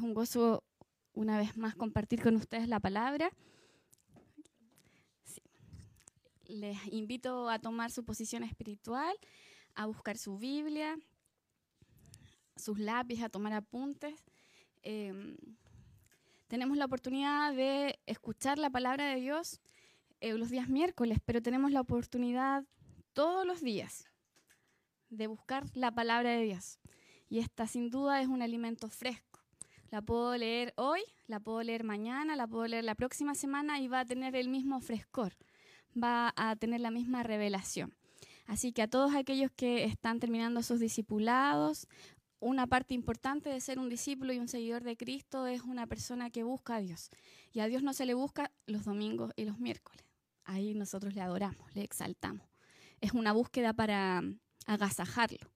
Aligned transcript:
Es 0.00 0.04
un 0.04 0.14
gozo 0.14 0.64
una 1.12 1.36
vez 1.36 1.58
más 1.58 1.74
compartir 1.74 2.22
con 2.22 2.34
ustedes 2.34 2.68
la 2.68 2.80
palabra. 2.80 3.30
Les 6.46 6.78
invito 6.86 7.50
a 7.50 7.58
tomar 7.58 7.90
su 7.90 8.02
posición 8.02 8.42
espiritual, 8.42 9.14
a 9.74 9.84
buscar 9.84 10.16
su 10.16 10.38
Biblia, 10.38 10.96
sus 12.56 12.78
lápices, 12.78 13.24
a 13.24 13.28
tomar 13.28 13.52
apuntes. 13.52 14.24
Em, 14.82 15.36
tenemos 16.48 16.78
la 16.78 16.86
oportunidad 16.86 17.52
de 17.52 18.00
escuchar 18.06 18.58
la 18.58 18.70
palabra 18.70 19.04
de 19.04 19.20
Dios 19.20 19.60
eh, 20.22 20.32
los 20.32 20.48
días 20.48 20.70
miércoles, 20.70 21.18
pero 21.26 21.42
tenemos 21.42 21.72
la 21.72 21.82
oportunidad 21.82 22.64
todos 23.12 23.46
los 23.46 23.60
días 23.60 24.10
de 25.10 25.26
buscar 25.26 25.66
la 25.74 25.92
palabra 25.94 26.30
de 26.30 26.44
Dios. 26.44 26.78
Y 27.28 27.40
esta 27.40 27.66
sin 27.66 27.90
duda 27.90 28.22
es 28.22 28.28
un 28.28 28.40
alimento 28.40 28.88
fresco. 28.88 29.29
La 29.90 30.02
puedo 30.02 30.36
leer 30.36 30.72
hoy, 30.76 31.00
la 31.26 31.40
puedo 31.40 31.62
leer 31.62 31.82
mañana, 31.82 32.36
la 32.36 32.46
puedo 32.46 32.66
leer 32.66 32.84
la 32.84 32.94
próxima 32.94 33.34
semana 33.34 33.80
y 33.80 33.88
va 33.88 34.00
a 34.00 34.04
tener 34.04 34.36
el 34.36 34.48
mismo 34.48 34.80
frescor, 34.80 35.34
va 36.00 36.32
a 36.36 36.54
tener 36.54 36.80
la 36.80 36.92
misma 36.92 37.24
revelación. 37.24 37.92
Así 38.46 38.72
que 38.72 38.82
a 38.82 38.88
todos 38.88 39.14
aquellos 39.14 39.50
que 39.50 39.84
están 39.84 40.20
terminando 40.20 40.62
sus 40.62 40.78
discipulados, 40.78 41.88
una 42.38 42.68
parte 42.68 42.94
importante 42.94 43.50
de 43.50 43.60
ser 43.60 43.78
un 43.78 43.88
discípulo 43.88 44.32
y 44.32 44.38
un 44.38 44.48
seguidor 44.48 44.84
de 44.84 44.96
Cristo 44.96 45.46
es 45.46 45.62
una 45.62 45.86
persona 45.88 46.30
que 46.30 46.44
busca 46.44 46.76
a 46.76 46.80
Dios. 46.80 47.10
Y 47.52 47.60
a 47.60 47.66
Dios 47.66 47.82
no 47.82 47.92
se 47.92 48.06
le 48.06 48.14
busca 48.14 48.50
los 48.66 48.84
domingos 48.84 49.32
y 49.36 49.44
los 49.44 49.58
miércoles. 49.58 50.04
Ahí 50.44 50.72
nosotros 50.74 51.14
le 51.14 51.20
adoramos, 51.20 51.74
le 51.74 51.82
exaltamos. 51.82 52.48
Es 53.00 53.12
una 53.12 53.32
búsqueda 53.32 53.72
para 53.72 54.22
agasajarlo. 54.66 55.50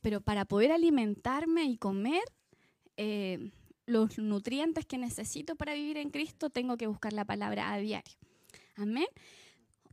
Pero 0.00 0.20
para 0.20 0.44
poder 0.44 0.72
alimentarme 0.72 1.64
y 1.64 1.76
comer 1.76 2.24
eh, 2.96 3.50
los 3.86 4.18
nutrientes 4.18 4.86
que 4.86 4.98
necesito 4.98 5.56
para 5.56 5.74
vivir 5.74 5.96
en 5.96 6.10
Cristo, 6.10 6.50
tengo 6.50 6.76
que 6.76 6.86
buscar 6.86 7.12
la 7.12 7.24
palabra 7.24 7.72
a 7.72 7.78
diario. 7.78 8.14
Amén. 8.76 9.06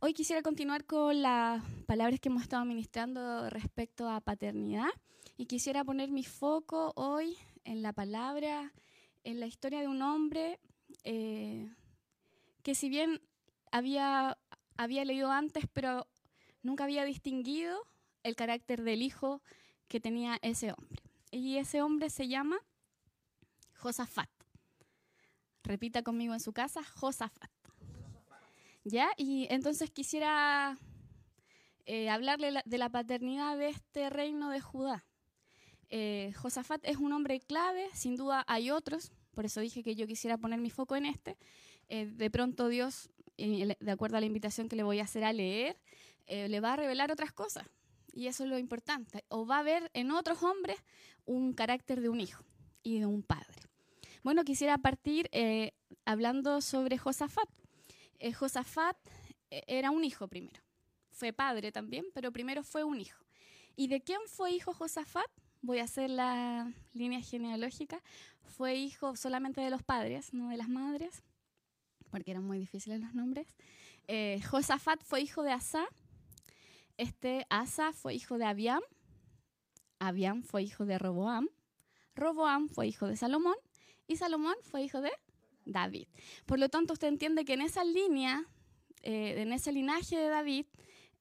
Hoy 0.00 0.14
quisiera 0.14 0.42
continuar 0.42 0.84
con 0.84 1.22
las 1.22 1.62
palabras 1.86 2.18
que 2.18 2.28
hemos 2.28 2.42
estado 2.42 2.64
ministrando 2.64 3.48
respecto 3.50 4.08
a 4.08 4.20
paternidad 4.20 4.88
y 5.36 5.46
quisiera 5.46 5.84
poner 5.84 6.10
mi 6.10 6.24
foco 6.24 6.92
hoy 6.96 7.36
en 7.64 7.82
la 7.82 7.92
palabra, 7.92 8.72
en 9.22 9.38
la 9.38 9.46
historia 9.46 9.80
de 9.80 9.88
un 9.88 10.02
hombre 10.02 10.58
eh, 11.04 11.70
que 12.62 12.74
si 12.74 12.88
bien 12.88 13.20
había, 13.70 14.38
había 14.76 15.04
leído 15.04 15.30
antes, 15.30 15.66
pero 15.72 16.08
nunca 16.62 16.84
había 16.84 17.04
distinguido 17.04 17.78
el 18.22 18.36
carácter 18.36 18.82
del 18.82 19.02
hijo 19.02 19.42
que 19.88 20.00
tenía 20.00 20.38
ese 20.42 20.72
hombre. 20.72 21.02
Y 21.30 21.58
ese 21.58 21.82
hombre 21.82 22.10
se 22.10 22.28
llama 22.28 22.58
Josafat. 23.82 24.30
Repita 25.64 26.02
conmigo 26.02 26.34
en 26.34 26.40
su 26.40 26.52
casa, 26.52 26.84
Josafat. 26.84 27.50
¿Ya? 28.84 29.10
Y 29.16 29.48
entonces 29.50 29.90
quisiera 29.90 30.78
eh, 31.86 32.08
hablarle 32.08 32.62
de 32.64 32.78
la 32.78 32.90
paternidad 32.90 33.58
de 33.58 33.70
este 33.70 34.08
reino 34.08 34.50
de 34.50 34.60
Judá. 34.60 35.04
Eh, 35.88 36.32
Josafat 36.36 36.80
es 36.84 36.96
un 36.96 37.12
hombre 37.12 37.40
clave, 37.40 37.88
sin 37.92 38.16
duda 38.16 38.44
hay 38.46 38.70
otros, 38.70 39.12
por 39.34 39.44
eso 39.46 39.60
dije 39.60 39.82
que 39.82 39.96
yo 39.96 40.06
quisiera 40.06 40.38
poner 40.38 40.60
mi 40.60 40.70
foco 40.70 40.94
en 40.94 41.06
este. 41.06 41.36
Eh, 41.88 42.06
de 42.06 42.30
pronto 42.30 42.68
Dios, 42.68 43.10
de 43.36 43.90
acuerdo 43.90 44.16
a 44.16 44.20
la 44.20 44.26
invitación 44.26 44.68
que 44.68 44.76
le 44.76 44.84
voy 44.84 45.00
a 45.00 45.04
hacer 45.04 45.24
a 45.24 45.32
leer, 45.32 45.76
le 46.28 46.60
va 46.60 46.74
a 46.74 46.76
revelar 46.76 47.10
otras 47.10 47.32
cosas. 47.32 47.66
Y 48.12 48.28
eso 48.28 48.44
es 48.44 48.50
lo 48.50 48.58
importante. 48.58 49.24
O 49.28 49.44
va 49.44 49.58
a 49.58 49.62
ver 49.62 49.90
en 49.92 50.12
otros 50.12 50.42
hombres 50.42 50.78
un 51.24 51.52
carácter 51.52 52.00
de 52.00 52.08
un 52.08 52.20
hijo 52.20 52.44
y 52.82 52.98
de 52.98 53.06
un 53.06 53.22
padre. 53.22 53.51
Bueno, 54.22 54.44
quisiera 54.44 54.78
partir 54.78 55.28
hablando 56.04 56.60
sobre 56.60 56.98
Josafat. 56.98 57.48
Eh, 58.18 58.32
Josafat 58.32 58.96
eh, 59.50 59.64
era 59.66 59.90
un 59.90 60.04
hijo 60.04 60.28
primero. 60.28 60.62
Fue 61.10 61.32
padre 61.32 61.72
también, 61.72 62.04
pero 62.14 62.30
primero 62.32 62.62
fue 62.62 62.84
un 62.84 63.00
hijo. 63.00 63.18
¿Y 63.74 63.88
de 63.88 64.00
quién 64.00 64.20
fue 64.26 64.52
hijo 64.52 64.72
Josafat? 64.72 65.28
Voy 65.60 65.80
a 65.80 65.84
hacer 65.84 66.10
la 66.10 66.72
línea 66.92 67.20
genealógica. 67.20 68.00
Fue 68.44 68.76
hijo 68.76 69.16
solamente 69.16 69.60
de 69.60 69.70
los 69.70 69.82
padres, 69.82 70.32
no 70.32 70.50
de 70.50 70.56
las 70.56 70.68
madres, 70.68 71.22
porque 72.10 72.30
eran 72.30 72.44
muy 72.44 72.58
difíciles 72.58 73.00
los 73.00 73.14
nombres. 73.14 73.48
Eh, 74.06 74.40
Josafat 74.48 75.02
fue 75.02 75.20
hijo 75.20 75.42
de 75.42 75.52
Asa. 75.52 75.84
Este 76.96 77.46
Asa 77.50 77.92
fue 77.92 78.14
hijo 78.14 78.38
de 78.38 78.44
Abiam. 78.44 78.82
Abiam 79.98 80.42
fue 80.42 80.62
hijo 80.62 80.84
de 80.86 80.98
Roboam. 80.98 81.48
Roboam 82.14 82.68
fue 82.68 82.86
hijo 82.86 83.06
de 83.06 83.16
Salomón. 83.16 83.56
Salomón 84.16 84.54
fue 84.62 84.82
hijo 84.82 85.00
de 85.00 85.12
David. 85.64 86.06
Por 86.46 86.58
lo 86.58 86.68
tanto, 86.68 86.92
usted 86.92 87.08
entiende 87.08 87.44
que 87.44 87.54
en 87.54 87.62
esa 87.62 87.84
línea, 87.84 88.44
eh, 89.02 89.40
en 89.42 89.52
ese 89.52 89.72
linaje 89.72 90.16
de 90.16 90.28
David, 90.28 90.66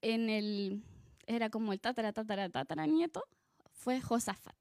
en 0.01 0.29
el, 0.29 0.83
era 1.27 1.49
como 1.49 1.73
el 1.73 1.79
tatara, 1.79 2.13
tatara, 2.13 2.49
tatara 2.49 2.85
nieto, 2.87 3.23
fue 3.71 4.01
Josafat. 4.01 4.55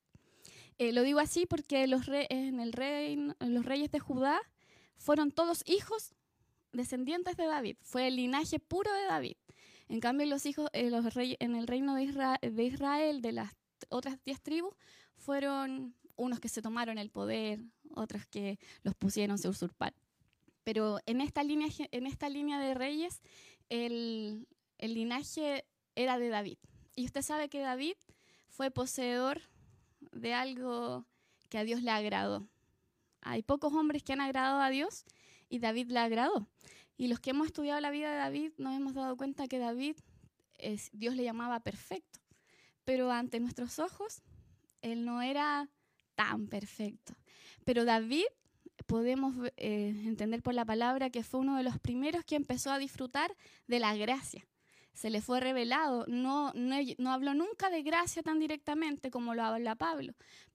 Eh, 0.78 0.92
lo 0.92 1.02
digo 1.02 1.20
así 1.20 1.44
porque 1.46 1.86
los, 1.86 2.02
en 2.08 2.60
el 2.60 2.72
reino, 2.72 3.36
los 3.40 3.66
reyes 3.66 3.90
de 3.90 4.00
Judá 4.00 4.40
fueron 4.96 5.30
todos 5.30 5.62
hijos 5.66 6.14
descendientes 6.72 7.36
de 7.36 7.46
David. 7.46 7.76
Fue 7.82 8.08
el 8.08 8.16
linaje 8.16 8.58
puro 8.58 8.92
de 8.92 9.04
David. 9.04 9.36
En 9.88 10.00
cambio, 10.00 10.26
los 10.26 10.46
hijos 10.46 10.70
eh, 10.72 10.88
los 10.88 11.14
reyes, 11.14 11.36
en 11.40 11.56
el 11.56 11.66
reino 11.66 11.94
de 11.94 12.64
Israel, 12.64 13.22
de 13.22 13.32
las 13.32 13.52
otras 13.88 14.18
diez 14.24 14.40
tribus, 14.40 14.74
fueron 15.16 15.94
unos 16.16 16.38
que 16.38 16.48
se 16.48 16.62
tomaron 16.62 16.98
el 16.98 17.10
poder, 17.10 17.60
otros 17.94 18.26
que 18.26 18.58
los 18.82 18.94
pusieron, 18.94 19.38
se 19.38 19.48
usurparon. 19.48 19.98
Pero 20.64 20.98
en 21.06 21.20
esta 21.20 21.42
línea, 21.42 21.68
en 21.90 22.06
esta 22.06 22.28
línea 22.28 22.58
de 22.58 22.74
reyes, 22.74 23.20
el, 23.68 24.46
el 24.78 24.94
linaje 24.94 25.64
era 25.94 26.18
de 26.18 26.28
David. 26.28 26.58
Y 26.96 27.06
usted 27.06 27.22
sabe 27.22 27.48
que 27.48 27.60
David 27.60 27.96
fue 28.48 28.70
poseedor 28.70 29.42
de 30.12 30.34
algo 30.34 31.06
que 31.48 31.58
a 31.58 31.64
Dios 31.64 31.82
le 31.82 31.90
agradó. 31.90 32.48
Hay 33.22 33.42
pocos 33.42 33.72
hombres 33.72 34.02
que 34.02 34.12
han 34.12 34.20
agradado 34.20 34.60
a 34.60 34.70
Dios 34.70 35.04
y 35.48 35.58
David 35.58 35.90
le 35.90 35.98
agradó. 35.98 36.48
Y 36.96 37.08
los 37.08 37.20
que 37.20 37.30
hemos 37.30 37.46
estudiado 37.46 37.80
la 37.80 37.90
vida 37.90 38.10
de 38.10 38.16
David 38.16 38.52
nos 38.58 38.76
hemos 38.76 38.94
dado 38.94 39.16
cuenta 39.16 39.48
que 39.48 39.58
David, 39.58 39.96
es, 40.58 40.90
Dios 40.92 41.16
le 41.16 41.24
llamaba 41.24 41.60
perfecto. 41.60 42.20
Pero 42.84 43.10
ante 43.10 43.40
nuestros 43.40 43.78
ojos, 43.78 44.22
él 44.82 45.04
no 45.04 45.22
era 45.22 45.68
tan 46.14 46.46
perfecto. 46.46 47.14
Pero 47.70 47.84
David, 47.84 48.24
podemos 48.86 49.32
eh, 49.56 49.94
entender 50.04 50.42
por 50.42 50.54
la 50.54 50.64
palabra 50.64 51.08
que 51.08 51.22
fue 51.22 51.38
uno 51.38 51.56
de 51.56 51.62
los 51.62 51.78
primeros 51.78 52.24
que 52.24 52.34
empezó 52.34 52.72
a 52.72 52.80
disfrutar 52.80 53.36
de 53.68 53.78
la 53.78 53.94
gracia. 53.94 54.44
Se 54.92 55.08
le 55.08 55.20
fue 55.20 55.38
revelado, 55.38 56.04
no, 56.08 56.52
no, 56.54 57.12
habló 57.12 57.32
nunca 57.32 57.70
de 57.70 57.82
gracia 57.82 58.24
tan 58.24 58.40
directamente 58.40 59.12
como 59.12 59.36
lo 59.36 59.44
habla 59.44 59.76
Pablo, 59.76 60.14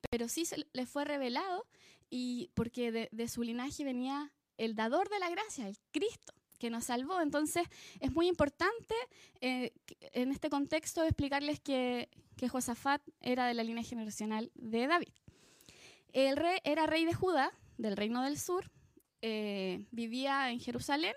pero 0.10 0.28
sí 0.28 0.44
se 0.44 0.68
le 0.74 0.86
fue 0.86 1.06
revelado 1.06 1.66
y 2.10 2.50
porque 2.54 2.92
de, 2.92 3.28
su 3.30 3.44
linaje 3.44 3.86
venía 3.86 4.34
el 4.58 4.76
dador 4.76 5.08
de 5.08 5.20
la 5.20 5.30
gracia, 5.30 5.70
el 5.70 5.78
Cristo 5.94 6.34
que 6.60 6.70
nos 6.70 6.84
salvó. 6.84 7.22
Entonces 7.22 7.66
es 8.02 8.12
muy 8.12 8.28
importante 8.28 8.96
eh, 9.40 9.72
en 10.12 10.34
este 10.34 10.50
contexto 10.50 11.02
explicarles 11.02 11.62
que, 11.62 12.10
que 12.36 12.50
Josafat 12.50 13.02
era 13.22 13.48
de 13.48 13.54
la 13.54 13.64
línea 13.64 13.86
generacional 13.86 14.52
de 14.56 14.88
David. 14.88 15.14
El 16.16 16.38
rey 16.38 16.60
era 16.64 16.88
rey 16.88 17.04
de 17.04 17.14
Judá, 17.14 17.52
del 17.78 17.98
reino 17.98 18.24
del 18.24 18.40
sur, 18.40 18.72
eh, 19.22 19.86
vivía 19.92 20.50
en 20.50 20.62
Jerusalén. 20.62 21.14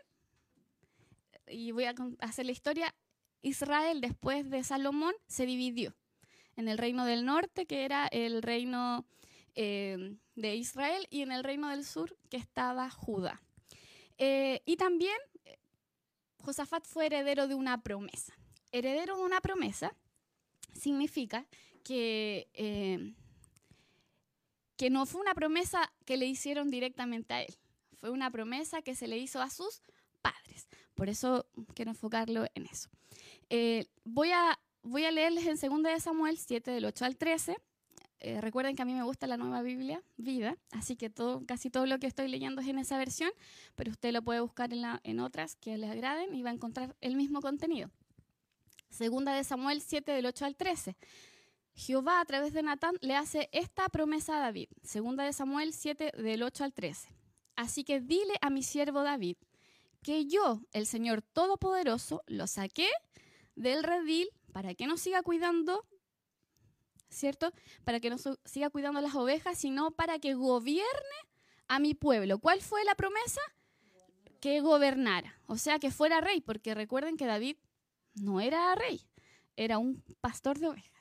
Y 1.46 1.70
voy 1.70 1.84
a 1.84 1.94
hacer 2.18 2.46
la 2.46 2.50
historia. 2.50 2.92
Israel, 3.40 4.00
después 4.00 4.50
de 4.50 4.64
Salomón, 4.64 5.14
se 5.28 5.46
dividió 5.46 5.94
en 6.56 6.66
el 6.66 6.78
reino 6.78 7.04
del 7.04 7.24
norte, 7.24 7.64
que 7.64 7.84
era 7.84 8.08
el 8.08 8.42
reino 8.42 9.06
eh, 9.54 10.16
de 10.34 10.56
Israel, 10.56 11.06
y 11.10 11.22
en 11.22 11.30
el 11.30 11.44
reino 11.44 11.68
del 11.68 11.84
sur, 11.84 12.18
que 12.28 12.36
estaba 12.36 12.90
Judá. 12.90 13.40
Eh, 14.16 14.62
y 14.66 14.74
también 14.74 15.16
Josafat 16.38 16.84
fue 16.88 17.06
heredero 17.06 17.46
de 17.46 17.54
una 17.54 17.84
promesa. 17.84 18.36
Heredero 18.72 19.16
de 19.16 19.22
una 19.22 19.40
promesa 19.40 19.94
significa 20.74 21.46
que 21.84 23.14
que 24.78 24.88
no 24.88 25.04
fue 25.04 25.20
una 25.20 25.34
promesa 25.34 25.92
que 26.06 26.16
le 26.16 26.26
hicieron 26.26 26.70
directamente 26.70 27.34
a 27.34 27.42
él, 27.42 27.54
fue 27.98 28.10
una 28.10 28.30
promesa 28.30 28.80
que 28.80 28.94
se 28.94 29.08
le 29.08 29.18
hizo 29.18 29.42
a 29.42 29.50
sus 29.50 29.82
padres. 30.22 30.68
Por 30.94 31.08
eso 31.08 31.46
quiero 31.74 31.90
enfocarlo 31.90 32.46
en 32.54 32.64
eso. 32.66 32.88
Eh, 33.50 33.86
voy, 34.04 34.30
a, 34.30 34.58
voy 34.82 35.04
a 35.04 35.10
leerles 35.10 35.46
en 35.46 35.82
2 35.82 35.82
de 35.82 36.00
Samuel 36.00 36.38
7, 36.38 36.70
del 36.70 36.84
8 36.84 37.04
al 37.04 37.16
13. 37.16 37.56
Eh, 38.20 38.40
recuerden 38.40 38.76
que 38.76 38.82
a 38.82 38.84
mí 38.84 38.94
me 38.94 39.02
gusta 39.02 39.26
la 39.26 39.36
nueva 39.36 39.62
Biblia, 39.62 40.02
vida, 40.16 40.56
así 40.70 40.96
que 40.96 41.10
todo, 41.10 41.44
casi 41.44 41.70
todo 41.70 41.86
lo 41.86 41.98
que 41.98 42.06
estoy 42.06 42.28
leyendo 42.28 42.60
es 42.62 42.68
en 42.68 42.78
esa 42.78 42.98
versión, 42.98 43.30
pero 43.74 43.90
usted 43.90 44.12
lo 44.12 44.22
puede 44.22 44.40
buscar 44.40 44.72
en, 44.72 44.84
en 45.02 45.20
otras 45.20 45.56
que 45.56 45.76
le 45.76 45.88
agraden 45.88 46.34
y 46.34 46.42
va 46.42 46.50
a 46.50 46.54
encontrar 46.54 46.96
el 47.00 47.16
mismo 47.16 47.40
contenido. 47.40 47.90
Segunda 48.90 49.34
de 49.34 49.44
Samuel 49.44 49.80
7, 49.82 50.12
del 50.12 50.26
8 50.26 50.44
al 50.46 50.56
13. 50.56 50.96
Jehová 51.78 52.20
a 52.20 52.24
través 52.24 52.52
de 52.52 52.64
Natán 52.64 52.96
le 53.02 53.14
hace 53.14 53.48
esta 53.52 53.88
promesa 53.88 54.36
a 54.36 54.40
David, 54.40 54.68
segunda 54.82 55.22
de 55.22 55.32
Samuel 55.32 55.72
7 55.72 56.10
del 56.18 56.42
8 56.42 56.64
al 56.64 56.74
13. 56.74 57.08
Así 57.54 57.84
que 57.84 58.00
dile 58.00 58.34
a 58.40 58.50
mi 58.50 58.64
siervo 58.64 59.04
David 59.04 59.36
que 60.02 60.26
yo, 60.26 60.60
el 60.72 60.86
Señor 60.86 61.22
Todopoderoso, 61.22 62.24
lo 62.26 62.48
saqué 62.48 62.88
del 63.54 63.84
redil 63.84 64.28
para 64.52 64.74
que 64.74 64.88
no 64.88 64.96
siga 64.96 65.22
cuidando, 65.22 65.86
¿cierto? 67.10 67.52
Para 67.84 68.00
que 68.00 68.10
no 68.10 68.16
siga 68.44 68.70
cuidando 68.70 69.00
las 69.00 69.14
ovejas, 69.14 69.56
sino 69.56 69.92
para 69.92 70.18
que 70.18 70.34
gobierne 70.34 71.18
a 71.68 71.78
mi 71.78 71.94
pueblo. 71.94 72.40
¿Cuál 72.40 72.60
fue 72.60 72.84
la 72.84 72.96
promesa? 72.96 73.40
Que 74.40 74.60
gobernara, 74.60 75.40
o 75.46 75.56
sea, 75.56 75.78
que 75.78 75.92
fuera 75.92 76.20
rey, 76.20 76.40
porque 76.40 76.74
recuerden 76.74 77.16
que 77.16 77.26
David 77.26 77.56
no 78.14 78.40
era 78.40 78.74
rey, 78.74 79.00
era 79.54 79.78
un 79.78 80.02
pastor 80.20 80.58
de 80.58 80.66
ovejas. 80.66 80.97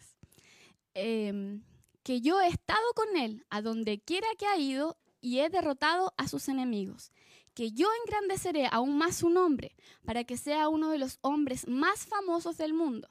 Em, 1.00 1.62
que 2.02 2.22
yo 2.22 2.42
he 2.42 2.48
estado 2.48 2.82
con 2.96 3.16
él 3.18 3.46
a 3.52 3.62
donde 3.62 4.00
quiera 4.00 4.28
que 4.36 4.48
ha 4.48 4.58
ido 4.58 4.98
y 5.22 5.40
he 5.40 5.50
derrotado 5.50 6.16
a 6.18 6.28
sus 6.28 6.50
enemigos. 6.50 7.12
Que 7.54 7.72
yo 7.72 7.88
engrandeceré 8.04 8.68
aún 8.72 8.98
más 8.98 9.18
su 9.18 9.30
nombre 9.30 9.76
para 10.06 10.24
que 10.24 10.38
sea 10.38 10.70
uno 10.70 10.90
de 10.90 10.98
los 10.98 11.20
hombres 11.22 11.68
más 11.68 12.08
famosos 12.08 12.58
del 12.58 12.74
mundo. 12.74 13.10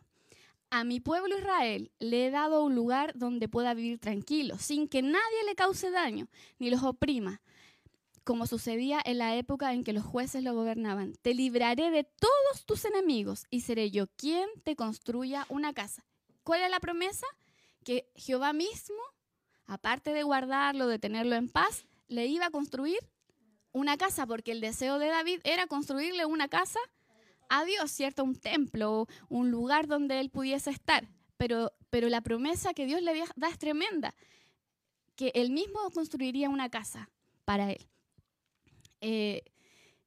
A 0.71 0.83
mi 0.83 0.99
pueblo 0.99 1.39
Israel 1.39 1.93
le 2.01 2.27
he 2.27 2.31
dado 2.31 2.65
un 2.65 2.75
lugar 2.75 3.13
donde 3.17 3.49
pueda 3.49 3.73
vivir 3.73 4.01
tranquilo, 4.01 4.59
sin 4.59 4.89
que 4.89 5.03
nadie 5.03 5.45
le 5.47 5.55
cause 5.55 5.93
daño 5.93 6.27
ni 6.59 6.71
los 6.71 6.83
oprima, 6.83 7.41
como 8.25 8.49
sucedía 8.49 9.01
en 9.05 9.19
la 9.19 9.37
época 9.37 9.73
en 9.73 9.85
que 9.85 9.93
los 9.93 10.05
jueces 10.05 10.43
lo 10.43 10.55
gobernaban. 10.55 11.15
Te 11.23 11.35
libraré 11.35 11.93
de 11.93 12.03
todos 12.03 12.67
tus 12.67 12.85
enemigos 12.85 13.47
y 13.49 13.61
seré 13.61 13.93
yo 13.93 14.09
quien 14.17 14.49
te 14.65 14.75
construya 14.75 15.47
una 15.51 15.73
casa. 15.73 16.05
¿Cuál 16.43 16.63
es 16.63 16.71
la 16.71 16.81
promesa? 16.81 17.27
Que 17.87 18.11
Jehová 18.17 18.53
mismo, 18.53 18.99
aparte 19.67 20.13
de 20.13 20.25
guardarlo, 20.25 20.89
de 20.89 20.99
tenerlo 20.99 21.37
en 21.37 21.49
paz, 21.49 21.87
le 22.09 22.27
iba 22.27 22.47
a 22.47 22.51
construir 22.51 22.99
una 23.71 23.97
casa, 23.97 24.27
porque 24.27 24.51
el 24.51 24.61
deseo 24.61 24.99
de 24.99 25.07
David 25.07 25.41
era 25.45 25.69
construirle 25.69 26.27
una 26.27 26.49
casa 26.49 26.81
a 27.49 27.65
Dios, 27.65 27.93
¿cierto? 27.93 28.25
Un 28.25 28.35
templo, 28.35 29.07
un 29.29 29.53
lugar 29.53 29.87
donde 29.87 30.19
él 30.19 30.31
pudiese 30.31 30.71
estar. 30.71 31.07
Pero, 31.37 31.73
pero 31.91 32.09
la 32.09 32.23
promesa 32.23 32.75
que 32.75 32.87
Dios 32.87 33.03
le 33.03 33.25
da 33.37 33.49
es 33.49 33.59
tremenda, 33.59 34.17
que 35.15 35.31
él 35.37 35.51
mismo 35.51 35.79
construiría 35.93 36.49
una 36.49 36.71
casa 36.71 37.09
para 37.45 37.71
él. 37.71 37.87
Eh, 39.01 39.45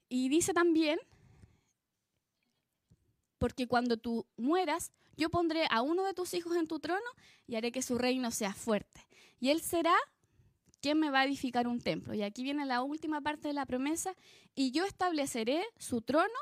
y 0.10 0.28
dice 0.28 0.54
también, 0.54 1.00
porque 3.38 3.68
cuando 3.68 3.96
tú 3.96 4.28
mueras, 4.36 4.92
yo 5.20 5.30
pondré 5.30 5.68
a 5.70 5.82
uno 5.82 6.04
de 6.06 6.14
tus 6.14 6.34
hijos 6.34 6.56
en 6.56 6.66
tu 6.66 6.80
trono 6.80 7.06
y 7.46 7.56
haré 7.56 7.72
que 7.72 7.82
su 7.82 7.98
reino 7.98 8.32
sea 8.32 8.54
fuerte. 8.54 9.06
Y 9.40 9.50
él 9.50 9.62
será 9.62 9.94
quien 10.82 11.00
me 11.00 11.10
va 11.12 11.22
a 11.22 11.26
edificar 11.26 11.68
un 11.68 11.82
templo. 11.82 12.14
Y 12.14 12.24
aquí 12.24 12.42
viene 12.42 12.66
la 12.66 12.82
última 12.82 13.22
parte 13.22 13.50
de 13.50 13.54
la 13.54 13.66
promesa, 13.66 14.16
y 14.56 14.72
yo 14.72 14.86
estableceré 14.86 15.64
su 15.78 16.02
trono 16.02 16.40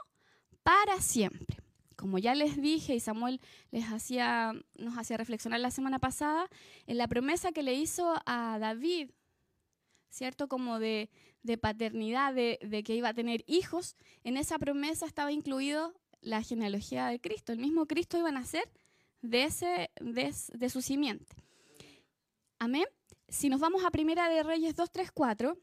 para 0.63 1.01
siempre. 1.01 1.57
Como 1.95 2.19
ya 2.19 2.35
les 2.35 2.61
dije 2.61 2.93
y 2.93 2.99
Samuel 2.99 3.41
les 3.71 3.85
hacía, 3.85 4.53
nos 4.75 4.97
hacía 4.97 5.17
reflexionar 5.17 5.59
la 5.59 5.71
semana 5.71 5.97
pasada, 5.97 6.47
en 6.85 6.97
la 6.97 7.07
promesa 7.07 7.51
que 7.51 7.63
le 7.63 7.73
hizo 7.73 8.21
a 8.25 8.59
David, 8.59 9.09
¿cierto? 10.09 10.47
Como 10.47 10.79
de, 10.79 11.09
paternidad, 11.59 12.33
de, 12.33 12.83
que 12.85 12.95
iba 12.95 13.09
a 13.09 13.13
tener 13.13 13.43
hijos, 13.47 13.95
en 14.23 14.37
esa 14.37 14.59
promesa 14.59 15.07
estaba 15.07 15.31
incluido 15.31 15.93
la 16.27 16.43
genealogía 16.43 17.07
de 17.07 17.19
Cristo. 17.19 17.51
El 17.51 17.59
mismo 17.59 17.87
Cristo 17.87 18.17
iba 18.17 18.29
a 18.29 18.33
nacer 18.33 18.69
de, 19.21 19.43
ese, 19.43 19.91
de, 19.99 20.33
de 20.53 20.69
su 20.69 20.81
simiente. 20.81 21.35
Amén. 22.59 22.85
Si 23.29 23.49
nos 23.49 23.59
vamos 23.59 23.83
a 23.83 23.91
Primera 23.91 24.29
de 24.29 24.43
Reyes 24.43 24.75
2, 24.75 24.91
3, 24.91 25.11
4, 25.11 25.57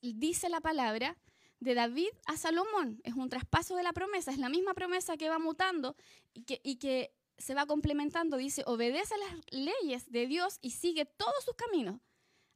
dice 0.00 0.48
la 0.48 0.60
palabra 0.60 1.16
de 1.60 1.74
David 1.74 2.10
a 2.26 2.36
Salomón. 2.36 3.00
Es 3.04 3.14
un 3.14 3.28
traspaso 3.28 3.76
de 3.76 3.82
la 3.82 3.92
promesa, 3.92 4.30
es 4.30 4.38
la 4.38 4.48
misma 4.48 4.74
promesa 4.74 5.16
que 5.16 5.28
va 5.28 5.38
mutando 5.38 5.96
y 6.32 6.42
que, 6.42 6.60
y 6.62 6.76
que 6.76 7.12
se 7.38 7.54
va 7.54 7.66
complementando. 7.66 8.36
Dice, 8.36 8.62
obedece 8.66 9.14
a 9.14 9.18
las 9.18 9.40
leyes 9.50 10.10
de 10.10 10.26
Dios 10.26 10.58
y 10.60 10.70
sigue 10.70 11.06
todos 11.06 11.44
sus 11.44 11.54
caminos. 11.54 12.00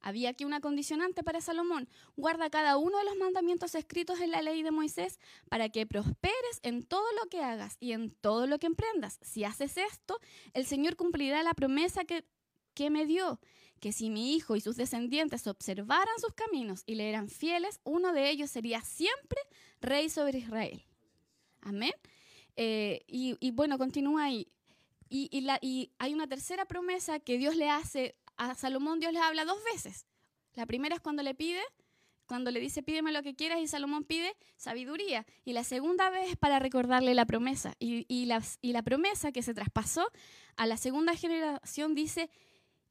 Había 0.08 0.30
aquí 0.30 0.46
una 0.46 0.62
condicionante 0.62 1.22
para 1.22 1.42
Salomón. 1.42 1.86
Guarda 2.16 2.48
cada 2.48 2.78
uno 2.78 2.96
de 2.96 3.04
los 3.04 3.16
mandamientos 3.16 3.74
escritos 3.74 4.20
en 4.20 4.30
la 4.30 4.40
ley 4.40 4.62
de 4.62 4.70
Moisés 4.70 5.20
para 5.50 5.68
que 5.68 5.84
prosperes 5.84 6.60
en 6.62 6.82
todo 6.82 7.04
lo 7.22 7.28
que 7.28 7.42
hagas 7.42 7.76
y 7.78 7.92
en 7.92 8.10
todo 8.10 8.46
lo 8.46 8.58
que 8.58 8.68
emprendas. 8.68 9.18
Si 9.20 9.44
haces 9.44 9.76
esto, 9.76 10.18
el 10.54 10.64
Señor 10.64 10.96
cumplirá 10.96 11.42
la 11.42 11.52
promesa 11.52 12.04
que, 12.04 12.24
que 12.72 12.88
me 12.88 13.04
dio 13.04 13.38
que 13.80 13.92
si 13.92 14.08
mi 14.08 14.34
hijo 14.34 14.56
y 14.56 14.62
sus 14.62 14.76
descendientes 14.76 15.46
observaran 15.46 16.18
sus 16.18 16.32
caminos 16.32 16.84
y 16.86 16.94
le 16.94 17.10
eran 17.10 17.28
fieles, 17.28 17.78
uno 17.84 18.14
de 18.14 18.30
ellos 18.30 18.50
sería 18.50 18.80
siempre 18.80 19.38
rey 19.82 20.08
sobre 20.08 20.38
Israel. 20.38 20.82
Amén. 21.60 21.92
Eh, 22.56 23.04
y, 23.06 23.50
bueno, 23.50 23.76
continúa 23.76 24.24
ahí. 24.24 24.48
Y, 25.10 25.28
y 25.60 25.90
hay 25.98 26.14
una 26.14 26.26
tercera 26.26 26.64
promesa 26.64 27.20
que 27.20 27.36
Dios 27.36 27.56
le 27.56 27.68
hace 27.68 28.16
a 28.38 28.54
Salomón, 28.54 29.00
Dios 29.00 29.12
le 29.12 29.20
habla 29.20 29.44
dos 29.44 29.58
veces. 29.72 30.06
La 30.54 30.66
primera 30.66 30.94
es 30.94 31.00
cuando 31.00 31.22
le 31.22 31.34
pide, 31.34 31.60
cuando 32.26 32.50
le 32.50 32.60
dice 32.60 32.82
pídeme 32.82 33.12
lo 33.12 33.22
que 33.22 33.34
quieras 33.34 33.60
y 33.60 33.68
Salomón 33.68 34.04
pide 34.04 34.36
sabiduría. 34.56 35.26
Y 35.44 35.52
la 35.52 35.64
segunda 35.64 36.10
vez 36.10 36.30
es 36.30 36.36
para 36.36 36.58
recordarle 36.58 37.14
la 37.14 37.26
promesa. 37.26 37.74
Y, 37.78 38.06
y, 38.08 38.26
la, 38.26 38.42
y 38.62 38.72
la 38.72 38.82
promesa 38.82 39.32
que 39.32 39.42
se 39.42 39.54
traspasó 39.54 40.10
a 40.56 40.66
la 40.66 40.76
segunda 40.76 41.14
generación 41.14 41.94
dice, 41.94 42.30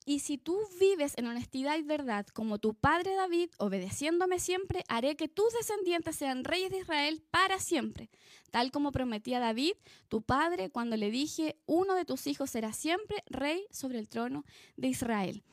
y 0.08 0.20
si 0.20 0.38
tú 0.38 0.58
vives 0.80 1.18
en 1.18 1.28
honestidad 1.28 1.78
y 1.78 1.82
verdad, 1.82 2.26
como 2.28 2.60
tu 2.60 2.74
padre 2.74 3.14
David, 3.14 3.50
obedeciéndome 3.58 4.40
siempre, 4.40 4.86
haré 4.88 5.18
que 5.18 5.28
tus 5.28 5.52
descendientes 5.52 6.16
sean 6.16 6.46
reyes 6.46 6.72
de 6.72 6.78
Israel 6.78 7.22
para 7.30 7.60
siempre, 7.60 8.10
tal 8.50 8.72
como 8.72 8.94
prometía 8.94 9.42
David, 9.42 9.74
tu 10.08 10.22
padre, 10.22 10.70
cuando 10.70 10.96
le 10.96 11.12
dije, 11.12 11.58
uno 11.66 11.94
de 11.94 12.06
tus 12.06 12.26
hijos 12.26 12.50
será 12.50 12.72
siempre 12.72 13.22
rey 13.26 13.68
sobre 13.70 14.00
el 14.00 14.08
trono 14.08 14.46
de 14.78 14.88
Israel. 14.88 15.44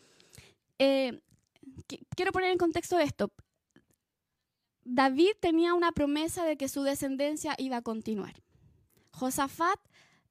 Eh, 0.78 1.20
quiero 2.14 2.30
poner 2.30 2.52
en 2.52 2.58
contexto 2.58 3.00
esto. 3.00 3.32
David 4.84 5.32
tenía 5.40 5.74
una 5.74 5.90
promesa 5.90 6.44
de 6.44 6.56
que 6.56 6.68
su 6.68 6.84
descendencia 6.84 7.56
iba 7.58 7.78
a 7.78 7.82
continuar. 7.82 8.40
Josafat 9.10 9.80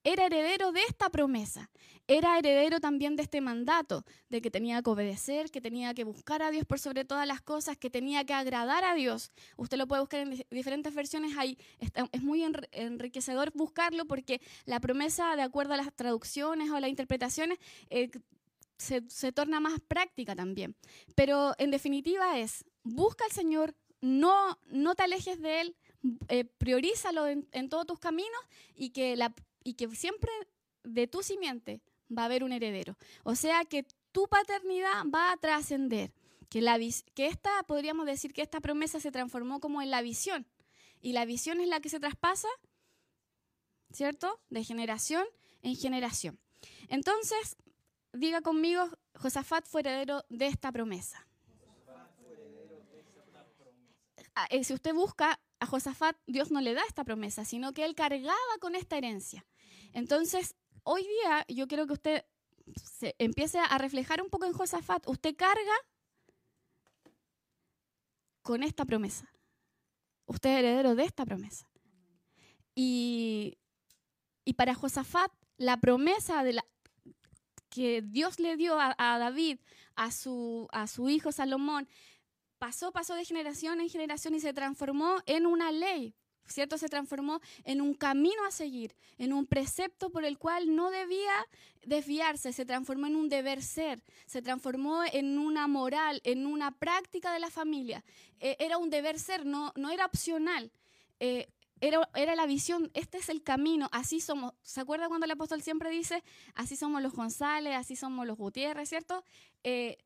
era 0.04 0.26
heredero 0.26 0.72
de 0.72 0.82
esta 0.84 1.10
promesa, 1.10 1.70
era 2.08 2.38
heredero 2.38 2.80
también 2.80 3.16
de 3.16 3.24
este 3.24 3.40
mandato, 3.40 4.04
de 4.30 4.42
que 4.42 4.52
tenía 4.52 4.82
que 4.82 4.90
obedecer, 4.90 5.50
que 5.50 5.62
tenía 5.62 5.94
que 5.94 6.04
buscar 6.04 6.42
a 6.42 6.52
Dios 6.52 6.66
por 6.66 6.80
sobre 6.80 7.06
todas 7.06 7.26
las 7.26 7.42
cosas, 7.42 7.78
que 7.78 7.90
tenía 7.90 8.26
que 8.26 8.34
agradar 8.34 8.84
a 8.84 8.94
Dios. 8.94 9.32
Usted 9.56 9.78
lo 9.78 9.88
puede 9.88 10.02
buscar 10.02 10.20
en 10.20 10.46
diferentes 10.52 10.94
versiones, 10.94 11.38
ahí 11.38 11.58
es 12.12 12.22
muy 12.22 12.44
enriquecedor 12.44 13.52
buscarlo 13.54 14.06
porque 14.06 14.42
la 14.66 14.80
promesa, 14.80 15.36
de 15.36 15.44
acuerdo 15.44 15.74
a 15.74 15.78
las 15.78 15.94
traducciones 15.94 16.70
o 16.72 16.80
las 16.80 16.90
interpretaciones, 16.90 17.58
eh, 17.90 18.10
se, 18.78 19.32
torna 19.32 19.62
más 19.62 19.80
práctica 19.80 20.36
también. 20.36 20.76
Pero 21.16 21.54
en 21.58 21.72
definitiva 21.72 22.38
es, 22.40 22.66
busca 22.84 23.24
al 23.24 23.32
Señor, 23.32 23.76
no, 24.02 24.60
no 24.68 24.96
te 24.96 25.04
alejes 25.04 25.40
de 25.40 25.62
Él, 25.62 25.76
eh, 26.28 26.44
priorízalo 26.44 27.28
en, 27.28 27.48
en 27.54 27.70
todos 27.70 27.86
tus 27.86 28.00
caminos 28.00 28.42
y 28.76 28.90
que 28.90 29.16
la 29.16 29.34
y 29.64 29.76
que 29.76 29.88
siempre 29.96 30.32
de 30.84 31.08
tu 31.08 31.24
simiente 31.24 31.82
va 32.16 32.24
a 32.24 32.26
haber 32.26 32.44
un 32.44 32.52
heredero. 32.52 32.98
O 33.24 33.36
sea 33.36 33.66
que 33.66 33.86
tu 34.12 34.28
paternidad 34.28 35.04
va 35.14 35.32
a 35.32 35.38
trascender. 35.38 36.14
Que, 36.50 36.62
que 37.16 37.28
esta, 37.28 37.64
podríamos 37.64 38.06
decir 38.06 38.32
que 38.34 38.44
esta 38.44 38.62
promesa 38.62 39.00
se 39.00 39.12
transformó 39.12 39.60
como 39.60 39.82
en 39.82 39.90
la 39.90 40.02
visión. 40.02 40.46
Y 41.02 41.14
la 41.14 41.26
visión 41.26 41.60
es 41.60 41.68
la 41.68 41.80
que 41.80 41.90
se 41.90 42.00
traspasa, 42.00 42.48
¿cierto? 43.92 44.40
De 44.50 44.64
generación 44.64 45.26
en 45.64 45.76
generación. 45.76 46.40
Entonces, 46.90 47.58
diga 48.14 48.42
conmigo, 48.42 48.88
Josafat 49.16 49.66
fue 49.66 49.82
heredero 49.82 50.24
de 50.30 50.48
esta 50.48 50.72
promesa. 50.72 51.28
Ah, 54.36 54.48
eh, 54.50 54.64
si 54.64 54.74
usted 54.74 54.94
busca 54.94 55.40
a 55.60 55.66
Josafat, 55.66 56.16
Dios 56.26 56.52
no 56.52 56.60
le 56.62 56.74
da 56.74 56.82
esta 56.88 57.04
promesa, 57.04 57.46
sino 57.46 57.74
que 57.74 57.86
él 57.86 57.96
cargaba 57.96 58.38
con 58.60 58.76
esta 58.76 58.98
herencia. 58.98 59.46
Entonces, 59.94 60.56
hoy 60.84 61.04
día 61.04 61.46
yo 61.48 61.68
quiero 61.68 61.88
que 61.88 61.94
usted 61.94 62.26
se 62.76 63.16
empiece 63.20 63.60
a 63.60 63.78
reflejar 63.78 64.22
un 64.22 64.30
poco 64.30 64.46
en 64.46 64.54
Josafat. 64.54 65.08
Usted 65.08 65.36
carga 65.36 65.74
con 68.42 68.64
esta 68.64 68.86
promesa. 68.86 69.32
Usted 70.26 70.50
es 70.50 70.60
heredero 70.60 70.96
de 70.96 71.04
esta 71.04 71.26
promesa. 71.26 71.68
Y, 72.76 73.58
para 74.58 74.74
Josafat, 74.74 75.32
la 75.58 75.78
promesa 75.78 76.44
de 76.44 76.54
la, 76.54 76.66
que 77.70 78.02
Dios 78.02 78.40
le 78.40 78.58
dio 78.58 78.78
a, 78.80 78.96
David, 78.98 79.60
a 79.96 80.12
su, 80.12 80.68
a 80.72 80.88
su 80.88 81.10
hijo 81.10 81.32
Salomón, 81.32 81.88
pasó, 82.58 82.92
pasó 82.92 83.16
de 83.16 83.26
generación 83.26 83.82
en 83.82 83.90
generación 83.90 84.36
y 84.36 84.40
se 84.40 84.54
transformó 84.54 85.18
en 85.26 85.46
una 85.46 85.72
ley 85.72 86.16
¿cierto? 86.48 86.78
Se 86.78 86.90
transformó 86.90 87.42
en 87.64 87.82
un 87.82 87.94
camino 87.94 88.46
a 88.46 88.52
seguir, 88.52 88.96
en 89.18 89.34
un 89.34 89.46
precepto 89.46 90.10
por 90.10 90.26
el 90.26 90.38
cual 90.38 90.76
no 90.76 90.90
debía 90.90 91.34
desviarse, 91.86 92.54
se 92.54 92.66
transformó 92.66 93.08
en 93.08 93.16
un 93.16 93.30
deber 93.30 93.62
ser, 93.62 94.04
se 94.26 94.42
transformó 94.42 95.04
en 95.12 95.38
una 95.38 95.68
moral, 95.68 96.22
en 96.24 96.46
una 96.46 96.72
práctica 96.72 97.34
de 97.34 97.40
la 97.40 97.50
familia. 97.50 98.04
Eh, 98.40 98.56
era 98.60 98.78
un 98.78 98.90
deber 98.90 99.20
ser, 99.20 99.46
no, 99.46 99.72
no 99.76 99.90
era 99.90 100.06
opcional. 100.06 100.72
Eh, 101.20 101.48
era, 101.82 102.10
era, 102.16 102.36
la 102.36 102.46
visión, 102.46 102.90
este 102.94 103.18
es 103.18 103.28
el 103.28 103.44
camino, 103.44 103.90
así 103.92 104.22
somos. 104.22 104.54
¿Se 104.62 104.80
acuerda 104.80 105.10
cuando 105.10 105.26
el 105.26 105.32
apóstol 105.32 105.62
siempre 105.62 105.90
dice, 105.90 106.24
así 106.56 106.78
somos 106.78 107.02
los 107.02 107.14
González, 107.14 107.76
así 107.76 107.98
somos 107.98 108.26
los 108.26 108.38
Gutiérrez, 108.38 108.88
¿cierto? 108.88 109.24
Eh, 109.64 109.98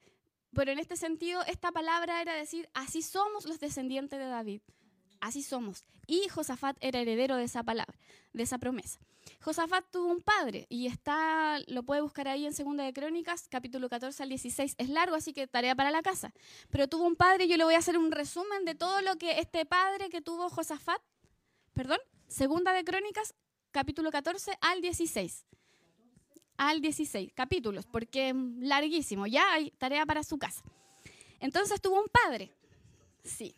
pero 0.54 0.72
en 0.72 0.80
este 0.80 0.96
sentido, 0.98 1.44
esta 1.46 1.72
palabra 1.72 2.20
era 2.20 2.34
decir, 2.34 2.68
así 2.74 3.04
somos 3.04 3.46
los 3.46 3.60
descendientes 3.60 4.18
de 4.18 4.26
David. 4.26 4.62
Así 5.22 5.44
somos. 5.44 5.84
Y 6.06 6.28
Josafat 6.30 6.78
era 6.80 7.00
heredero 7.00 7.36
de 7.36 7.44
esa 7.44 7.64
palabra, 7.64 7.98
de 8.34 8.44
esa 8.44 8.58
promesa. 8.58 9.00
Josafat 9.42 9.86
tuvo 9.92 10.08
un 10.08 10.22
padre 10.22 10.66
y 10.70 10.88
está, 10.88 11.60
lo 11.68 11.84
puede 11.84 12.02
buscar 12.02 12.28
ahí 12.28 12.46
en 12.46 12.54
Segunda 12.54 12.84
de 12.84 12.94
Crónicas, 12.94 13.48
capítulo 13.50 13.90
14 13.90 14.24
al 14.24 14.30
16. 14.30 14.76
Es 14.78 14.90
largo, 14.90 15.16
así 15.16 15.34
que 15.34 15.48
tarea 15.48 15.76
para 15.76 15.92
la 15.92 16.02
casa. 16.02 16.34
Pero 16.70 16.88
tuvo 16.88 17.06
un 17.06 17.16
padre 17.16 17.46
y 17.46 17.48
yo 17.48 17.58
le 17.58 17.64
voy 17.64 17.76
a 17.76 17.80
hacer 17.80 17.98
un 17.98 18.12
resumen 18.12 18.66
de 18.66 18.76
todo 18.76 19.02
lo 19.02 19.18
que 19.18 19.40
este 19.40 19.66
padre 19.66 20.10
que 20.10 20.22
tuvo 20.22 20.50
Josafat, 20.50 21.02
perdón, 21.74 22.00
Segunda 22.28 22.74
de 22.74 22.84
Crónicas, 22.84 23.36
capítulo 23.72 24.12
14 24.12 24.58
al 24.62 24.82
16. 24.82 25.46
Al 26.58 26.82
16, 26.82 27.34
capítulos, 27.34 27.86
porque 27.86 28.34
larguísimo, 28.60 29.28
ya 29.28 29.54
hay 29.54 29.72
tarea 29.72 30.06
para 30.06 30.24
su 30.24 30.38
casa. 30.38 30.64
Entonces 31.40 31.80
tuvo 31.80 32.02
un 32.02 32.08
padre, 32.08 32.52
sí, 33.24 33.56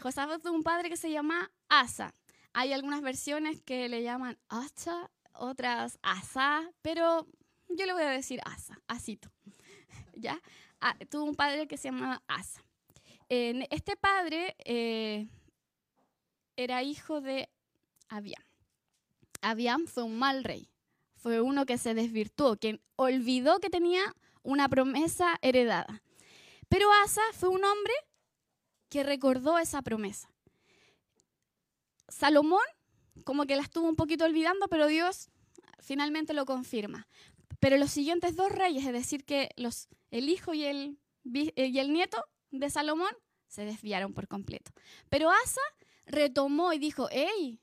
Josafat 0.00 0.42
tuvo 0.42 0.54
un 0.54 0.62
padre 0.62 0.88
que 0.88 0.96
se 0.96 1.10
llama 1.10 1.50
Asa. 1.68 2.14
Hay 2.54 2.72
algunas 2.72 3.02
versiones 3.02 3.60
que 3.62 3.88
le 3.88 4.02
llaman 4.02 4.38
Asa, 4.48 5.10
otras 5.34 5.98
Asa, 6.02 6.68
pero 6.82 7.26
yo 7.68 7.86
le 7.86 7.92
voy 7.92 8.02
a 8.02 8.10
decir 8.10 8.40
Asa, 8.44 8.80
Asito. 8.88 9.30
¿Ya? 10.14 10.40
Ah, 10.80 10.96
tuvo 11.10 11.24
un 11.24 11.34
padre 11.34 11.68
que 11.68 11.76
se 11.76 11.88
llama 11.88 12.22
Asa. 12.26 12.64
este 13.28 13.96
padre 13.96 14.56
eh, 14.64 15.28
era 16.56 16.82
hijo 16.82 17.20
de 17.20 17.50
Abiam. 18.08 18.42
Abiam 19.42 19.86
fue 19.86 20.02
un 20.02 20.18
mal 20.18 20.44
rey. 20.44 20.68
Fue 21.14 21.42
uno 21.42 21.66
que 21.66 21.76
se 21.76 21.92
desvirtuó, 21.92 22.56
que 22.56 22.80
olvidó 22.96 23.60
que 23.60 23.68
tenía 23.68 24.14
una 24.42 24.68
promesa 24.70 25.38
heredada. 25.42 26.02
Pero 26.68 26.90
Asa 27.04 27.20
fue 27.34 27.50
un 27.50 27.62
hombre 27.62 27.92
que 28.90 29.02
recordó 29.02 29.58
esa 29.58 29.80
promesa. 29.80 30.30
Salomón 32.08 32.60
como 33.24 33.46
que 33.46 33.56
la 33.56 33.62
estuvo 33.62 33.88
un 33.88 33.96
poquito 33.96 34.24
olvidando, 34.24 34.68
pero 34.68 34.86
Dios 34.86 35.30
finalmente 35.78 36.34
lo 36.34 36.44
confirma. 36.44 37.06
Pero 37.58 37.76
los 37.76 37.90
siguientes 37.90 38.36
dos 38.36 38.50
reyes, 38.50 38.84
es 38.84 38.92
decir, 38.92 39.24
que 39.24 39.50
los, 39.56 39.88
el 40.10 40.28
hijo 40.28 40.54
y 40.54 40.64
el, 40.64 40.98
y 41.24 41.78
el 41.78 41.92
nieto 41.92 42.24
de 42.50 42.70
Salomón 42.70 43.12
se 43.46 43.64
desviaron 43.64 44.14
por 44.14 44.28
completo. 44.28 44.72
Pero 45.08 45.30
Asa 45.30 45.60
retomó 46.06 46.72
y 46.72 46.78
dijo, 46.78 47.08
hey, 47.10 47.60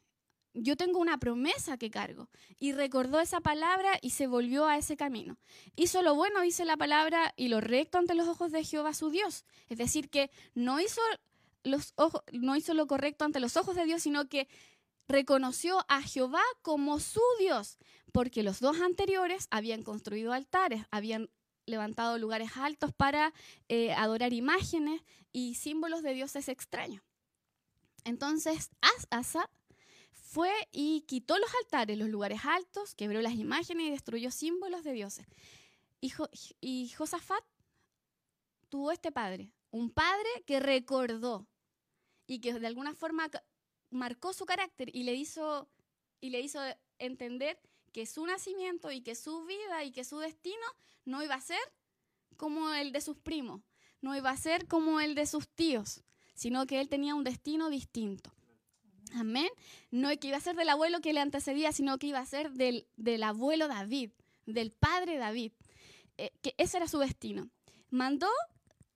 yo 0.58 0.76
tengo 0.76 1.00
una 1.00 1.20
promesa 1.20 1.78
que 1.78 1.90
cargo. 1.90 2.30
Y 2.60 2.72
recordó 2.74 3.20
esa 3.20 3.42
palabra 3.42 3.98
y 4.02 4.12
se 4.12 4.28
volvió 4.28 4.66
a 4.66 4.78
ese 4.78 4.98
camino. 4.98 5.38
Hizo 5.76 6.02
lo 6.02 6.16
bueno, 6.16 6.42
dice 6.42 6.66
la 6.66 6.78
palabra, 6.78 7.34
y 7.38 7.48
lo 7.48 7.62
recto 7.62 7.98
ante 7.98 8.16
los 8.16 8.28
ojos 8.28 8.52
de 8.52 8.64
Jehová 8.64 8.94
su 8.94 9.10
Dios. 9.10 9.46
Es 9.70 9.78
decir, 9.78 10.10
que 10.10 10.32
no 10.56 10.80
hizo, 10.80 11.02
los 11.64 11.94
ojos, 11.96 12.22
no 12.32 12.56
hizo 12.56 12.74
lo 12.74 12.88
correcto 12.88 13.26
ante 13.26 13.40
los 13.40 13.56
ojos 13.58 13.76
de 13.76 13.86
Dios, 13.86 14.02
sino 14.02 14.28
que 14.28 14.48
reconoció 15.08 15.86
a 15.88 16.02
Jehová 16.02 16.44
como 16.62 17.00
su 17.00 17.22
Dios, 17.40 17.78
porque 18.12 18.44
los 18.44 18.60
dos 18.60 18.82
anteriores 18.82 19.48
habían 19.52 19.84
construido 19.84 20.34
altares, 20.34 20.84
habían 20.92 21.30
levantado 21.66 22.18
lugares 22.18 22.52
altos 22.56 22.94
para 22.94 23.34
eh, 23.70 23.94
adorar 23.94 24.34
imágenes 24.34 25.02
y 25.32 25.56
símbolos 25.56 26.02
de 26.02 26.14
dioses 26.14 26.50
extraños. 26.50 27.04
Entonces, 28.04 28.72
Asa 29.10 29.50
fue 30.28 30.52
y 30.74 31.02
quitó 31.08 31.38
los 31.38 31.50
altares, 31.64 31.98
los 31.98 32.10
lugares 32.10 32.42
altos, 32.44 32.94
quebró 32.96 33.22
las 33.22 33.36
imágenes 33.36 33.88
y 33.88 33.92
destruyó 33.92 34.30
símbolos 34.30 34.84
de 34.84 34.92
dioses. 34.92 35.26
Y, 36.02 36.90
Josafat 36.90 37.44
tuvo 38.70 38.92
este 38.92 39.12
padre, 39.12 39.54
un 39.72 39.90
padre 39.90 40.30
que 40.46 40.60
recordó 40.60 41.48
y 42.28 42.40
que 42.40 42.54
de 42.54 42.68
alguna 42.68 42.94
forma 42.94 43.32
marcó 43.90 44.34
su 44.34 44.46
carácter 44.46 44.94
y 44.94 45.04
le 45.04 45.16
hizo, 45.16 45.70
y 46.20 46.30
le 46.30 46.42
hizo 46.42 46.60
entender 47.00 47.58
que 47.94 48.06
su 48.06 48.26
nacimiento 48.26 48.92
y 48.92 49.02
que 49.02 49.16
su 49.16 49.46
vida 49.46 49.86
y 49.86 49.92
que 49.92 50.04
su 50.04 50.20
destino 50.20 50.68
no 51.06 51.24
iba 51.24 51.36
a 51.36 51.42
ser 51.42 51.62
como 52.36 52.74
el 52.74 52.92
de 52.92 53.00
sus 53.00 53.18
primos, 53.18 53.62
no 54.02 54.16
iba 54.16 54.30
a 54.30 54.38
ser 54.38 54.68
como 54.68 55.00
el 55.00 55.16
de 55.16 55.26
sus 55.26 55.48
tíos, 55.48 56.04
sino 56.36 56.68
que 56.68 56.82
él 56.82 56.90
tenía 56.90 57.16
un 57.16 57.24
destino 57.24 57.70
distinto. 57.70 58.37
Amén. 59.14 59.50
No 59.92 60.10
que 60.20 60.28
iba 60.28 60.38
a 60.38 60.42
ser 60.42 60.56
del 60.56 60.70
abuelo 60.70 61.02
que 61.02 61.14
le 61.14 61.20
antecedía, 61.20 61.72
sino 61.72 61.98
que 61.98 62.08
iba 62.08 62.20
a 62.20 62.26
ser 62.26 62.52
del, 62.52 62.88
del 62.96 63.24
abuelo 63.24 63.68
David, 63.68 64.12
del 64.46 64.72
padre 64.72 65.18
David. 65.18 65.52
Eh, 66.18 66.32
que 66.42 66.56
ese 66.58 66.78
era 66.78 66.88
su 66.88 66.98
destino. 67.00 67.50
Mandó, 67.90 68.30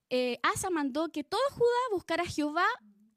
eh, 0.09 0.39
Asa 0.41 0.69
mandó 0.69 1.09
que 1.09 1.23
todo 1.23 1.41
Judá 1.51 1.79
buscara 1.91 2.23
a 2.23 2.27
Jehová, 2.27 2.65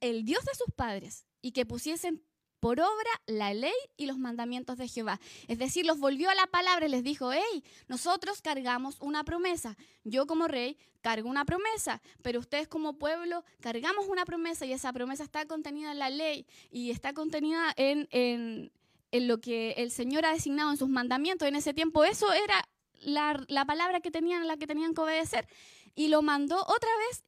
el 0.01 0.25
Dios 0.25 0.45
de 0.45 0.55
sus 0.55 0.73
padres, 0.75 1.27
y 1.41 1.53
que 1.53 1.65
pusiesen 1.65 2.23
por 2.65 2.81
obra 2.81 3.11
la 3.27 3.53
ley 3.53 3.75
y 3.99 4.07
los 4.07 4.17
mandamientos 4.17 4.79
de 4.79 4.89
Jehová. 4.89 5.21
Es 5.49 5.59
decir, 5.59 5.85
los 5.85 5.99
volvió 5.99 6.31
a 6.31 6.35
la 6.35 6.47
palabra 6.47 6.87
y 6.87 6.89
les 6.89 7.05
dijo, 7.05 7.31
hey, 7.31 7.63
nosotros 7.89 8.41
cargamos 8.41 8.97
una 9.01 9.23
promesa. 9.23 9.77
Yo 10.03 10.27
como 10.27 10.49
rey 10.49 10.79
cargo 11.03 11.29
una 11.29 11.45
promesa, 11.45 12.01
pero 12.23 12.41
ustedes 12.41 12.67
como 12.67 12.95
pueblo 12.95 13.45
cargamos 13.61 14.09
una 14.09 14.25
promesa 14.25 14.65
y 14.65 14.73
esa 14.73 14.95
promesa 14.95 15.25
está 15.25 15.45
contenida 15.45 15.93
en 15.93 15.99
la 15.99 16.09
ley 16.09 16.47
y 16.71 16.91
está 16.91 17.13
contenida 17.13 17.71
en, 17.77 18.09
en, 18.11 18.73
en 19.13 19.29
lo 19.29 19.43
que 19.43 19.73
el 19.73 19.91
Señor 19.91 20.25
ha 20.25 20.33
designado 20.33 20.71
en 20.71 20.79
sus 20.79 20.89
mandamientos. 20.89 21.47
En 21.47 21.57
ese 21.57 21.75
tiempo 21.75 22.03
eso 22.03 22.33
era 22.33 22.67
la, 22.99 23.45
la 23.49 23.67
palabra 23.67 24.01
que 24.01 24.11
tenían, 24.11 24.47
la 24.47 24.57
que 24.57 24.67
tenían 24.67 24.95
que 24.95 25.03
obedecer. 25.03 25.47
Y 25.95 26.09
lo 26.09 26.23
mandó 26.23 26.57
otra 26.63 26.89
vez 27.11 27.25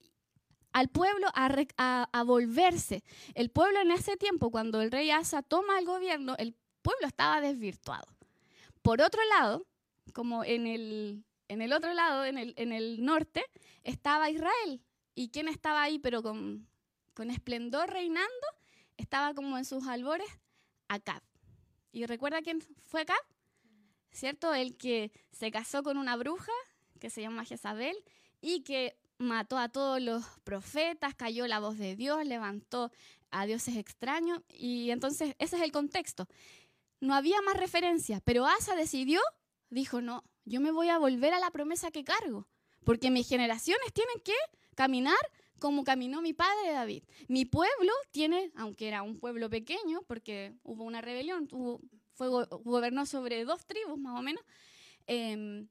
al 0.76 0.88
pueblo 0.90 1.28
a, 1.34 2.22
volverse. 2.26 3.02
El 3.34 3.48
pueblo 3.48 3.80
en 3.80 3.92
ese 3.92 4.18
tiempo, 4.18 4.50
cuando 4.50 4.82
el 4.82 4.90
rey 4.90 5.10
Asa 5.10 5.40
toma 5.40 5.78
el 5.78 5.86
gobierno, 5.86 6.34
el 6.36 6.54
pueblo 6.82 7.06
estaba 7.06 7.40
desvirtuado. 7.40 8.04
Por 8.82 9.00
otro 9.00 9.22
lado, 9.30 9.66
como 10.12 10.44
en 10.44 10.66
el, 10.66 11.24
en 11.48 11.62
el 11.62 11.72
otro 11.72 11.94
lado, 11.94 12.26
en 12.26 12.36
el, 12.36 12.52
en 12.58 12.72
el 12.74 13.02
norte, 13.02 13.42
estaba 13.84 14.28
Israel. 14.28 14.82
¿Y 15.14 15.30
quién 15.30 15.48
estaba 15.48 15.80
ahí, 15.80 15.98
pero 15.98 16.22
con, 16.22 16.68
con 17.14 17.30
esplendor 17.30 17.88
reinando? 17.88 18.46
Estaba 18.98 19.32
como 19.32 19.56
en 19.56 19.64
sus 19.64 19.86
albores, 19.86 20.28
Acab. 20.88 21.22
¿Y 21.90 22.04
recuerda 22.04 22.42
quién 22.42 22.60
fue 22.84 23.00
Acab? 23.00 23.24
¿Cierto? 24.10 24.52
El 24.52 24.76
que 24.76 25.10
se 25.32 25.50
casó 25.50 25.82
con 25.82 25.96
una 25.96 26.16
bruja 26.16 26.52
que 27.00 27.08
se 27.08 27.22
llama 27.22 27.46
Jezabel 27.46 27.96
y 28.42 28.60
que 28.60 28.98
mató 29.18 29.58
a 29.58 29.68
todos 29.68 30.00
los 30.00 30.24
profetas, 30.44 31.14
cayó 31.14 31.46
la 31.46 31.60
voz 31.60 31.78
de 31.78 31.96
Dios, 31.96 32.24
levantó 32.24 32.90
a 33.30 33.46
dioses 33.46 33.76
extraños 33.76 34.40
y 34.48 34.90
entonces 34.90 35.34
ese 35.38 35.56
es 35.56 35.62
el 35.62 35.72
contexto. 35.72 36.26
No 37.00 37.14
había 37.14 37.40
más 37.42 37.56
referencia, 37.56 38.20
pero 38.24 38.46
Asa 38.46 38.74
decidió, 38.74 39.20
dijo, 39.70 40.00
no, 40.00 40.24
yo 40.44 40.60
me 40.60 40.70
voy 40.70 40.88
a 40.88 40.98
volver 40.98 41.34
a 41.34 41.40
la 41.40 41.50
promesa 41.50 41.90
que 41.90 42.04
cargo, 42.04 42.48
porque 42.84 43.10
mis 43.10 43.28
generaciones 43.28 43.92
tienen 43.92 44.20
que 44.24 44.34
caminar 44.74 45.16
como 45.58 45.84
caminó 45.84 46.20
mi 46.20 46.32
padre 46.32 46.72
David. 46.72 47.02
Mi 47.28 47.44
pueblo 47.44 47.92
tiene, 48.10 48.52
aunque 48.56 48.88
era 48.88 49.02
un 49.02 49.18
pueblo 49.18 49.48
pequeño, 49.48 50.02
porque 50.06 50.54
hubo 50.62 50.84
una 50.84 51.00
rebelión, 51.00 51.48
fue, 52.12 52.28
gobernó 52.28 53.06
sobre 53.06 53.44
dos 53.44 53.66
tribus 53.66 53.98
más 53.98 54.18
o 54.18 54.22
menos, 54.22 54.42
em, 55.06 55.68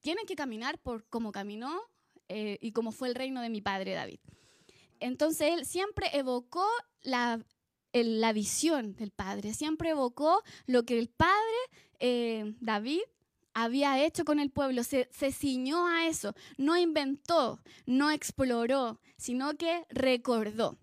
tienen 0.00 0.26
que 0.26 0.36
caminar 0.36 0.78
por 0.78 1.06
como 1.08 1.32
caminó 1.32 1.80
eh, 2.28 2.58
y 2.60 2.72
como 2.72 2.92
fue 2.92 3.08
el 3.08 3.14
reino 3.14 3.40
de 3.40 3.50
mi 3.50 3.60
padre 3.60 3.92
David. 3.92 4.20
Entonces 5.00 5.52
él 5.52 5.66
siempre 5.66 6.08
evocó 6.12 6.66
la, 7.02 7.44
la 7.92 8.32
visión 8.32 8.94
del 8.96 9.10
padre, 9.10 9.54
siempre 9.54 9.90
evocó 9.90 10.42
lo 10.66 10.84
que 10.84 10.98
el 10.98 11.08
padre 11.08 11.58
eh, 11.98 12.54
David 12.60 13.02
había 13.52 14.04
hecho 14.04 14.24
con 14.24 14.40
el 14.40 14.50
pueblo, 14.50 14.82
se, 14.82 15.08
se 15.12 15.30
ciñó 15.30 15.86
a 15.86 16.06
eso, 16.06 16.34
no 16.56 16.76
inventó, 16.76 17.60
no 17.86 18.10
exploró, 18.10 19.00
sino 19.16 19.54
que 19.56 19.84
recordó. 19.90 20.78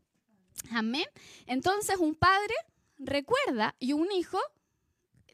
Amén. 0.72 1.06
Entonces 1.48 1.98
un 1.98 2.16
padre 2.16 2.54
recuerda 2.98 3.76
y 3.80 3.94
un 3.94 4.12
hijo 4.12 4.40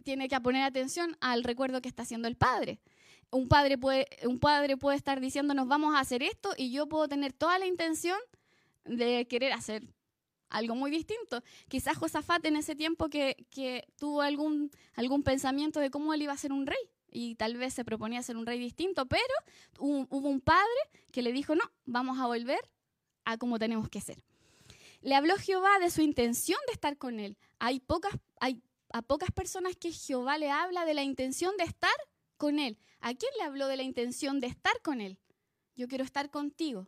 tiene 0.03 0.29
que 0.29 0.39
poner 0.39 0.63
atención 0.63 1.17
al 1.19 1.43
recuerdo 1.43 1.81
que 1.81 1.89
está 1.89 2.03
haciendo 2.03 2.27
el 2.27 2.37
padre 2.37 2.79
un 3.31 3.47
padre 3.47 3.77
puede, 3.77 4.07
un 4.23 4.39
padre 4.39 4.77
puede 4.77 4.97
estar 4.97 5.19
diciéndonos 5.19 5.67
vamos 5.67 5.95
a 5.95 5.99
hacer 5.99 6.23
esto 6.23 6.53
y 6.57 6.71
yo 6.71 6.87
puedo 6.87 7.07
tener 7.07 7.33
toda 7.33 7.59
la 7.59 7.65
intención 7.65 8.17
de 8.85 9.27
querer 9.27 9.53
hacer 9.53 9.83
algo 10.49 10.75
muy 10.75 10.91
distinto. 10.91 11.43
Quizás 11.67 11.97
Josafat 11.97 12.45
en 12.45 12.55
ese 12.55 12.75
tiempo 12.75 13.09
que, 13.09 13.45
que 13.49 13.85
tuvo 13.97 14.21
algún, 14.21 14.71
algún 14.93 15.23
pensamiento 15.23 15.79
de 15.79 15.89
cómo 15.89 16.13
él 16.13 16.21
iba 16.21 16.33
a 16.33 16.37
ser 16.37 16.53
un 16.53 16.65
rey 16.65 16.79
y 17.11 17.35
tal 17.35 17.57
vez 17.57 17.73
se 17.73 17.85
proponía 17.85 18.21
ser 18.23 18.37
un 18.37 18.45
rey 18.45 18.59
distinto, 18.59 19.05
pero 19.07 19.23
hubo 19.79 20.29
un 20.29 20.41
padre 20.41 20.67
que 21.11 21.21
le 21.21 21.31
dijo, 21.31 21.55
no, 21.55 21.63
vamos 21.85 22.19
a 22.19 22.27
volver 22.27 22.59
a 23.25 23.37
como 23.37 23.59
tenemos 23.59 23.89
que 23.89 24.01
ser. 24.01 24.23
Le 25.01 25.15
habló 25.15 25.35
Jehová 25.35 25.79
de 25.79 25.89
su 25.89 26.01
intención 26.01 26.59
de 26.67 26.73
estar 26.73 26.97
con 26.97 27.19
él. 27.19 27.37
Hay 27.59 27.79
pocas, 27.79 28.13
hay 28.39 28.61
a 28.91 29.01
pocas 29.01 29.31
personas 29.31 29.75
que 29.75 29.91
Jehová 29.91 30.37
le 30.37 30.49
habla 30.49 30.85
de 30.85 30.93
la 30.93 31.03
intención 31.03 31.55
de 31.57 31.65
estar 31.65 31.91
con 32.37 32.59
él. 32.59 32.77
¿A 32.99 33.13
quién 33.13 33.31
le 33.37 33.43
habló 33.43 33.67
de 33.67 33.77
la 33.77 33.83
intención 33.83 34.39
de 34.39 34.47
estar 34.47 34.81
con 34.81 35.01
él? 35.01 35.17
Yo 35.75 35.87
quiero 35.87 36.03
estar 36.03 36.29
contigo 36.29 36.87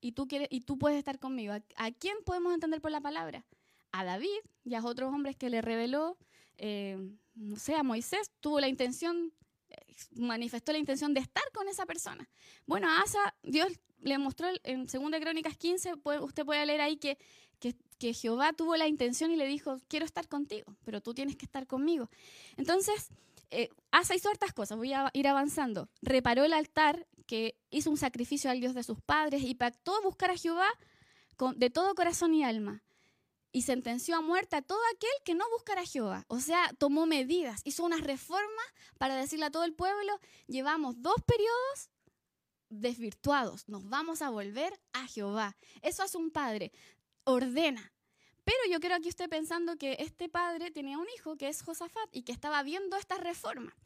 y 0.00 0.12
tú, 0.12 0.28
quieres, 0.28 0.48
y 0.50 0.60
tú 0.60 0.78
puedes 0.78 0.98
estar 0.98 1.18
conmigo. 1.18 1.54
¿A, 1.76 1.90
quién 1.92 2.16
podemos 2.24 2.54
entender 2.54 2.80
por 2.80 2.90
la 2.90 3.00
palabra? 3.00 3.44
A 3.92 4.04
David 4.04 4.38
y 4.64 4.74
a 4.74 4.84
otros 4.84 5.12
hombres 5.12 5.36
que 5.36 5.50
le 5.50 5.62
reveló, 5.62 6.18
eh, 6.56 6.96
no 7.34 7.56
sé, 7.56 7.74
a 7.74 7.82
Moisés, 7.82 8.30
tuvo 8.40 8.60
la 8.60 8.68
intención, 8.68 9.32
eh, 9.70 9.76
manifestó 10.12 10.72
la 10.72 10.78
intención 10.78 11.14
de 11.14 11.20
estar 11.20 11.42
con 11.52 11.68
esa 11.68 11.86
persona. 11.86 12.28
Bueno, 12.66 12.88
a 12.88 13.00
Asa, 13.00 13.34
Dios 13.42 13.68
le 14.00 14.18
mostró 14.18 14.48
en 14.62 14.86
2 14.86 15.20
Crónicas 15.20 15.56
15, 15.56 15.94
usted 16.20 16.44
puede 16.44 16.64
leer 16.66 16.80
ahí 16.80 16.96
que, 16.96 17.18
que, 17.58 17.74
que, 17.98 18.14
Jehová 18.14 18.52
tuvo 18.52 18.76
la 18.76 18.86
intención 18.86 19.32
y 19.32 19.36
le 19.36 19.46
dijo, 19.46 19.78
quiero 19.88 20.04
estar 20.04 20.28
contigo, 20.28 20.76
pero 20.84 21.00
tú 21.00 21.14
tienes 21.14 21.34
que 21.34 21.46
estar 21.46 21.66
conmigo. 21.66 22.08
Entonces, 22.56 23.10
eh, 23.50 23.68
Asa 23.90 24.14
hizo 24.14 24.28
hartas 24.28 24.52
cosas, 24.52 24.78
voy 24.78 24.92
a 24.92 25.10
ir 25.12 25.28
avanzando. 25.28 25.88
Reparó 26.02 26.44
el 26.44 26.52
altar, 26.52 27.06
que 27.26 27.58
hizo 27.70 27.90
un 27.90 27.98
sacrificio 27.98 28.50
al 28.50 28.58
Dios 28.58 28.74
de 28.74 28.82
sus 28.82 29.00
padres 29.02 29.42
y 29.42 29.54
pactó 29.54 30.00
buscar 30.02 30.30
a 30.30 30.36
Jehová 30.36 30.68
con, 31.36 31.58
de 31.58 31.70
todo 31.70 31.94
corazón 31.94 32.34
y 32.34 32.42
alma. 32.42 32.82
Y 33.52 33.62
sentenció 33.62 34.16
a 34.16 34.20
muerte 34.20 34.56
a 34.56 34.62
todo 34.62 34.80
aquel 34.94 35.10
que 35.24 35.34
no 35.34 35.44
buscara 35.50 35.82
a 35.82 35.86
Jehová. 35.86 36.24
O 36.28 36.40
sea, 36.40 36.70
tomó 36.78 37.06
medidas, 37.06 37.60
hizo 37.64 37.84
unas 37.84 38.00
reformas 38.00 38.66
para 38.98 39.14
decirle 39.16 39.46
a 39.46 39.50
todo 39.50 39.64
el 39.64 39.74
pueblo, 39.74 40.18
llevamos 40.46 41.00
dos 41.00 41.16
periodos 41.26 41.90
desvirtuados, 42.70 43.68
nos 43.68 43.88
vamos 43.88 44.20
a 44.22 44.30
volver 44.30 44.78
a 44.92 45.06
Jehová. 45.06 45.56
Eso 45.82 46.02
hace 46.02 46.18
un 46.18 46.30
padre, 46.30 46.72
ordena, 47.24 47.92
pero 48.48 48.72
yo 48.72 48.80
creo 48.80 48.96
aquí 48.96 49.10
usted 49.10 49.28
pensando 49.28 49.76
que 49.76 49.96
este 49.98 50.30
padre 50.30 50.70
tenía 50.70 50.96
un 50.96 51.06
hijo 51.14 51.36
que 51.36 51.48
es 51.48 51.60
Josafat 51.60 52.08
y 52.12 52.22
que 52.22 52.32
estaba 52.32 52.62
viendo 52.62 52.96
esta 52.96 53.18
reforma. 53.18 53.76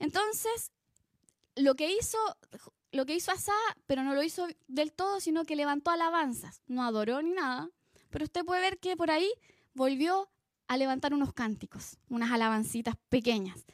Entonces, 0.00 0.72
lo 1.54 1.76
que 1.76 1.92
hizo, 1.92 2.18
lo 2.90 3.06
que 3.06 3.14
hizo 3.14 3.30
Asa, 3.30 3.52
pero 3.86 4.02
no 4.02 4.12
lo 4.16 4.24
hizo 4.24 4.48
del 4.66 4.92
todo, 4.92 5.20
sino 5.20 5.44
que 5.44 5.54
levantó 5.54 5.92
alabanzas. 5.92 6.60
No 6.66 6.82
adoró 6.82 7.22
ni 7.22 7.30
nada, 7.30 7.70
pero 8.10 8.24
usted 8.24 8.44
puede 8.44 8.60
ver 8.60 8.80
que 8.80 8.96
por 8.96 9.12
ahí 9.12 9.32
volvió 9.74 10.28
a 10.66 10.76
levantar 10.76 11.14
unos 11.14 11.32
cánticos, 11.32 11.96
unas 12.08 12.32
alabancitas 12.32 12.96
pequeñas. 13.10 13.64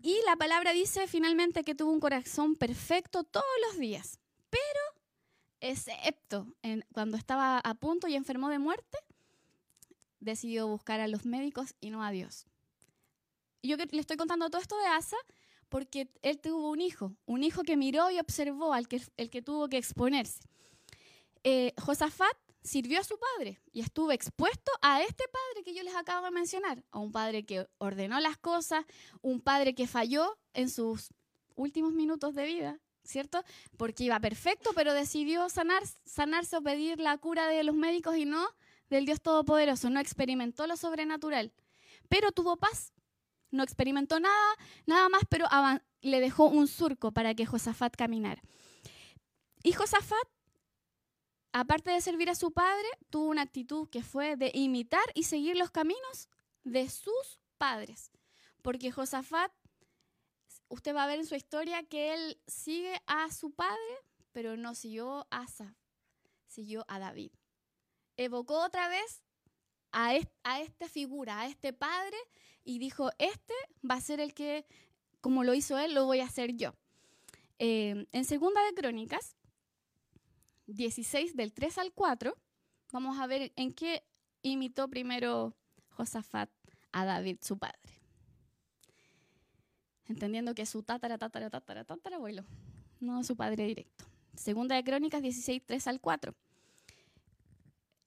Y 0.00 0.22
la 0.24 0.36
palabra 0.36 0.72
dice 0.72 1.06
finalmente 1.06 1.64
que 1.64 1.74
tuvo 1.74 1.92
un 1.92 2.00
corazón 2.00 2.56
perfecto 2.56 3.24
todos 3.24 3.44
los 3.66 3.78
días, 3.78 4.20
pero 4.48 4.80
excepto 5.60 6.46
cuando 6.94 7.18
estaba 7.18 7.58
a 7.58 7.74
punto 7.74 8.08
y 8.08 8.14
enfermó 8.14 8.48
de 8.48 8.58
muerte, 8.58 8.96
decidió 10.20 10.68
buscar 10.68 11.00
a 11.00 11.08
los 11.08 11.26
médicos 11.26 11.74
y 11.80 11.90
no 11.90 12.04
a 12.04 12.10
Dios. 12.10 12.46
Yo 13.62 13.76
le 13.76 14.00
estoy 14.00 14.16
contando 14.16 14.48
todo 14.48 14.62
esto 14.62 14.78
de 14.78 14.86
Asa 14.86 15.16
porque 15.68 16.08
él 16.22 16.38
tuvo 16.40 16.70
un 16.70 16.80
hijo, 16.80 17.14
un 17.26 17.42
hijo 17.42 17.62
que 17.62 17.76
miró 17.76 18.10
y 18.10 18.18
observó 18.18 18.72
al 18.72 18.88
que, 18.88 19.02
el 19.16 19.30
que 19.30 19.42
tuvo 19.42 19.68
que 19.68 19.78
exponerse. 19.78 20.40
Eh, 21.44 21.72
Josafat 21.80 22.36
sirvió 22.62 23.00
a 23.00 23.04
su 23.04 23.18
padre 23.18 23.60
y 23.72 23.80
estuvo 23.80 24.12
expuesto 24.12 24.70
a 24.82 25.02
este 25.02 25.24
padre 25.28 25.64
que 25.64 25.74
yo 25.74 25.82
les 25.82 25.94
acabo 25.94 26.26
de 26.26 26.32
mencionar, 26.32 26.84
a 26.90 26.98
un 26.98 27.12
padre 27.12 27.44
que 27.44 27.66
ordenó 27.78 28.20
las 28.20 28.36
cosas, 28.36 28.84
un 29.22 29.40
padre 29.40 29.74
que 29.74 29.86
falló 29.86 30.38
en 30.52 30.68
sus 30.68 31.10
últimos 31.54 31.92
minutos 31.92 32.34
de 32.34 32.44
vida, 32.44 32.80
¿cierto? 33.04 33.42
Porque 33.76 34.04
iba 34.04 34.20
perfecto, 34.20 34.70
pero 34.74 34.92
decidió 34.92 35.48
sanar, 35.48 35.82
sanarse 36.04 36.56
o 36.56 36.62
pedir 36.62 36.98
la 36.98 37.16
cura 37.18 37.46
de 37.46 37.62
los 37.62 37.74
médicos 37.74 38.16
y 38.16 38.24
no 38.24 38.46
del 38.90 39.06
Dios 39.06 39.22
Todopoderoso, 39.22 39.88
no 39.88 40.00
experimentó 40.00 40.66
lo 40.66 40.76
sobrenatural, 40.76 41.52
pero 42.08 42.32
tuvo 42.32 42.56
paz. 42.56 42.92
No 43.52 43.64
experimentó 43.64 44.20
nada, 44.20 44.54
nada 44.86 45.08
más, 45.08 45.22
pero 45.28 45.46
le 46.02 46.20
dejó 46.20 46.46
un 46.46 46.68
surco 46.68 47.10
para 47.10 47.34
que 47.34 47.46
Josafat 47.46 47.96
caminara. 47.96 48.40
Y 49.64 49.72
Josafat, 49.72 50.28
aparte 51.52 51.90
de 51.90 52.00
servir 52.00 52.30
a 52.30 52.36
su 52.36 52.52
padre, 52.52 52.86
tuvo 53.10 53.28
una 53.28 53.42
actitud 53.42 53.88
que 53.88 54.04
fue 54.04 54.36
de 54.36 54.52
imitar 54.54 55.02
y 55.14 55.24
seguir 55.24 55.56
los 55.56 55.72
caminos 55.72 56.28
de 56.62 56.88
sus 56.88 57.40
padres. 57.58 58.12
Porque 58.62 58.92
Josafat, 58.92 59.52
usted 60.68 60.94
va 60.94 61.04
a 61.04 61.08
ver 61.08 61.18
en 61.18 61.26
su 61.26 61.34
historia 61.34 61.82
que 61.82 62.14
él 62.14 62.40
sigue 62.46 63.02
a 63.06 63.32
su 63.32 63.50
padre, 63.50 63.98
pero 64.30 64.56
no 64.56 64.76
siguió 64.76 65.26
a 65.30 65.40
Asa, 65.40 65.74
siguió 66.46 66.84
a 66.86 67.00
David 67.00 67.32
evocó 68.24 68.64
otra 68.64 68.88
vez 68.88 69.22
a, 69.92 70.14
esta 70.14 70.88
figura, 70.88 71.40
a 71.40 71.46
este 71.46 71.72
padre, 71.72 72.16
y 72.64 72.78
dijo, 72.78 73.10
este 73.18 73.54
va 73.88 73.94
a 73.96 74.00
ser 74.00 74.20
el 74.20 74.34
que, 74.34 74.66
como 75.20 75.44
lo 75.44 75.54
hizo 75.54 75.78
él, 75.78 75.94
lo 75.94 76.06
voy 76.06 76.20
a 76.20 76.26
hacer 76.26 76.56
yo. 76.56 76.74
Eh, 77.58 78.06
en 78.12 78.24
Segunda 78.24 78.64
de 78.64 78.74
Crónicas, 78.74 79.36
16 80.66 81.36
del 81.36 81.52
3 81.52 81.78
al 81.78 81.92
4, 81.92 82.36
vamos 82.92 83.18
a 83.18 83.26
ver 83.26 83.52
en 83.56 83.72
qué 83.72 84.04
imitó 84.42 84.88
primero 84.88 85.54
Josafat 85.90 86.50
a 86.92 87.04
David, 87.04 87.38
su 87.42 87.58
padre. 87.58 87.78
Entendiendo 90.06 90.54
que 90.54 90.66
su 90.66 90.82
tatara, 90.82 91.18
tatara, 91.18 91.50
tatara, 91.50 91.84
tatara 91.84 92.16
abuelo, 92.16 92.44
no 93.00 93.22
su 93.24 93.36
padre 93.36 93.66
directo. 93.66 94.04
Segunda 94.34 94.74
de 94.76 94.84
Crónicas 94.84 95.22
16, 95.22 95.62
3 95.66 95.86
al 95.86 96.00
4 96.00 96.34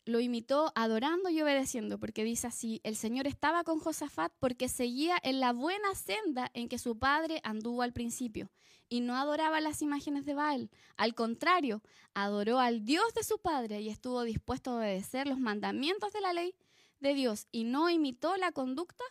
lo 0.06 0.20
imitó 0.20 0.72
adorando 0.76 1.30
y 1.30 1.42
obedeciendo, 1.42 2.00
porque 2.00 2.24
dice 2.24 2.48
así, 2.48 2.82
el 2.84 2.96
Señor 2.96 3.28
estaba 3.28 3.64
con 3.64 3.80
Josafat 3.80 4.34
porque 4.40 4.68
seguía 4.68 5.18
en 5.24 5.40
la 5.40 5.54
buena 5.54 5.96
senda 5.96 6.52
en 6.54 6.68
que 6.68 6.78
su 6.78 7.00
padre 7.00 7.40
anduvo 7.44 7.82
al 7.82 7.94
principio, 7.94 8.50
y 8.90 9.00
no 9.00 9.16
adoraba 9.16 9.62
las 9.62 9.82
imágenes 9.82 10.26
de 10.26 10.34
Baal. 10.34 10.70
Al 10.98 11.16
contrario, 11.16 11.82
adoró 12.14 12.60
al 12.60 12.86
Dios 12.86 13.14
de 13.14 13.24
su 13.24 13.40
padre 13.40 13.82
y 13.82 13.90
estuvo 13.90 14.24
dispuesto 14.24 14.72
a 14.72 14.78
obedecer 14.78 15.28
los 15.28 15.40
mandamientos 15.40 16.12
de 16.12 16.22
la 16.22 16.34
ley 16.34 16.54
de 17.00 17.14
Dios, 17.14 17.48
y 17.52 17.64
no 17.64 17.90
imitó 17.90 18.36
la 18.38 18.52
conducta 18.52 19.06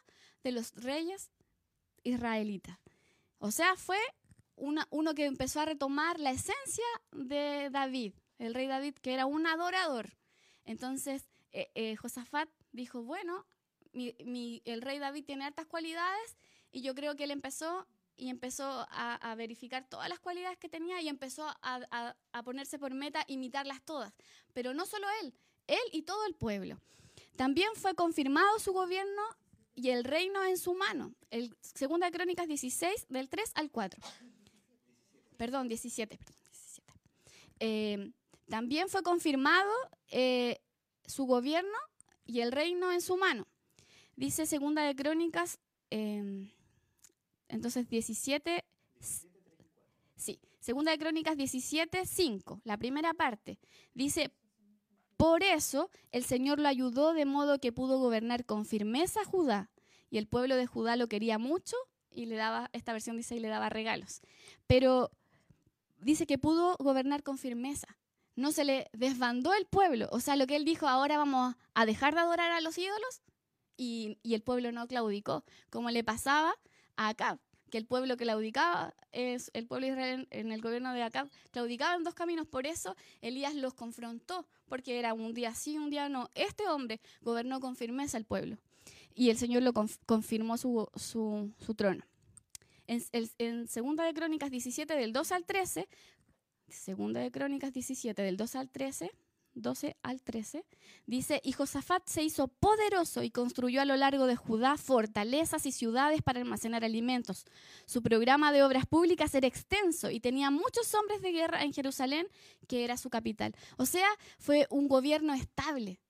de 0.44 0.52
los 0.52 0.74
reyes 0.74 1.30
israelitas. 2.04 2.78
O 3.38 3.50
sea, 3.50 3.76
fue 3.76 3.98
uno 4.56 5.14
que 5.14 5.24
empezó 5.24 5.60
a 5.60 5.64
retomar 5.64 6.20
la 6.20 6.30
esencia 6.30 6.84
de 7.12 7.70
David, 7.70 8.12
el 8.38 8.54
rey 8.54 8.66
David, 8.66 8.94
que 8.94 9.14
era 9.14 9.26
un 9.26 9.46
adorador 9.46 10.14
entonces, 10.64 11.24
eh, 11.52 11.70
eh, 11.74 11.96
Josafat 11.96 12.48
dijo, 12.72 13.02
bueno, 13.02 13.46
el 13.92 14.82
rey 14.82 14.98
David 14.98 15.24
tiene 15.24 15.44
altas 15.44 15.66
cualidades 15.66 16.36
y 16.70 16.80
yo 16.82 16.94
creo 16.94 17.14
que 17.14 17.24
él 17.24 17.30
empezó 17.30 17.86
y 18.16 18.28
empezó 18.28 18.86
a, 18.90 19.34
verificar 19.36 19.84
todas 19.88 20.08
las 20.08 20.20
cualidades 20.20 20.58
que 20.58 20.68
tenía 20.68 21.00
y 21.00 21.08
empezó 21.08 21.46
a, 21.62 22.14
ponerse 22.44 22.78
por 22.78 22.94
meta 22.94 23.24
imitarlas 23.26 23.82
todas. 23.82 24.12
Pero 24.52 24.74
no 24.74 24.86
solo 24.86 25.06
él, 25.22 25.34
él 25.66 25.82
y 25.92 26.02
todo 26.02 26.24
el 26.26 26.34
pueblo. 26.34 26.80
También 27.36 27.70
fue 27.74 27.94
confirmado 27.94 28.58
su 28.58 28.72
gobierno 28.72 29.22
y 29.74 29.90
el 29.90 30.04
reino 30.04 30.44
en 30.44 30.58
su 30.58 30.74
mano. 30.74 31.14
El 31.30 31.56
Segunda 31.60 32.10
Crónicas 32.10 32.46
16, 32.46 33.06
del 33.08 33.28
3 33.28 33.52
al 33.54 33.70
4. 33.70 34.00
Perdón, 34.00 34.32
17. 34.48 35.36
Perdón, 35.36 35.68
17. 35.68 36.18
Eh, 37.60 38.12
también 38.48 38.88
fue 38.88 39.02
confirmado 39.02 39.70
eh, 40.08 40.58
su 41.06 41.24
gobierno 41.24 41.76
y 42.26 42.40
el 42.40 42.52
reino 42.52 42.92
en 42.92 43.00
su 43.00 43.16
mano. 43.16 43.46
Dice 44.16 44.46
Segunda 44.46 44.82
de 44.82 44.94
Crónicas, 44.94 45.58
em, 45.90 46.50
entonces 47.48 47.88
17, 47.88 48.64
sí, 50.16 50.40
Segunda 50.60 50.92
de 50.92 50.98
Crónicas 50.98 51.36
17, 51.36 52.06
5, 52.06 52.60
la 52.64 52.76
primera 52.76 53.14
parte. 53.14 53.58
Dice, 53.94 54.30
por 55.16 55.42
eso 55.42 55.90
el 56.10 56.24
Señor 56.24 56.60
lo 56.60 56.68
ayudó 56.68 57.14
de 57.14 57.24
modo 57.24 57.58
que 57.58 57.72
pudo 57.72 57.98
gobernar 57.98 58.44
con 58.44 58.64
firmeza 58.64 59.22
a 59.22 59.24
Judá 59.24 59.70
y 60.10 60.18
el 60.18 60.26
pueblo 60.26 60.56
de 60.56 60.66
Judá 60.66 60.96
lo 60.96 61.08
quería 61.08 61.38
mucho 61.38 61.76
y 62.10 62.26
le 62.26 62.36
daba, 62.36 62.68
esta 62.72 62.92
versión 62.92 63.16
dice, 63.16 63.36
y 63.36 63.40
le 63.40 63.48
daba 63.48 63.70
regalos. 63.70 64.20
Pero 64.66 65.10
dice 66.00 66.26
que 66.26 66.38
pudo 66.38 66.76
gobernar 66.78 67.22
con 67.22 67.38
firmeza 67.38 67.96
no 68.36 68.52
se 68.52 68.64
le 68.64 68.88
desbandó 68.92 69.54
el 69.54 69.66
pueblo. 69.66 70.08
O 70.12 70.20
sea, 70.20 70.36
lo 70.36 70.46
que 70.46 70.56
él 70.56 70.64
dijo, 70.64 70.88
ahora 70.88 71.18
vamos 71.18 71.54
a 71.74 71.86
dejar 71.86 72.14
de 72.14 72.20
adorar 72.20 72.50
a 72.50 72.60
los 72.60 72.78
ídolos, 72.78 73.22
y, 73.76 74.18
el 74.22 74.42
pueblo 74.42 74.72
no 74.72 74.86
claudicó, 74.86 75.44
como 75.70 75.90
le 75.90 76.04
pasaba 76.04 76.54
a 76.96 77.08
Acab, 77.08 77.38
que 77.70 77.78
el 77.78 77.86
pueblo 77.86 78.16
claudicaba, 78.16 78.94
es, 79.12 79.50
el 79.54 79.66
pueblo 79.66 79.86
de 79.86 79.92
Israel 79.92 80.28
en 80.30 80.52
el 80.52 80.60
gobierno 80.60 80.92
de 80.92 81.02
Acab 81.02 81.28
claudicaba 81.50 81.96
en 81.96 82.04
dos 82.04 82.14
caminos, 82.14 82.46
por 82.46 82.66
eso 82.66 82.96
Elías 83.22 83.54
los 83.54 83.74
confrontó, 83.74 84.46
porque 84.66 84.98
era 84.98 85.14
un 85.14 85.34
día 85.34 85.54
sí, 85.54 85.78
un 85.78 85.90
día 85.90 86.08
no. 86.08 86.30
Este 86.34 86.68
hombre 86.68 87.00
gobernó 87.22 87.60
con 87.60 87.76
firmeza 87.76 88.18
el 88.18 88.24
pueblo 88.24 88.58
y 89.14 89.30
el 89.30 89.36
Señor 89.36 89.62
lo 89.62 89.72
confirmó 90.06 90.56
su, 90.56 90.88
su, 90.96 91.74
trono. 91.74 92.04
En, 92.86 93.02
en, 93.38 93.68
Segunda 93.68 94.04
de 94.04 94.14
Crónicas 94.14 94.50
17, 94.50 94.94
del 94.94 95.12
2 95.12 95.32
al 95.32 95.44
13, 95.44 95.88
Segunda 96.72 97.20
de 97.20 97.30
Crónicas 97.30 97.72
17, 97.72 98.20
del 98.22 98.36
2 98.36 98.56
al 98.56 98.70
13, 98.70 99.10
12 99.54 99.96
al 100.02 100.22
13, 100.22 100.64
dice, 101.06 101.40
y 101.44 101.52
Josafat 101.52 102.06
se 102.08 102.22
hizo 102.22 102.48
poderoso 102.48 103.22
y 103.22 103.30
construyó 103.30 103.82
a 103.82 103.84
lo 103.84 103.96
largo 103.96 104.26
de 104.26 104.36
Judá 104.36 104.76
fortalezas 104.76 105.66
y 105.66 105.72
ciudades 105.72 106.22
para 106.22 106.40
almacenar 106.40 106.84
alimentos. 106.84 107.44
Su 107.84 108.02
programa 108.02 108.52
de 108.52 108.62
obras 108.62 108.86
públicas 108.86 109.34
era 109.34 109.46
extenso 109.46 110.10
y 110.10 110.20
tenía 110.20 110.50
muchos 110.50 110.94
hombres 110.94 111.20
de 111.22 111.32
guerra 111.32 111.62
en 111.62 111.72
Jerusalén, 111.72 112.26
que 112.66 112.84
era 112.84 112.96
su 112.96 113.10
capital. 113.10 113.54
O 113.76 113.86
sea, 113.86 114.08
fue 114.38 114.66
un 114.70 114.88
gobierno 114.88 115.34
estable. 115.34 116.00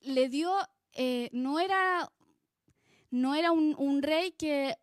Le 0.00 0.28
dio, 0.28 0.52
eh, 0.92 1.30
no 1.32 1.60
era, 1.60 2.10
no 3.10 3.34
era 3.34 3.52
un, 3.52 4.02
rey 4.02 4.32
que 4.32 4.76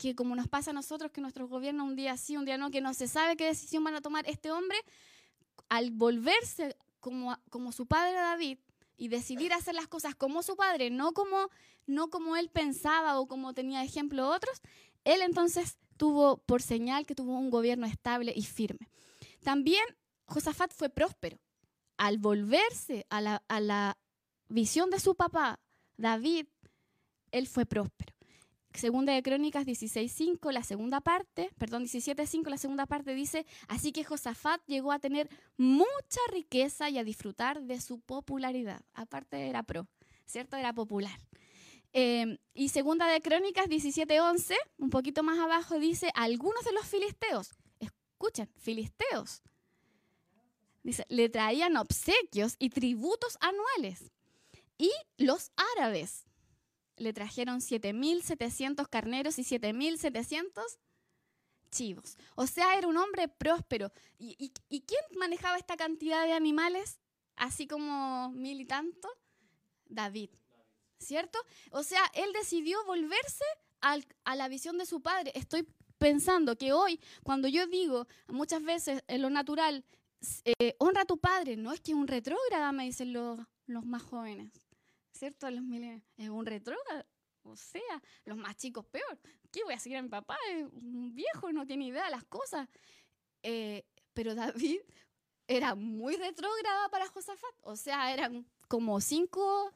que 0.00 0.14
como 0.14 0.34
nos 0.34 0.48
pasa 0.48 0.70
a 0.70 0.74
nosotros, 0.74 1.12
que 1.12 1.20
nuestro 1.20 1.46
gobierno 1.46 1.84
un 1.84 1.94
día 1.94 2.16
sí, 2.16 2.36
un 2.36 2.46
día 2.46 2.56
no, 2.56 2.70
que 2.70 2.80
no 2.80 2.94
se 2.94 3.06
sabe 3.06 3.36
qué 3.36 3.44
decisión 3.44 3.84
van 3.84 3.94
a 3.94 4.00
tomar, 4.00 4.26
este 4.26 4.50
hombre, 4.50 4.78
al 5.68 5.90
volverse 5.90 6.76
como, 7.00 7.36
como 7.50 7.70
su 7.70 7.86
padre 7.86 8.14
David 8.14 8.58
y 8.96 9.08
decidir 9.08 9.52
hacer 9.52 9.74
las 9.74 9.88
cosas 9.88 10.14
como 10.14 10.42
su 10.42 10.56
padre, 10.56 10.90
no 10.90 11.12
como, 11.12 11.50
no 11.86 12.08
como 12.08 12.36
él 12.36 12.48
pensaba 12.48 13.20
o 13.20 13.28
como 13.28 13.52
tenía 13.52 13.84
ejemplo 13.84 14.28
otros, 14.28 14.62
él 15.04 15.20
entonces 15.20 15.76
tuvo 15.98 16.38
por 16.38 16.62
señal 16.62 17.04
que 17.04 17.14
tuvo 17.14 17.38
un 17.38 17.50
gobierno 17.50 17.86
estable 17.86 18.32
y 18.34 18.42
firme. 18.42 18.88
También 19.42 19.84
Josafat 20.24 20.72
fue 20.72 20.88
próspero. 20.88 21.38
Al 21.98 22.16
volverse 22.16 23.06
a 23.10 23.20
la, 23.20 23.42
a 23.48 23.60
la 23.60 23.98
visión 24.48 24.88
de 24.88 24.98
su 24.98 25.14
papá, 25.14 25.60
David, 25.98 26.46
él 27.32 27.46
fue 27.46 27.66
próspero. 27.66 28.14
Segunda 28.74 29.12
de 29.12 29.22
Crónicas 29.22 29.66
16.5, 29.66 30.52
la 30.52 30.62
segunda 30.62 31.00
parte, 31.00 31.50
perdón, 31.58 31.84
17.5, 31.84 32.48
la 32.48 32.56
segunda 32.56 32.86
parte 32.86 33.14
dice, 33.14 33.44
así 33.66 33.90
que 33.92 34.04
Josafat 34.04 34.60
llegó 34.66 34.92
a 34.92 35.00
tener 35.00 35.28
mucha 35.56 36.20
riqueza 36.32 36.88
y 36.88 36.98
a 36.98 37.04
disfrutar 37.04 37.62
de 37.62 37.80
su 37.80 37.98
popularidad. 38.00 38.80
Aparte 38.94 39.48
era 39.48 39.64
pro, 39.64 39.88
¿cierto? 40.24 40.56
Era 40.56 40.72
popular. 40.72 41.18
Em, 41.92 42.38
y 42.54 42.68
segunda 42.68 43.06
de 43.08 43.20
Crónicas 43.20 43.66
17.11, 43.66 44.56
un 44.78 44.90
poquito 44.90 45.24
más 45.24 45.38
abajo, 45.40 45.78
dice, 45.80 46.10
algunos 46.14 46.64
de 46.64 46.72
los 46.72 46.86
filisteos, 46.86 47.50
escuchen, 47.80 48.48
filisteos, 48.56 49.42
le 51.08 51.28
traían 51.28 51.76
obsequios 51.76 52.54
y 52.58 52.70
tributos 52.70 53.36
anuales. 53.40 54.12
Y 54.78 54.90
los 55.18 55.50
árabes, 55.76 56.24
le 57.00 57.12
trajeron 57.14 57.60
7.700 57.60 58.88
carneros 58.88 59.38
y 59.38 59.42
7.700 59.42 60.62
chivos. 61.70 62.18
O 62.34 62.46
sea, 62.46 62.76
era 62.76 62.86
un 62.86 62.96
hombre 62.98 63.26
próspero. 63.26 63.90
¿Y, 64.18 64.52
quién 64.68 65.00
manejaba 65.18 65.56
esta 65.56 65.76
cantidad 65.76 66.26
de 66.26 66.34
animales? 66.34 67.00
Así 67.36 67.66
como 67.66 68.30
mil 68.32 68.60
y 68.60 68.66
tanto. 68.66 69.08
David. 69.86 70.30
¿Cierto? 70.98 71.38
O 71.70 71.82
sea, 71.82 72.02
él 72.12 72.32
decidió 72.34 72.84
volverse 72.84 73.44
a 73.80 74.36
la 74.36 74.48
visión 74.48 74.76
de 74.76 74.84
su 74.84 75.00
padre. 75.00 75.32
Estoy 75.34 75.66
pensando 75.96 76.58
que 76.58 76.74
hoy, 76.74 77.00
cuando 77.22 77.48
yo 77.48 77.66
digo 77.66 78.06
muchas 78.28 78.62
veces 78.62 79.02
en 79.08 79.22
lo 79.22 79.30
natural, 79.30 79.86
eh, 80.44 80.74
honra 80.78 81.02
a 81.02 81.06
tu 81.06 81.18
padre, 81.18 81.56
no 81.56 81.72
es 81.72 81.80
que 81.80 81.92
es 81.92 81.96
un 81.96 82.08
retrógrada, 82.08 82.72
me 82.72 82.84
dicen 82.84 83.14
los, 83.14 83.38
los 83.66 83.86
más 83.86 84.02
jóvenes. 84.02 84.52
¿Cierto? 85.20 85.50
Los 85.50 85.62
es 86.16 86.28
un 86.30 86.46
retrógrado. 86.46 87.04
O 87.42 87.54
sea, 87.56 88.02
los 88.24 88.36
más 88.36 88.56
chicos 88.56 88.86
peor. 88.86 89.18
¿Qué 89.50 89.62
voy 89.64 89.74
a 89.74 89.78
seguir 89.78 89.98
a 89.98 90.02
mi 90.02 90.08
papá? 90.08 90.36
Es 90.50 90.66
un 90.72 91.14
viejo, 91.14 91.52
no 91.52 91.66
tiene 91.66 91.86
idea 91.86 92.04
de 92.06 92.10
las 92.10 92.24
cosas. 92.24 92.68
Eh, 93.42 93.84
pero 94.14 94.34
David 94.34 94.80
era 95.46 95.74
muy 95.74 96.16
retrógrada 96.16 96.88
para 96.88 97.06
Josafat. 97.08 97.54
O 97.62 97.76
sea, 97.76 98.12
eran 98.12 98.46
como 98.66 99.00
cinco 99.00 99.72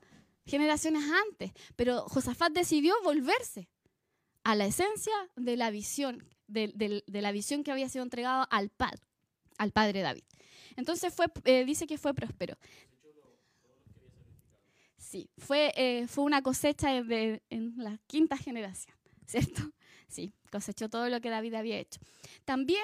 generaciones 0.47 1.05
antes. 1.29 1.53
Pero 1.77 2.03
Josafat 2.09 2.53
decidió 2.53 2.95
volverse 3.03 3.69
a 4.45 4.55
la 4.55 4.65
esencia 4.67 5.15
de 5.37 5.57
la 5.57 5.71
visión, 5.71 6.27
de, 6.47 7.03
la 7.07 7.33
visión 7.33 7.65
que 7.65 7.73
había 7.73 7.89
sido 7.91 8.03
entregada 8.03 8.45
al 8.45 8.71
padre, 8.71 9.03
al 9.59 9.73
padre 9.73 10.01
David. 10.01 10.25
Entonces 10.77 11.15
fue, 11.15 11.27
eh, 11.45 11.65
dice 11.65 11.87
que 11.87 11.99
fue 11.99 12.15
próspero. 12.15 12.57
Sí, 15.15 15.31
fue, 15.39 15.73
eh, 15.77 16.09
fue 16.09 16.25
una 16.25 16.43
cosecha 16.43 16.91
de, 16.91 17.41
en 17.49 17.75
la 17.77 18.01
quinta 18.09 18.37
generación, 18.37 18.97
¿cierto? 19.29 19.63
Sí, 20.09 20.35
cosechó 20.51 20.89
todo 20.89 21.09
lo 21.09 21.21
que 21.21 21.31
David 21.31 21.55
había 21.55 21.79
hecho. 21.79 22.01
También, 22.45 22.83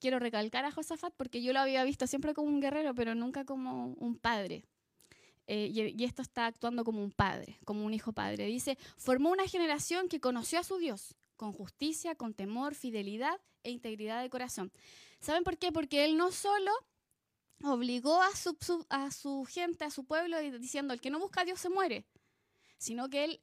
quiero 0.00 0.18
recalcar 0.18 0.66
a 0.66 0.70
Josafat 0.70 1.14
porque 1.16 1.42
yo 1.42 1.54
lo 1.54 1.60
había 1.60 1.82
visto 1.82 2.06
siempre 2.06 2.34
como 2.34 2.48
un 2.48 2.60
guerrero, 2.60 2.94
pero 2.94 3.14
nunca 3.14 3.46
como 3.46 3.94
un 3.94 4.18
padre. 4.18 4.66
Eh, 5.46 5.70
y, 5.72 5.98
y, 5.98 6.04
esto 6.04 6.20
está 6.20 6.44
actuando 6.44 6.84
como 6.84 7.02
un 7.02 7.10
padre, 7.10 7.58
como 7.64 7.86
un 7.86 7.94
hijo 7.94 8.12
padre. 8.12 8.44
Dice, 8.44 8.76
formó 8.98 9.30
una 9.30 9.48
generación 9.48 10.10
que 10.10 10.20
conoció 10.20 10.58
a 10.58 10.62
su 10.62 10.76
Dios 10.76 11.16
con 11.36 11.54
justicia, 11.54 12.16
con 12.16 12.34
temor, 12.34 12.74
fidelidad 12.74 13.40
e 13.62 13.70
integridad 13.70 14.20
de 14.20 14.28
corazón. 14.28 14.70
¿Saben 15.20 15.42
por 15.42 15.56
qué? 15.56 15.72
Porque 15.72 16.04
él 16.04 16.18
no 16.18 16.32
solo 16.32 16.70
obligó 17.62 18.20
a 18.20 18.30
su, 19.10 19.44
gente, 19.44 19.84
a 19.84 19.90
su 19.90 20.04
pueblo, 20.04 20.38
diciendo, 20.58 20.94
el 20.94 21.00
que 21.00 21.10
no 21.10 21.18
busca 21.18 21.42
a 21.42 21.44
Dios 21.44 21.60
se 21.60 21.70
muere, 21.70 22.06
sino 22.78 23.08
que 23.08 23.24
él 23.24 23.40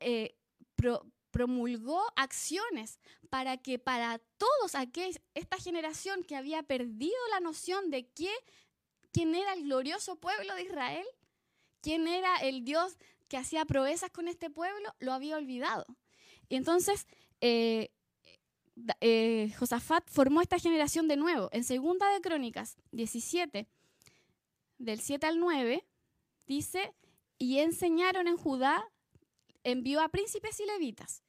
eh, 0.00 0.36
promulgó 1.30 2.02
acciones 2.16 2.98
para 3.30 3.56
que 3.56 3.78
para 3.78 4.20
todos 4.38 4.74
aquellos, 4.74 5.20
esta 5.34 5.58
generación 5.58 6.24
que 6.24 6.36
había 6.36 6.62
perdido 6.62 7.16
la 7.30 7.40
noción 7.40 7.90
de 7.90 8.08
quién 8.12 9.34
era 9.34 9.54
el 9.54 9.64
glorioso 9.64 10.16
pueblo 10.16 10.54
de 10.54 10.62
Israel, 10.62 11.06
quién 11.80 12.06
era 12.06 12.36
el 12.38 12.64
Dios 12.64 12.96
que 13.28 13.38
hacía 13.38 13.64
proezas 13.64 14.10
con 14.10 14.28
este 14.28 14.50
pueblo, 14.50 14.94
lo 14.98 15.12
había 15.12 15.36
olvidado. 15.36 15.86
Y 16.48 16.56
entonces, 16.56 17.06
eh, 17.40 17.90
eh, 19.00 19.52
Josafat 19.58 20.08
formó 20.08 20.40
esta 20.40 20.58
generación 20.58 21.08
de 21.08 21.16
nuevo. 21.16 21.48
En 21.52 21.64
Segunda 21.64 22.12
de 22.12 22.20
Crónicas 22.20 22.76
17, 22.92 23.68
del 24.78 25.00
7 25.00 25.26
al 25.26 25.38
9, 25.38 25.86
dice, 26.46 26.94
y 27.38 27.58
enseñaron 27.58 28.28
en 28.28 28.36
Judá, 28.36 28.84
envió 29.64 30.00
a 30.00 30.08
príncipes 30.08 30.58
y 30.60 30.66
levitas, 30.66 31.22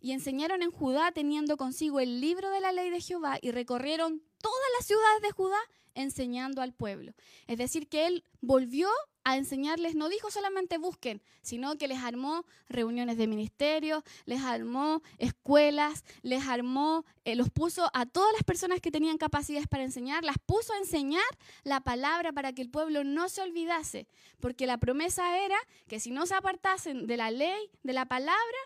y 0.00 0.12
enseñaron 0.12 0.62
en 0.62 0.70
Judá 0.70 1.12
teniendo 1.12 1.56
consigo 1.56 2.00
el 2.00 2.20
libro 2.20 2.50
de 2.50 2.60
la 2.60 2.72
ley 2.72 2.90
de 2.90 3.00
Jehová, 3.00 3.38
y 3.40 3.50
recorrieron 3.50 4.22
todas 4.40 4.68
las 4.78 4.86
ciudades 4.86 5.22
de 5.22 5.30
Judá 5.30 5.58
enseñando 5.94 6.62
al 6.62 6.72
pueblo. 6.72 7.12
Es 7.46 7.58
decir, 7.58 7.88
que 7.88 8.06
él 8.06 8.24
volvió 8.40 8.88
a 9.28 9.36
enseñarles, 9.36 9.94
no 9.94 10.08
dijo 10.08 10.30
solamente 10.30 10.78
busquen, 10.78 11.20
sino 11.42 11.76
que 11.76 11.86
les 11.86 11.98
armó 11.98 12.46
reuniones 12.68 13.18
de 13.18 13.26
ministerio, 13.26 14.02
les 14.24 14.40
armó 14.40 15.02
escuelas, 15.18 16.02
les 16.22 16.46
armó, 16.46 17.04
eh, 17.24 17.36
los 17.36 17.50
puso 17.50 17.90
a 17.92 18.06
todas 18.06 18.32
las 18.32 18.42
personas 18.42 18.80
que 18.80 18.90
tenían 18.90 19.18
capacidades 19.18 19.68
para 19.68 19.82
enseñar, 19.82 20.24
las 20.24 20.38
puso 20.38 20.72
a 20.72 20.78
enseñar 20.78 21.28
la 21.62 21.80
palabra 21.80 22.32
para 22.32 22.54
que 22.54 22.62
el 22.62 22.70
pueblo 22.70 23.04
no 23.04 23.28
se 23.28 23.42
olvidase, 23.42 24.06
porque 24.40 24.66
la 24.66 24.78
promesa 24.78 25.38
era 25.38 25.58
que 25.88 26.00
si 26.00 26.10
no 26.10 26.24
se 26.24 26.34
apartasen 26.34 27.06
de 27.06 27.16
la 27.18 27.30
ley, 27.30 27.70
de 27.82 27.92
la 27.92 28.06
palabra, 28.06 28.58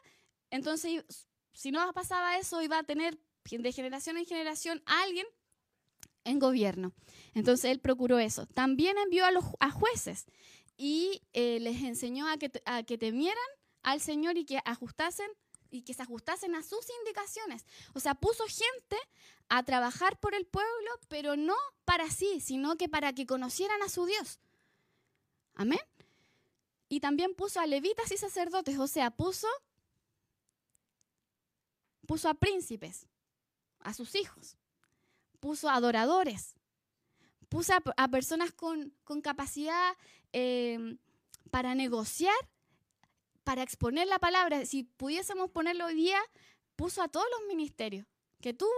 entonces 0.50 1.04
si 1.52 1.72
no 1.72 1.92
pasaba 1.92 2.38
eso 2.38 2.62
iba 2.62 2.78
a 2.78 2.84
tener 2.84 3.18
de 3.50 3.72
generación 3.72 4.16
en 4.16 4.26
generación 4.26 4.82
alguien 4.86 5.26
en 6.24 6.38
gobierno. 6.38 6.92
Entonces 7.34 7.70
él 7.70 7.80
procuró 7.80 8.18
eso. 8.18 8.46
También 8.46 8.96
envió 8.98 9.24
a 9.24 9.30
los 9.30 9.44
a 9.60 9.70
jueces 9.70 10.26
y 10.76 11.22
eh, 11.32 11.58
les 11.60 11.82
enseñó 11.82 12.28
a 12.28 12.36
que, 12.36 12.50
a 12.64 12.82
que 12.82 12.98
temieran 12.98 13.38
al 13.82 14.00
Señor 14.00 14.36
y 14.36 14.44
que 14.44 14.58
ajustasen 14.64 15.30
y 15.70 15.82
que 15.82 15.94
se 15.94 16.02
ajustasen 16.02 16.54
a 16.54 16.62
sus 16.62 16.86
indicaciones. 17.00 17.64
O 17.94 18.00
sea, 18.00 18.14
puso 18.14 18.44
gente 18.46 18.96
a 19.48 19.62
trabajar 19.62 20.20
por 20.20 20.34
el 20.34 20.44
pueblo, 20.44 20.90
pero 21.08 21.36
no 21.36 21.56
para 21.84 22.10
sí, 22.10 22.40
sino 22.40 22.76
que 22.76 22.88
para 22.88 23.12
que 23.14 23.26
conocieran 23.26 23.82
a 23.82 23.88
su 23.88 24.04
Dios. 24.04 24.38
Amén. 25.54 25.80
Y 26.88 27.00
también 27.00 27.34
puso 27.34 27.58
a 27.58 27.66
levitas 27.66 28.12
y 28.12 28.18
sacerdotes, 28.18 28.78
o 28.78 28.86
sea, 28.86 29.10
puso 29.10 29.48
puso 32.06 32.28
a 32.28 32.34
príncipes, 32.34 33.06
a 33.78 33.94
sus 33.94 34.14
hijos, 34.14 34.56
puso 35.42 35.68
adoradores, 35.68 36.54
puso 37.48 37.72
a, 37.96 38.08
personas 38.08 38.52
con, 38.52 38.92
capacidad 39.22 39.96
em, 40.32 40.98
para 41.50 41.74
negociar 41.74 42.32
para 43.42 43.64
exponer 43.64 44.06
la 44.06 44.20
palabra, 44.20 44.64
si 44.66 44.84
pudiésemos 44.84 45.50
ponerlo 45.50 45.86
hoy 45.86 45.94
día, 45.94 46.20
puso 46.76 47.02
a 47.02 47.08
todos 47.08 47.26
los 47.36 47.48
ministerios 47.48 48.06
que 48.40 48.54
tuvo 48.54 48.70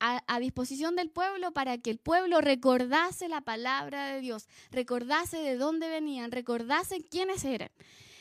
a, 0.00 0.40
disposición 0.40 0.96
del 0.96 1.10
pueblo 1.10 1.52
para 1.52 1.78
que 1.78 1.90
el 1.90 1.98
pueblo 1.98 2.40
recordase 2.40 3.28
la 3.28 3.42
palabra 3.42 4.06
de 4.06 4.20
Dios, 4.20 4.48
recordase 4.72 5.36
de 5.36 5.56
dónde 5.56 5.88
venían, 5.88 6.32
recordase 6.32 7.04
quiénes 7.04 7.44
eran. 7.44 7.70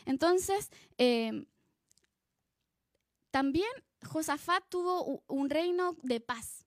Entonces, 0.06 0.70
eh, 1.00 1.48
también 3.32 3.70
Josafat 4.06 4.64
tuvo 4.70 5.24
un 5.28 5.50
reino 5.50 5.96
de 6.04 6.20
paz. 6.20 6.59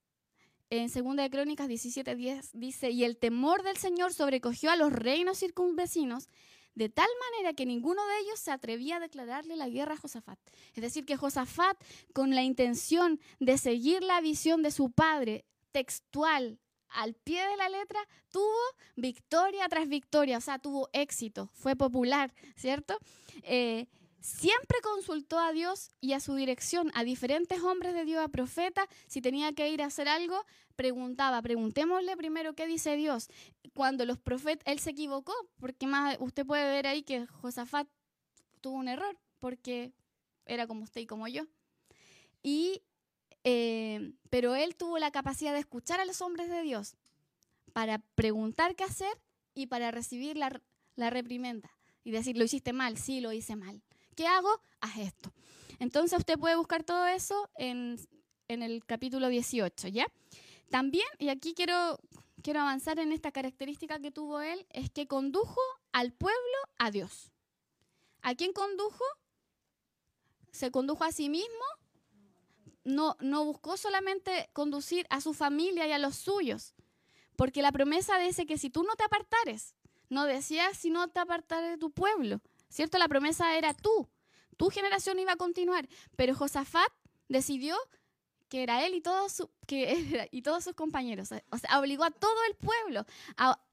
En 0.72 0.88
2 0.88 1.16
de 1.16 1.28
Crónicas 1.28 1.68
17:10 1.68 2.52
dice, 2.54 2.90
y 2.90 3.04
el 3.04 3.18
temor 3.18 3.62
del 3.62 3.76
Señor 3.76 4.14
sobrecogió 4.14 4.70
a 4.70 4.76
los 4.76 4.90
reinos 4.90 5.38
circunvecinos 5.38 6.28
de 6.74 6.88
tal 6.88 7.08
manera 7.30 7.52
que 7.52 7.66
ninguno 7.66 8.00
de 8.06 8.20
ellos 8.20 8.40
se 8.40 8.52
atrevía 8.52 8.96
a 8.96 9.00
declararle 9.00 9.56
la 9.56 9.68
guerra 9.68 9.92
a 9.92 9.98
Josafat. 9.98 10.38
Es 10.74 10.80
decir, 10.80 11.04
que 11.04 11.18
Josafat, 11.18 11.76
con 12.14 12.34
la 12.34 12.42
intención 12.42 13.20
de 13.38 13.58
seguir 13.58 14.02
la 14.02 14.22
visión 14.22 14.62
de 14.62 14.70
su 14.70 14.90
padre 14.90 15.44
textual 15.72 16.58
al 16.88 17.12
pie 17.12 17.46
de 17.46 17.56
la 17.58 17.68
letra, 17.68 18.00
tuvo 18.30 18.56
victoria 18.96 19.68
tras 19.68 19.88
victoria, 19.88 20.38
o 20.38 20.40
sea, 20.40 20.58
tuvo 20.58 20.88
éxito, 20.94 21.50
fue 21.52 21.76
popular, 21.76 22.32
¿cierto? 22.56 22.96
Eh, 23.42 23.88
siempre 24.22 24.78
consultó 24.82 25.38
a 25.38 25.52
Dios 25.52 25.90
y 26.00 26.12
a 26.12 26.20
su 26.20 26.34
dirección, 26.36 26.90
a 26.94 27.04
diferentes 27.04 27.60
hombres 27.60 27.92
de 27.92 28.04
Dios, 28.04 28.24
a 28.24 28.28
profetas, 28.28 28.86
si 29.08 29.20
tenía 29.20 29.52
que 29.52 29.68
ir 29.68 29.82
a 29.82 29.86
hacer 29.86 30.08
algo, 30.08 30.44
preguntaba, 30.76 31.42
preguntémosle 31.42 32.16
primero 32.16 32.54
qué 32.54 32.66
dice 32.66 32.96
Dios. 32.96 33.28
Cuando 33.74 34.06
los 34.06 34.18
profetas, 34.18 34.62
él 34.66 34.78
se 34.78 34.90
equivocó, 34.90 35.34
porque 35.58 35.86
más 35.86 36.16
usted 36.20 36.46
puede 36.46 36.64
ver 36.64 36.86
ahí 36.86 37.02
que 37.02 37.26
Josafat 37.26 37.88
tuvo 38.60 38.76
un 38.76 38.88
error, 38.88 39.18
porque 39.40 39.92
era 40.46 40.66
como 40.68 40.84
usted 40.84 41.00
y 41.00 41.06
como 41.06 41.26
yo. 41.26 41.42
Y, 42.44 42.82
eh, 43.42 44.12
pero 44.30 44.54
él 44.54 44.76
tuvo 44.76 44.98
la 44.98 45.10
capacidad 45.10 45.52
de 45.52 45.58
escuchar 45.58 46.00
a 46.00 46.04
los 46.04 46.20
hombres 46.22 46.48
de 46.48 46.62
Dios 46.62 46.94
para 47.72 47.98
preguntar 48.14 48.76
qué 48.76 48.84
hacer 48.84 49.20
y 49.54 49.66
para 49.66 49.90
recibir 49.90 50.36
la, 50.36 50.60
la 50.94 51.10
reprimenda 51.10 51.70
y 52.04 52.12
decir, 52.12 52.38
lo 52.38 52.44
hiciste 52.44 52.72
mal, 52.72 52.96
sí, 52.98 53.20
lo 53.20 53.32
hice 53.32 53.56
mal. 53.56 53.82
¿Qué 54.16 54.26
hago? 54.26 54.60
Haz 54.80 54.98
esto. 54.98 55.32
Entonces 55.78 56.18
usted 56.18 56.38
puede 56.38 56.56
buscar 56.56 56.84
todo 56.84 57.06
eso 57.06 57.50
en, 57.56 57.98
el 58.48 58.84
capítulo 58.84 59.28
18, 59.28 59.88
¿ya? 59.88 60.06
También, 60.70 61.06
y 61.18 61.28
aquí 61.28 61.54
quiero, 61.54 61.98
quiero 62.42 62.60
avanzar 62.60 62.98
en 62.98 63.12
esta 63.12 63.32
característica 63.32 63.98
que 63.98 64.10
tuvo 64.10 64.40
él, 64.40 64.66
es 64.70 64.90
que 64.90 65.06
condujo 65.06 65.60
al 65.92 66.12
pueblo 66.12 66.58
a 66.78 66.90
Dios. 66.90 67.32
¿A 68.20 68.34
quién 68.34 68.52
condujo? 68.52 69.04
Se 70.50 70.70
condujo 70.70 71.04
a 71.04 71.12
sí 71.12 71.28
mismo. 71.28 71.64
No, 72.84 73.16
no 73.20 73.44
buscó 73.44 73.76
solamente 73.76 74.50
conducir 74.52 75.06
a 75.08 75.20
su 75.20 75.34
familia 75.34 75.86
y 75.86 75.92
a 75.92 75.98
los 75.98 76.16
suyos, 76.16 76.74
porque 77.36 77.62
la 77.62 77.72
promesa 77.72 78.18
dice 78.18 78.44
que 78.44 78.58
si 78.58 78.70
tú 78.70 78.82
no 78.82 78.94
te 78.96 79.04
apartares, 79.04 79.74
no 80.08 80.26
decía 80.26 80.74
si 80.74 80.90
no 80.90 81.08
te 81.08 81.20
apartares 81.20 81.70
de 81.70 81.78
tu 81.78 81.90
pueblo, 81.90 82.40
¿cierto? 82.72 82.98
La 82.98 83.08
promesa 83.08 83.56
era 83.56 83.74
tú, 83.74 84.08
tu 84.56 84.70
generación 84.70 85.18
iba 85.18 85.32
a 85.32 85.36
continuar, 85.36 85.88
pero 86.16 86.34
Josafat 86.34 86.90
decidió 87.28 87.76
que 88.48 88.62
era 88.62 88.84
él 88.84 88.94
y 88.94 89.00
todos, 89.00 89.48
que 89.66 90.28
y 90.32 90.42
todos 90.42 90.64
sus 90.64 90.74
compañeros. 90.74 91.30
O 91.50 91.58
sea, 91.58 91.80
obligó 91.80 92.04
a 92.04 92.10
todo 92.10 92.44
el 92.48 92.56
pueblo 92.56 93.06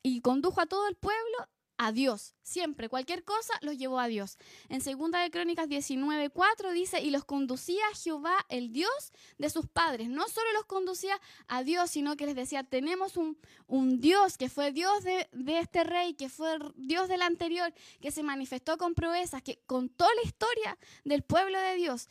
y 0.04 0.22
condujo 0.22 0.62
a 0.62 0.66
todo 0.66 0.88
el 0.88 0.96
pueblo 0.96 1.50
a 1.80 1.94
Dios. 1.94 2.36
Siempre, 2.44 2.89
cualquier 2.89 3.24
cosa 3.24 3.54
los 3.62 3.78
llevó 3.78 4.00
a 4.00 4.08
Dios. 4.08 4.38
En 4.68 4.82
segunda 4.82 5.22
de 5.22 5.32
Crónicas 5.32 5.70
19:4 5.70 6.72
dice, 6.74 7.02
y 7.02 7.10
los 7.10 7.24
conducía 7.24 7.84
Jehová, 7.96 8.46
el 8.50 8.74
Dios 8.74 9.13
de 9.38 9.50
sus 9.50 9.65
padres. 9.65 10.10
No 10.10 10.28
solo 10.28 10.52
los 10.54 10.65
conducía 10.65 11.20
a 11.48 11.63
Dios, 11.63 11.89
sino 11.89 12.18
que 12.18 12.26
les 12.26 12.36
decía, 12.36 12.65
tenemos 12.65 13.15
un, 13.15 13.39
un 13.65 14.02
Dios 14.02 14.38
que 14.38 14.50
fue 14.50 14.74
Dios 14.74 15.06
de, 15.06 15.30
de, 15.32 15.60
este 15.60 15.86
rey, 15.86 16.15
que 16.15 16.28
fue 16.28 16.60
Dios 16.76 17.08
del 17.08 17.22
anterior, 17.22 17.74
que 18.02 18.12
se 18.12 18.24
manifestó 18.24 18.78
con 18.78 18.94
proezas, 18.94 19.42
que 19.42 19.62
contó 19.65 20.06
la 20.18 20.28
historia 20.28 20.78
del 21.06 21.24
pueblo 21.24 21.58
de 21.60 21.76
Dios. 21.76 22.10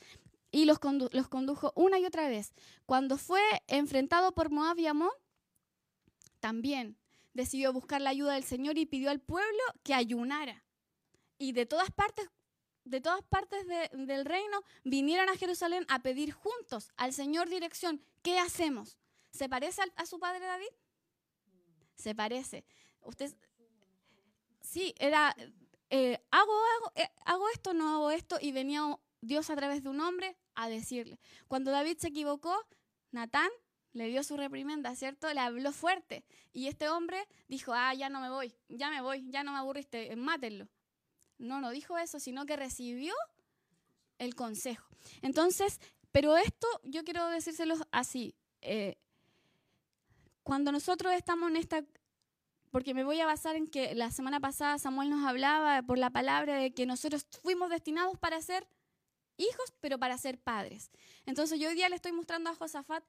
Y 0.50 0.64
los, 0.64 0.78
los 1.12 1.28
condujo 1.28 1.74
una 1.76 1.98
y 1.98 2.06
otra 2.06 2.26
vez. 2.26 2.54
Cuando 2.86 3.18
fue 3.18 3.42
enfrentado 3.66 4.32
por 4.32 4.48
Moab 4.48 4.78
y 4.78 4.86
Amón, 4.86 5.12
también 6.40 6.96
decidió 7.38 7.72
buscar 7.72 8.00
la 8.00 8.10
ayuda 8.10 8.34
del 8.34 8.42
Señor 8.42 8.78
y 8.78 8.86
pidió 8.86 9.10
al 9.10 9.20
pueblo 9.20 9.62
que 9.84 9.94
ayunara. 9.94 10.64
Y 11.38 11.52
de 11.52 11.66
todas 11.66 11.92
partes, 11.92 12.28
de 12.82 13.00
todas 13.00 13.22
partes 13.22 13.64
del 13.92 14.24
reino 14.24 14.60
vinieron 14.82 15.28
a 15.28 15.36
Jerusalén 15.36 15.86
a 15.88 16.00
pedir 16.00 16.32
juntos 16.32 16.90
al 16.96 17.12
Señor 17.12 17.48
dirección. 17.48 18.02
¿Qué 18.22 18.40
hacemos? 18.40 18.98
¿Se 19.30 19.48
parece 19.48 19.82
a, 19.94 20.04
su 20.04 20.18
padre 20.18 20.44
David? 20.44 20.66
Se 21.94 22.12
parece. 22.12 22.64
Usted, 23.02 23.32
sí, 24.60 24.92
era, 24.98 25.36
eh, 25.90 26.20
hago, 26.32 26.52
hago, 26.52 26.92
eh, 26.96 27.08
hago 27.24 27.48
esto, 27.50 27.72
no 27.72 27.88
hago 27.88 28.10
esto, 28.10 28.38
y 28.40 28.50
venía 28.50 28.98
Dios 29.20 29.48
a 29.48 29.54
través 29.54 29.84
de 29.84 29.90
un 29.90 30.00
hombre 30.00 30.36
a 30.56 30.68
decirle. 30.68 31.20
Cuando 31.46 31.70
David 31.70 31.98
se 31.98 32.08
equivocó, 32.08 32.66
Natán 33.12 33.50
le 33.92 34.08
dio 34.08 34.22
su 34.22 34.36
reprimenda, 34.36 34.94
¿cierto? 34.94 35.32
Le 35.32 35.40
habló 35.40 35.72
fuerte. 35.72 36.24
Y 36.52 36.68
este 36.68 36.88
hombre 36.88 37.26
dijo, 37.48 37.72
ah, 37.74 37.94
ya 37.94 38.08
no 38.08 38.20
me 38.20 38.30
voy, 38.30 38.54
ya 38.68 38.90
me 38.90 39.00
voy, 39.00 39.28
ya 39.30 39.42
no 39.42 39.52
me 39.52 39.58
aburriste, 39.58 40.14
mátenlo. 40.16 40.68
No, 41.38 41.60
no 41.60 41.70
dijo 41.70 41.98
eso, 41.98 42.18
sino 42.18 42.46
que 42.46 42.56
recibió 42.56 43.14
el 44.18 44.34
consejo. 44.34 44.88
Entonces, 45.22 45.80
pero 46.12 46.36
esto 46.36 46.66
yo 46.82 47.04
quiero 47.04 47.28
decírselo 47.28 47.76
así. 47.92 48.34
Eh, 48.60 48.96
cuando 50.42 50.72
nosotros 50.72 51.12
estamos 51.12 51.50
en 51.50 51.56
esta, 51.56 51.84
porque 52.70 52.94
me 52.94 53.04
voy 53.04 53.20
a 53.20 53.26
basar 53.26 53.56
en 53.56 53.66
que 53.66 53.94
la 53.94 54.10
semana 54.10 54.40
pasada 54.40 54.78
Samuel 54.78 55.10
nos 55.10 55.26
hablaba 55.26 55.82
por 55.82 55.98
la 55.98 56.10
palabra 56.10 56.56
de 56.56 56.72
que 56.72 56.86
nosotros 56.86 57.26
fuimos 57.42 57.70
destinados 57.70 58.18
para 58.18 58.40
ser 58.40 58.66
hijos, 59.36 59.72
pero 59.80 59.98
para 59.98 60.18
ser 60.18 60.38
padres. 60.38 60.90
Entonces 61.26 61.60
yo 61.60 61.68
hoy 61.68 61.74
día 61.74 61.88
le 61.88 61.96
estoy 61.96 62.12
mostrando 62.12 62.50
a 62.50 62.54
Josafat 62.54 63.04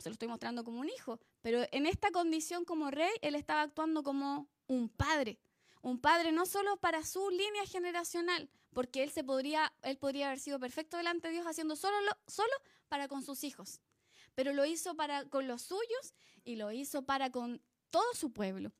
se 0.00 0.08
lo 0.08 0.12
estoy 0.12 0.28
mostrando 0.28 0.64
como 0.64 0.80
un 0.80 0.88
hijo, 0.88 1.20
pero 1.42 1.64
en 1.72 1.86
esta 1.86 2.10
condición 2.10 2.64
como 2.64 2.90
rey, 2.90 3.12
él 3.22 3.34
estaba 3.34 3.62
actuando 3.62 4.02
como 4.02 4.48
un 4.66 4.88
padre. 4.88 5.38
Un 5.82 6.00
padre 6.00 6.32
no 6.32 6.46
solo 6.46 6.76
para 6.76 7.04
su 7.04 7.30
línea 7.30 7.64
generacional, 7.66 8.50
porque 8.72 9.02
él, 9.02 9.10
se 9.10 9.24
podría, 9.24 9.72
él 9.82 9.96
podría 9.96 10.26
haber 10.26 10.40
sido 10.40 10.58
perfecto 10.58 10.96
delante 10.96 11.28
de 11.28 11.34
Dios 11.34 11.46
haciendo 11.46 11.76
solo, 11.76 11.96
solo 12.26 12.52
para 12.88 13.08
con 13.08 13.22
sus 13.22 13.44
hijos, 13.44 13.80
pero 14.34 14.52
lo 14.52 14.64
hizo 14.64 14.94
para 14.94 15.24
con 15.24 15.48
los 15.48 15.62
suyos 15.62 16.14
y 16.44 16.56
lo 16.56 16.72
hizo 16.72 17.02
para 17.02 17.30
con 17.30 17.60
todo 17.90 18.14
su 18.14 18.32
pueblo. 18.32 18.72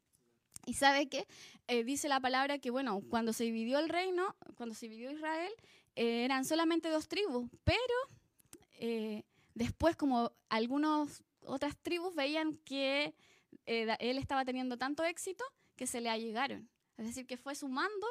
Y 0.66 0.74
sabe 0.74 1.09
que 1.09 1.26
eh, 1.66 1.85
dice 1.85 2.09
la 2.09 2.20
palabra 2.20 2.59
que, 2.59 2.70
bueno, 2.70 3.00
cuando 3.09 3.33
se 3.33 3.44
dividió 3.44 3.78
el 3.78 3.88
reino, 3.88 4.37
cuando 4.57 4.74
se 4.74 4.87
dividió 4.87 5.11
Israel, 5.11 5.52
eh, 5.96 6.24
eran 6.24 6.44
solamente 6.44 6.90
dos 6.90 7.09
tribus, 7.09 7.48
pero 7.64 7.94
eh, 8.74 9.24
Después, 9.59 9.97
como 9.97 10.31
algunas 10.51 11.25
otras 11.42 11.77
tribus 11.79 12.14
veían 12.14 12.59
que 12.59 13.12
eh, 13.66 13.97
él 13.99 14.16
estaba 14.16 14.44
teniendo 14.44 14.79
tanto 14.79 15.03
éxito 15.03 15.44
que 15.75 15.88
se 15.88 16.01
le 16.01 16.09
allegaron. 16.09 16.71
Es 16.97 17.07
decir, 17.07 17.27
que 17.27 17.37
fue 17.37 17.57
sumando 17.57 18.07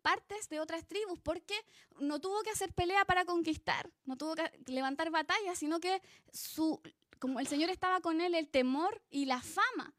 partes 0.00 0.48
de 0.48 0.60
otras 0.60 0.86
tribus 0.86 1.18
porque 1.18 1.56
no 1.98 2.20
tuvo 2.20 2.40
que 2.44 2.50
hacer 2.50 2.72
pelea 2.72 3.04
para 3.04 3.24
conquistar, 3.24 3.90
no 4.04 4.16
tuvo 4.16 4.36
que 4.36 4.48
levantar 4.66 5.10
batallas, 5.10 5.58
sino 5.58 5.80
que 5.80 6.00
su, 6.32 6.80
como 7.18 7.40
el 7.40 7.48
Señor 7.48 7.70
estaba 7.70 8.00
con 8.00 8.20
él, 8.20 8.36
el 8.36 8.48
temor 8.48 9.02
y 9.10 9.24
la 9.24 9.42
fama 9.42 9.92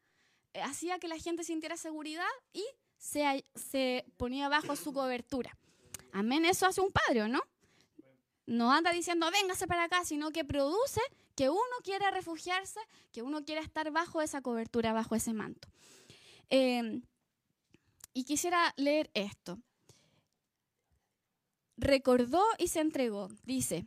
eh, 0.54 0.62
hacía 0.62 0.98
que 0.98 1.08
la 1.08 1.18
gente 1.18 1.44
sintiera 1.44 1.76
seguridad 1.76 2.32
y 2.54 2.64
se, 2.96 3.44
se 3.54 4.06
ponía 4.16 4.48
bajo 4.48 4.74
su 4.74 4.94
cobertura. 4.94 5.54
Amén, 6.12 6.46
eso 6.46 6.64
hace 6.64 6.80
un 6.80 6.92
padre, 6.92 7.28
¿no? 7.28 7.42
No 8.46 8.72
anda 8.72 8.92
diciendo 8.92 9.30
véngase 9.30 9.66
para 9.66 9.84
acá, 9.84 10.04
sino 10.04 10.30
que 10.30 10.44
produce 10.44 11.00
que 11.34 11.50
uno 11.50 11.76
quiera 11.82 12.10
refugiarse, 12.10 12.80
que 13.12 13.22
uno 13.22 13.44
quiera 13.44 13.60
estar 13.60 13.90
bajo 13.90 14.22
esa 14.22 14.40
cobertura, 14.40 14.92
bajo 14.92 15.14
ese 15.14 15.32
manto. 15.32 15.68
Em, 16.50 17.02
y 18.12 18.24
quisiera 18.24 18.72
leer 18.76 19.10
esto. 19.14 19.58
Recordó 21.76 22.42
y 22.58 22.68
se 22.68 22.80
entregó, 22.80 23.28
dice, 23.42 23.86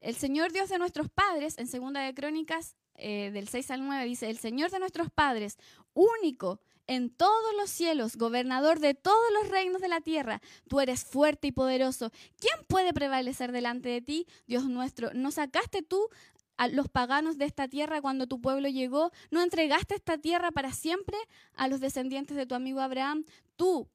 el 0.00 0.16
Señor 0.16 0.52
Dios 0.52 0.68
de 0.68 0.78
nuestros 0.78 1.08
padres, 1.08 1.58
en 1.58 1.68
Segunda 1.68 2.00
de 2.00 2.14
Crónicas 2.14 2.74
eh, 2.94 3.30
del 3.30 3.48
6 3.48 3.70
al 3.70 3.86
9, 3.86 4.04
dice, 4.04 4.28
el 4.28 4.38
Señor 4.38 4.70
de 4.70 4.80
nuestros 4.80 5.10
padres, 5.10 5.58
único 5.94 6.60
en 6.86 7.10
todos 7.10 7.54
los 7.56 7.70
cielos, 7.70 8.16
gobernador 8.16 8.80
de 8.80 8.94
todos 8.94 9.26
los 9.40 9.48
reinos 9.50 9.80
de 9.80 9.88
la 9.88 10.00
tierra. 10.00 10.40
Tú 10.68 10.80
eres 10.80 11.04
fuerte 11.04 11.48
y 11.48 11.52
poderoso. 11.52 12.10
¿Quién 12.38 12.64
puede 12.66 12.92
prevalecer 12.92 13.52
delante 13.52 13.88
de 13.88 14.00
ti, 14.00 14.26
Dios 14.46 14.64
nuestro? 14.64 15.12
¿No 15.14 15.30
sacaste 15.30 15.82
tú 15.82 16.08
a 16.56 16.68
los 16.68 16.88
paganos 16.88 17.38
de 17.38 17.44
esta 17.44 17.68
tierra 17.68 18.00
cuando 18.00 18.26
tu 18.26 18.40
pueblo 18.40 18.68
llegó? 18.68 19.10
¿No 19.30 19.42
entregaste 19.42 19.94
esta 19.94 20.18
tierra 20.18 20.50
para 20.50 20.72
siempre 20.72 21.16
a 21.54 21.68
los 21.68 21.80
descendientes 21.80 22.36
de 22.36 22.46
tu 22.46 22.54
amigo 22.54 22.80
Abraham? 22.80 23.24
Tú, 23.56 23.88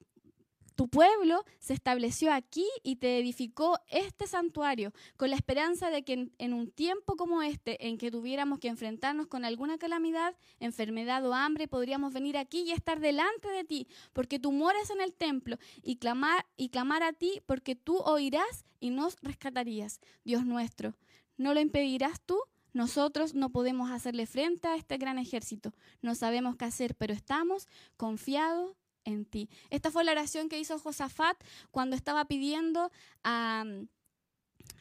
tu 0.82 0.89
pueblo 0.89 1.46
se 1.60 1.76
estableció 1.76 2.34
aquí 2.34 2.65
y 2.82 2.96
te 2.96 3.20
edificó 3.20 3.78
este 3.88 4.26
santuario 4.26 4.94
con 5.15 5.30
la 5.30 5.36
esperanza 5.36 5.91
de 5.91 6.02
que 6.02 6.32
en, 6.36 6.54
un 6.56 6.72
tiempo 6.72 7.15
como 7.17 7.44
este, 7.44 7.88
en 7.88 8.00
que 8.00 8.10
tuviéramos 8.10 8.58
que 8.58 8.67
enfrentarnos 8.67 9.28
con 9.28 9.46
alguna 9.46 9.78
calamidad, 9.78 10.36
enfermedad 10.60 11.24
o 11.28 11.36
hambre, 11.36 11.67
podríamos 11.67 12.13
venir 12.13 12.36
aquí 12.36 12.62
y 12.62 12.72
estar 12.72 13.00
delante 13.00 13.48
de 13.50 13.63
ti, 13.63 13.88
porque 14.12 14.39
tú 14.39 14.52
moras 14.52 14.89
en 14.89 15.02
el 15.02 15.13
templo 15.13 15.58
y 15.84 15.98
clamar 15.98 16.48
y 16.58 16.70
clamar 16.70 17.04
a 17.04 17.13
ti, 17.13 17.44
porque 17.46 17.76
tú 17.76 18.00
oirás 18.00 18.65
y 18.80 18.89
nos 18.89 19.17
rescatarías, 19.22 20.00
Dios 20.24 20.48
nuestro. 20.48 20.96
¿No 21.38 21.54
lo 21.54 21.60
impedirás 21.60 22.20
tú? 22.22 22.39
Nosotros 22.74 23.36
no 23.36 23.52
podemos 23.52 23.91
hacerle 23.91 24.26
frente 24.26 24.67
a 24.67 24.78
este 24.78 24.98
gran 24.98 25.20
ejército. 25.20 25.76
No 26.02 26.15
sabemos 26.15 26.56
qué 26.56 26.65
hacer, 26.65 26.96
pero 26.96 27.13
estamos 27.13 27.67
confiados 27.98 28.81
en 29.06 29.26
ti. 29.26 29.50
Esta 29.70 29.92
fue 29.92 30.04
la 30.04 30.12
oración 30.12 30.50
que 30.50 30.60
hizo 30.60 30.80
Josafat 30.80 31.38
cuando 31.72 31.96
estaba 31.96 32.26
pidiendo 32.26 32.92
a, 33.24 33.66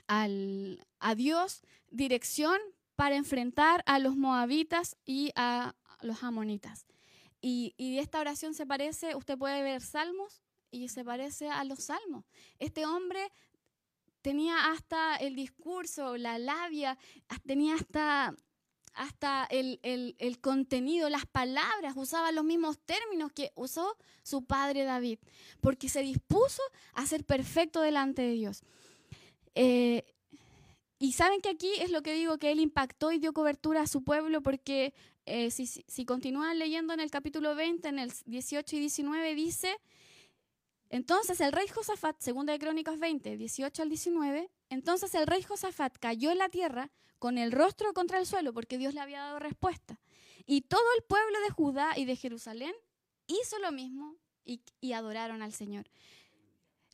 a 0.07 1.15
Dios 1.15 1.63
dirección 1.91 2.59
para 2.97 3.17
enfrentar 3.17 3.83
a 3.87 3.99
los 3.99 4.17
moabitas 4.17 4.97
y 5.05 5.33
a 5.35 5.75
los 6.03 6.23
amonitas. 6.23 6.87
Y, 7.41 7.75
y, 7.79 7.99
esta 7.99 8.21
oración 8.21 8.53
se 8.53 8.67
parece, 8.67 9.15
usted 9.15 9.39
puede 9.39 9.63
ver 9.63 9.81
salmos 9.81 10.43
y 10.71 10.89
se 10.89 11.05
parece 11.05 11.49
a 11.49 11.65
los 11.65 11.85
salmos. 11.85 12.27
Este 12.59 12.85
hombre 12.85 13.33
tenía 14.21 14.71
hasta 14.71 15.17
el 15.17 15.35
discurso, 15.35 16.17
la 16.17 16.39
labia, 16.39 16.99
tenía 17.47 17.75
hasta 17.75 18.35
hasta 19.01 19.49
el, 19.51 20.39
contenido, 20.43 21.09
las 21.09 21.25
palabras, 21.25 21.95
usaba 21.97 22.33
los 22.33 22.45
mismos 22.45 22.79
términos 22.81 23.33
que 23.33 23.51
usó 23.55 23.97
su 24.23 24.45
padre 24.45 24.85
David, 24.85 25.19
porque 25.63 25.89
se 25.89 26.03
dispuso 26.03 26.61
a 26.93 27.07
ser 27.07 27.25
perfecto 27.25 27.81
delante 27.81 28.21
de 28.21 28.33
Dios. 28.33 28.63
Eh, 29.55 30.05
y 30.99 31.13
saben 31.13 31.41
que 31.41 31.49
aquí 31.49 31.73
es 31.79 31.91
lo 31.91 32.03
que 32.03 32.13
digo, 32.13 32.37
que 32.37 32.53
él 32.53 32.61
impactó 32.61 33.11
y 33.11 33.19
dio 33.19 33.33
cobertura 33.33 33.81
a 33.81 33.87
su 33.87 34.05
pueblo, 34.05 34.43
porque 34.43 34.93
eh, 35.25 35.51
si, 35.51 35.67
si 35.67 36.05
continúan 36.05 36.59
leyendo 36.59 36.93
en 36.93 37.01
el 37.01 37.11
capítulo 37.11 37.55
20, 37.55 37.89
en 37.89 38.01
el 38.01 38.13
18 38.27 38.77
y 38.77 38.81
19, 38.81 39.35
dice, 39.35 39.79
entonces 40.91 41.41
el 41.41 41.53
rey 41.53 41.69
Josafat, 41.69 42.21
segunda 42.21 42.53
de 42.53 42.59
Crónicas 42.59 42.99
20, 42.99 43.37
18 43.37 43.83
al 43.83 43.89
19, 43.89 44.51
entonces 44.69 45.15
el 45.15 45.27
rey 45.27 45.43
Josafat 45.43 45.97
cayó 45.99 46.33
en 46.33 46.39
la 46.39 46.49
tierra 46.49 46.91
con 47.21 47.39
el 47.39 47.53
rostro 47.53 47.93
contra 47.95 48.19
el 48.19 48.27
suelo 48.27 48.53
porque 48.53 48.77
Dios 48.77 48.93
le 48.93 49.01
había 49.01 49.21
dado 49.21 49.39
respuesta. 49.39 50.01
Y 50.47 50.63
todo 50.63 50.83
el 50.97 51.05
pueblo 51.05 51.39
de 51.41 51.51
Judá 51.51 51.97
y 51.97 52.07
de 52.07 52.17
Jerusalén 52.17 52.75
hizo 53.29 53.59
lo 53.61 53.71
mismo 53.71 54.17
y, 54.45 54.93
adoraron 54.93 55.43
al 55.43 55.53
Señor. 55.53 55.89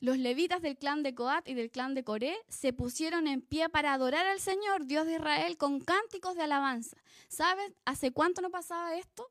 Los 0.00 0.18
levitas 0.18 0.61
del 0.61 0.76
clan 0.76 1.02
de 1.02 1.14
Coat 1.14 1.48
y 1.48 1.54
del 1.54 1.70
clan 1.70 1.94
de 1.94 2.04
Coré 2.04 2.37
se 2.48 2.74
pusieron 2.74 3.26
en 3.26 3.40
pie 3.40 3.70
para 3.70 3.94
adorar 3.94 4.26
al 4.26 4.40
Señor, 4.40 4.85
Dios 4.85 5.06
de 5.06 5.14
Israel, 5.14 5.56
con 5.56 5.80
cánticos 5.80 6.37
de 6.37 6.42
alabanza. 6.42 6.98
¿Sabes 7.28 7.72
hace 7.87 8.12
cuánto 8.12 8.42
no 8.42 8.50
pasaba 8.50 8.94
esto 8.94 9.30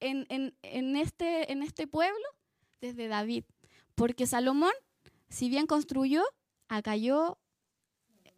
en, 0.00 0.54
este, 0.96 1.52
en 1.52 1.62
este 1.62 1.86
pueblo? 1.86 2.24
Desde 2.80 3.08
David. 3.08 3.44
Porque 3.98 4.28
Salomón, 4.28 4.72
si 5.28 5.48
bien 5.48 5.66
construyó, 5.66 6.22
acayó 6.68 7.36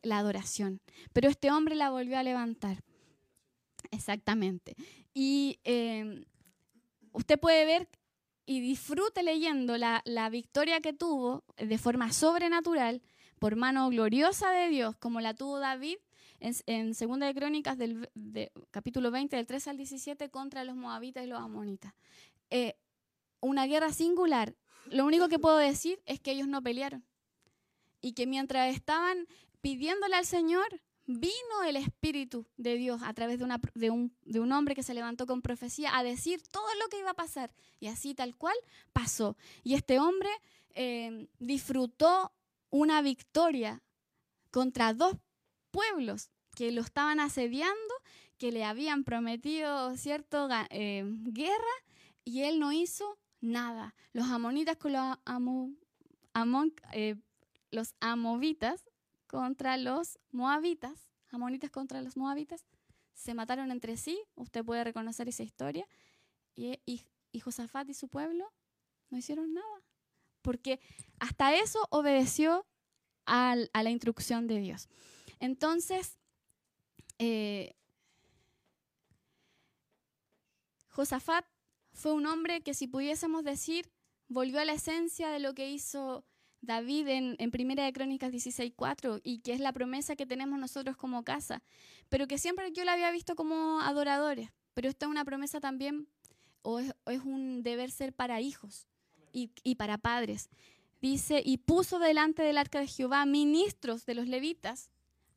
la 0.03 0.17
adoración. 0.17 0.81
Pero 1.13 1.29
este 1.29 1.51
hombre 1.51 1.75
la 1.75 1.91
volvió 1.91 2.19
a 2.19 2.23
levantar. 2.23 2.83
Exactamente. 3.91 4.75
Y 5.13 5.61
em, 5.65 6.25
usted 7.13 7.39
puede 7.39 7.67
ver 7.67 7.89
y 8.47 8.61
disfrute 8.61 9.23
leyendo 9.23 9.77
la, 9.77 10.29
victoria 10.31 10.81
que 10.81 10.95
tuvo 10.95 11.45
de 11.59 11.77
forma 11.77 12.11
sobrenatural 12.11 13.03
por 13.39 13.55
mano 13.55 13.91
gloriosa 13.91 14.51
de 14.53 14.71
Dios, 14.71 14.97
como 14.97 15.21
la 15.21 15.35
tuvo 15.35 15.59
David 15.59 15.99
en, 16.41 16.95
Segunda 16.95 17.27
de 17.27 17.35
Crónicas 17.35 17.77
del 17.77 18.09
capítulo 18.71 19.11
20, 19.11 19.37
del 19.37 19.47
13 19.47 19.71
al 19.71 19.77
17, 19.77 20.31
contra 20.31 20.65
los 20.65 20.75
moabitas 20.75 21.23
y 21.23 21.27
los 21.27 21.39
amonitas. 21.39 21.93
Eh, 22.49 22.77
una 23.41 23.67
guerra 23.67 23.93
singular. 23.93 24.55
Lo 24.87 25.05
único 25.05 25.29
que 25.29 25.39
puedo 25.39 25.57
decir 25.57 26.01
es 26.07 26.21
que 26.21 26.33
ellos 26.33 26.49
no 26.49 26.63
pelearon. 26.63 27.05
Y 28.01 28.13
que 28.13 28.27
mientras 28.27 28.75
estaban 28.75 29.27
pidiéndole 29.61 30.17
al 30.17 30.27
Señor, 30.27 30.81
vino 31.07 31.63
el 31.67 31.77
Espíritu 31.77 32.47
de 32.57 32.77
Dios 32.77 33.01
a 33.05 33.13
través 33.15 33.39
de, 33.39 33.91
un, 33.91 34.53
hombre 34.53 34.75
que 34.75 34.83
se 34.83 34.95
levantó 34.95 35.27
con 35.27 35.43
profecía 35.43 35.97
a 35.97 36.03
decir 36.03 36.43
todo 36.43 36.69
lo 36.83 36.89
que 36.89 36.99
iba 36.99 37.11
a 37.11 37.15
pasar. 37.15 37.53
Y 37.79 37.89
así 37.89 38.15
tal 38.15 38.37
cual 38.37 38.57
pasó. 38.93 39.37
Y 39.63 39.75
este 39.75 39.99
hombre 39.99 40.31
eh, 40.75 41.29
disfrutó 41.39 42.33
una 42.71 43.03
victoria 43.03 43.83
contra 44.51 44.95
dos 44.95 45.17
pueblos 45.71 46.31
que 46.55 46.73
lo 46.73 46.83
estaban 46.83 47.21
asediando, 47.21 47.95
que 48.39 48.53
le 48.53 48.65
habían 48.65 49.05
prometido 49.05 49.97
cierto 49.97 50.49
eh, 50.71 51.05
guerra 51.07 51.77
y 52.25 52.43
él 52.43 52.59
no 52.59 52.73
hizo 52.73 53.19
nada. 53.41 53.95
Los 54.13 54.29
amonitas 54.29 54.77
con 54.77 54.93
los, 54.93 55.19
amon, 55.25 56.75
eh, 56.93 57.17
los 57.71 57.95
amovitas 58.01 58.85
contra 59.27 59.77
los 59.77 60.19
moabitas, 60.31 61.09
amonitas 61.31 61.71
contra 61.71 62.03
los 62.03 62.17
moabitas, 62.17 62.65
se 63.15 63.35
mataron 63.35 63.71
entre 63.71 63.97
sí, 63.97 64.21
usted 64.35 64.65
puede 64.65 64.85
reconocer 64.85 65.29
esa 65.29 65.43
historia, 65.43 65.87
y, 66.57 66.79
Josafat 67.43 67.89
y 67.89 67.95
su 67.95 68.09
pueblo 68.09 68.53
no 69.09 69.19
hicieron 69.19 69.55
nada, 69.55 69.83
porque 70.43 70.81
hasta 71.19 71.55
eso 71.55 71.79
obedeció 71.91 72.67
a 73.27 73.55
la 73.73 73.91
instrucción 73.91 74.49
de 74.49 74.59
Dios. 74.59 74.89
Entonces, 75.39 76.19
eh, 77.19 77.75
Josafat 80.89 81.47
fue 82.01 82.13
un 82.13 82.27
hombre 82.27 82.63
que 82.63 82.75
si 82.75 82.87
pudiésemos 82.87 83.45
decir, 83.45 83.91
volvió 84.29 84.59
a 84.59 84.65
la 84.65 84.73
esencia 84.73 85.29
de 85.29 85.39
lo 85.39 85.55
que 85.55 85.71
hizo 85.71 86.25
David 86.63 87.09
en, 87.09 87.37
en 87.39 87.51
Primera 87.51 87.85
de 87.85 87.93
Crónicas 87.93 88.33
16.4 88.33 89.21
y 89.23 89.41
que 89.41 89.53
es 89.53 89.61
la 89.61 89.73
promesa 89.73 90.17
que 90.17 90.27
tenemos 90.27 90.59
nosotros 90.59 90.97
como 90.97 91.25
casa, 91.25 91.63
pero 92.09 92.27
que 92.27 92.39
siempre 92.39 92.73
yo 92.73 92.85
la 92.85 92.95
había 92.95 93.11
visto 93.11 93.37
como 93.37 93.81
adoradores, 93.81 94.51
pero 94.73 94.89
esta 94.89 95.07
es 95.07 95.11
una 95.11 95.25
promesa 95.25 95.61
también 95.61 96.09
o 96.63 96.79
es, 96.79 96.95
un 97.25 97.63
deber 97.63 97.91
ser 97.91 98.13
para 98.13 98.41
hijos 98.41 98.87
y, 99.33 99.51
y 99.63 99.75
para 99.75 99.99
padres. 99.99 100.49
Dice, 101.01 101.43
y 101.45 101.59
puso 101.59 101.99
delante 101.99 102.43
del 102.43 102.59
arca 102.59 102.81
de 102.81 102.87
Jehová 102.87 103.25
ministros 103.27 104.07
de 104.07 104.15
los 104.15 104.27
levitas, 104.27 104.91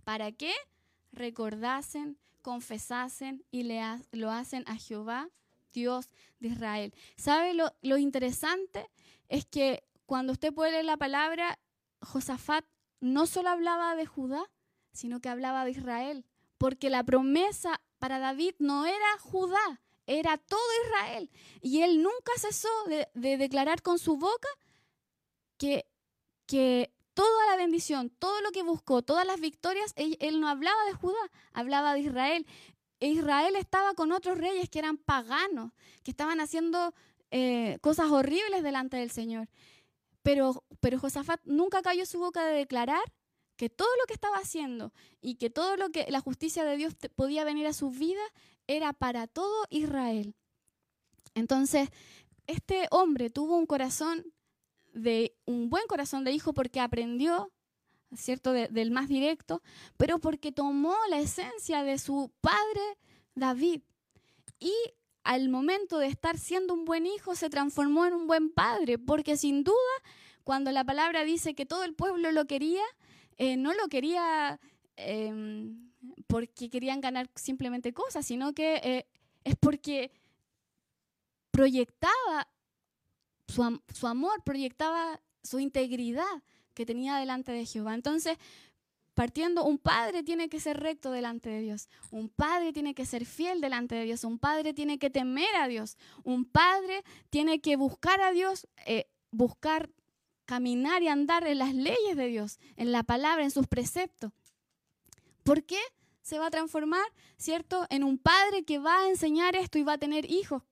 ¿para 0.04 0.32
qué? 0.32 0.54
Recordasen, 1.12 2.18
confesasen 2.42 3.46
y 3.52 3.64
le 3.64 3.82
lo 4.12 4.32
hacen 4.32 4.64
a 4.68 4.76
Jehová, 4.76 5.30
Dios 5.74 6.08
de 6.40 6.50
Israel. 6.50 6.94
¿Sabe 7.18 7.54
lo, 7.54 7.98
interesante? 7.98 8.90
Es 9.28 9.46
que 9.46 9.84
cuando 10.06 10.34
usted 10.34 10.54
puede 10.54 10.72
leer 10.72 10.86
la 10.86 10.98
palabra, 10.98 11.60
Josafat 12.02 12.66
no 13.00 13.26
solo 13.26 13.50
hablaba 13.50 13.96
de 13.96 14.06
Judá, 14.06 14.50
sino 14.94 15.20
que 15.20 15.30
hablaba 15.30 15.66
de 15.66 15.72
Israel, 15.72 16.26
porque 16.58 16.90
la 16.90 17.04
promesa 17.04 17.82
para 18.00 18.20
David 18.20 18.54
no 18.60 18.86
era 18.86 19.18
Judá, 19.20 19.82
era 20.06 20.38
todo 20.38 20.62
Israel. 20.86 21.30
Y 21.62 21.82
él 21.82 22.02
nunca 22.02 22.32
cesó 22.38 22.70
de, 22.88 23.38
declarar 23.38 23.82
con 23.82 24.00
su 24.00 24.18
boca 24.18 24.48
que, 25.58 25.86
que 26.46 26.94
toda 27.14 27.46
la 27.52 27.58
bendición, 27.58 28.10
todo 28.10 28.42
lo 28.42 28.52
que 28.52 28.64
buscó, 28.64 29.02
todas 29.02 29.26
las 29.26 29.40
victorias, 29.40 29.94
él, 29.96 30.40
no 30.40 30.48
hablaba 30.48 30.84
de 30.86 30.94
Judá, 30.94 31.32
hablaba 31.54 31.94
de 31.94 32.02
Israel. 32.02 32.48
E 33.04 33.08
Israel 33.10 33.58
estaba 33.58 33.96
con 33.96 34.14
otros 34.14 34.38
reyes 34.38 34.70
que 34.70 34.80
eran 34.80 34.96
paganos, 34.96 35.74
que 36.04 36.12
estaban 36.12 36.40
haciendo 36.40 36.94
eh, 37.32 37.78
cosas 37.82 38.10
horribles 38.10 38.64
delante 38.64 38.96
del 38.96 39.12
Señor. 39.12 39.50
Pero, 40.22 40.64
pero 40.80 40.98
Josafat 40.98 41.42
nunca 41.44 41.82
cayó 41.82 42.06
su 42.06 42.20
boca 42.20 42.46
de 42.46 42.60
declarar 42.60 43.04
que 43.58 43.70
todo 43.70 43.90
lo 44.00 44.06
que 44.06 44.14
estaba 44.14 44.38
haciendo 44.38 44.94
y 45.20 45.36
que 45.36 45.50
todo 45.50 45.76
lo 45.76 45.90
que 45.90 46.06
la 46.12 46.22
justicia 46.22 46.64
de 46.64 46.78
Dios 46.78 46.96
podía 47.14 47.44
venir 47.44 47.68
a 47.68 47.74
su 47.74 47.90
vida 47.90 48.24
era 48.68 48.94
para 48.94 49.28
todo 49.28 49.66
Israel. 49.70 50.34
Entonces, 51.36 51.90
este 52.48 52.88
hombre 52.90 53.30
tuvo 53.30 53.58
un 53.58 53.66
corazón 53.66 54.34
de 54.94 55.36
un 55.44 55.70
buen 55.70 55.88
corazón 55.88 56.24
de 56.24 56.32
hijo 56.32 56.54
porque 56.54 56.80
aprendió, 56.80 57.52
¿cierto?, 58.16 58.52
del 58.52 58.92
más 58.92 59.08
directo, 59.08 59.62
pero 59.98 60.20
porque 60.20 60.52
tomó 60.52 60.96
la 61.10 61.20
esencia 61.20 61.84
de 61.84 61.98
su 61.98 62.32
padre 62.42 62.82
David 63.36 63.82
y 64.60 64.74
al 65.24 65.50
momento 65.50 66.00
de 66.00 66.08
estar 66.08 66.38
siendo 66.38 66.74
un 66.74 66.86
buen 66.86 67.06
hijo 67.06 67.36
se 67.36 67.50
transformó 67.50 68.06
en 68.06 68.14
un 68.14 68.28
buen 68.28 68.50
padre, 68.50 68.98
porque 68.98 69.38
sin 69.38 69.64
duda, 69.64 69.78
cuando 70.44 70.72
la 70.72 70.84
palabra 70.84 71.24
dice 71.24 71.56
que 71.56 71.66
todo 71.66 71.84
el 71.84 71.96
pueblo 71.96 72.32
lo 72.32 72.46
quería, 72.46 72.84
eh, 73.38 73.58
no 73.58 73.74
lo 73.74 73.88
quería 73.88 74.60
em, 74.96 75.92
porque 76.28 76.70
querían 76.70 77.02
ganar 77.02 77.30
simplemente 77.36 77.94
cosas, 77.94 78.26
sino 78.26 78.54
que 78.54 78.76
eh, 78.84 79.06
es 79.44 79.56
porque 79.56 80.12
proyectaba 81.52 82.48
su, 83.48 83.82
su, 83.94 84.08
amor, 84.08 84.44
proyectaba 84.44 85.22
su 85.44 85.60
integridad 85.60 86.44
que 86.74 86.86
tenía 86.86 87.18
delante 87.18 87.52
de 87.52 87.66
Jehová. 87.66 87.94
Entonces, 87.94 88.38
partiendo, 89.14 89.64
un 89.66 89.78
padre 89.78 90.24
tiene 90.24 90.50
que 90.50 90.60
ser 90.60 90.80
recto 90.80 91.12
delante 91.12 91.50
de 91.50 91.62
Dios, 91.62 91.90
un 92.12 92.30
padre 92.30 92.74
tiene 92.74 92.94
que 92.96 93.06
ser 93.06 93.26
fiel 93.26 93.62
delante 93.62 93.96
de 93.96 94.06
Dios, 94.06 94.24
un 94.24 94.40
padre 94.40 94.74
tiene 94.74 94.98
que 94.98 95.10
temer 95.10 95.56
a 95.56 95.68
Dios, 95.68 95.98
un 96.24 96.46
padre 96.46 97.04
tiene 97.30 97.62
que 97.62 97.76
buscar 97.76 98.22
a 98.22 98.32
Dios, 98.32 98.68
eh, 98.86 99.08
buscar 99.32 99.90
caminar 100.46 101.04
y 101.04 101.08
andar 101.08 101.48
en 101.48 101.60
las 101.60 101.74
leyes 101.74 102.16
de 102.16 102.28
Dios, 102.28 102.60
en 102.76 102.92
la 102.92 103.04
palabra, 103.04 103.44
en 103.44 103.52
sus 103.52 103.68
preceptos. 103.68 104.32
¿Por 105.44 105.64
qué 105.64 105.80
se 106.22 106.40
va 106.40 106.48
a 106.48 106.52
transformar, 106.52 107.06
cierto, 107.38 107.86
en 107.90 108.04
un 108.04 108.18
padre 108.18 108.64
que 108.64 108.80
va 108.80 109.02
a 109.02 109.10
enseñar 109.10 109.56
esto 109.56 109.78
y 109.78 109.84
va 109.84 109.94
a 109.94 109.98
tener 109.98 110.30
hijos 110.32 110.64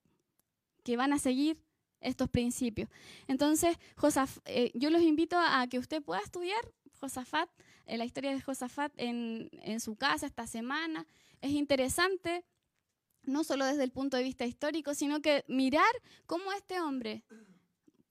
que 0.84 0.98
van 0.98 1.14
a 1.14 1.20
seguir 1.20 1.60
estos 2.02 2.30
principios? 2.30 2.90
Entonces, 3.28 3.78
Josaf, 3.96 4.40
eh, 4.46 4.72
yo 4.74 4.90
los 4.90 5.02
invito 5.02 5.38
a 5.38 5.66
que 5.68 5.80
usted 5.80 6.04
pueda 6.04 6.22
estudiar 6.22 6.62
Josafat, 7.00 7.50
eh, 7.86 7.98
la 7.98 8.06
historia 8.06 8.32
de 8.32 8.42
Josafat 8.42 8.92
en, 8.98 9.50
en 9.64 9.80
su 9.80 9.96
casa 9.96 10.26
esta 10.26 10.46
semana. 10.48 11.08
Es 11.42 11.52
interesante, 11.52 12.44
no 13.24 13.44
solo 13.44 13.66
desde 13.66 13.84
el 13.84 13.92
punto 13.92 14.18
de 14.18 14.24
vista 14.24 14.46
histórico, 14.46 14.94
sino 14.94 15.22
que 15.22 15.44
mirar 15.48 15.92
cómo 16.26 16.52
este 16.52 16.82
hombre 16.82 17.24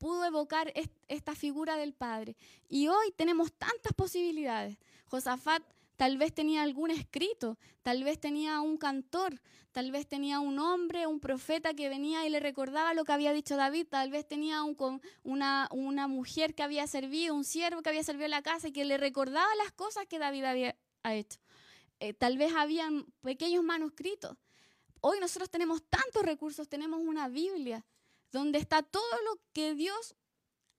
pudo 0.00 0.24
evocar 0.24 0.72
esta 1.08 1.34
figura 1.34 1.76
del 1.76 1.92
Padre. 1.92 2.34
Y 2.68 2.88
hoy 2.88 3.12
tenemos 3.16 3.52
tantas 3.52 3.92
posibilidades. 3.92 4.78
Josafat 5.04 5.62
tal 6.00 6.16
vez 6.16 6.32
tenía 6.32 6.62
algún 6.62 6.90
escrito, 6.90 7.58
tal 7.82 8.04
vez 8.04 8.18
tenía 8.18 8.62
un 8.62 8.78
cantor, 8.78 9.38
tal 9.70 9.92
vez 9.92 10.08
tenía 10.08 10.40
un 10.40 10.58
hombre, 10.58 11.06
un 11.06 11.20
profeta 11.20 11.74
que 11.74 11.90
venía 11.90 12.26
y 12.26 12.30
le 12.30 12.40
recordaba 12.40 12.94
lo 12.94 13.04
que 13.04 13.12
había 13.12 13.34
dicho 13.34 13.54
David, 13.54 13.86
tal 13.86 14.10
vez 14.10 14.26
tenía 14.26 14.62
un, 14.62 15.02
una, 15.24 15.68
una, 15.70 16.08
mujer 16.08 16.54
que 16.54 16.62
había 16.62 16.86
servido, 16.86 17.34
un 17.34 17.44
siervo 17.44 17.82
que 17.82 17.90
había 17.90 18.02
servido 18.02 18.24
en 18.24 18.30
la 18.30 18.40
casa 18.40 18.68
y 18.68 18.72
que 18.72 18.86
le 18.86 18.96
recordaba 18.96 19.54
las 19.56 19.72
cosas 19.72 20.06
que 20.06 20.18
David 20.18 20.44
había 20.44 20.76
hecho. 21.04 21.38
Eh, 21.98 22.14
tal 22.14 22.38
vez 22.38 22.54
habían 22.54 23.04
pequeños 23.20 23.62
manuscritos. 23.62 24.38
Hoy 25.02 25.20
nosotros 25.20 25.50
tenemos 25.50 25.82
tantos 25.82 26.22
recursos, 26.22 26.66
tenemos 26.66 27.00
una 27.02 27.28
Biblia 27.28 27.84
donde 28.32 28.58
está 28.58 28.82
todo 28.82 29.22
lo 29.26 29.38
que 29.52 29.74
Dios 29.74 30.16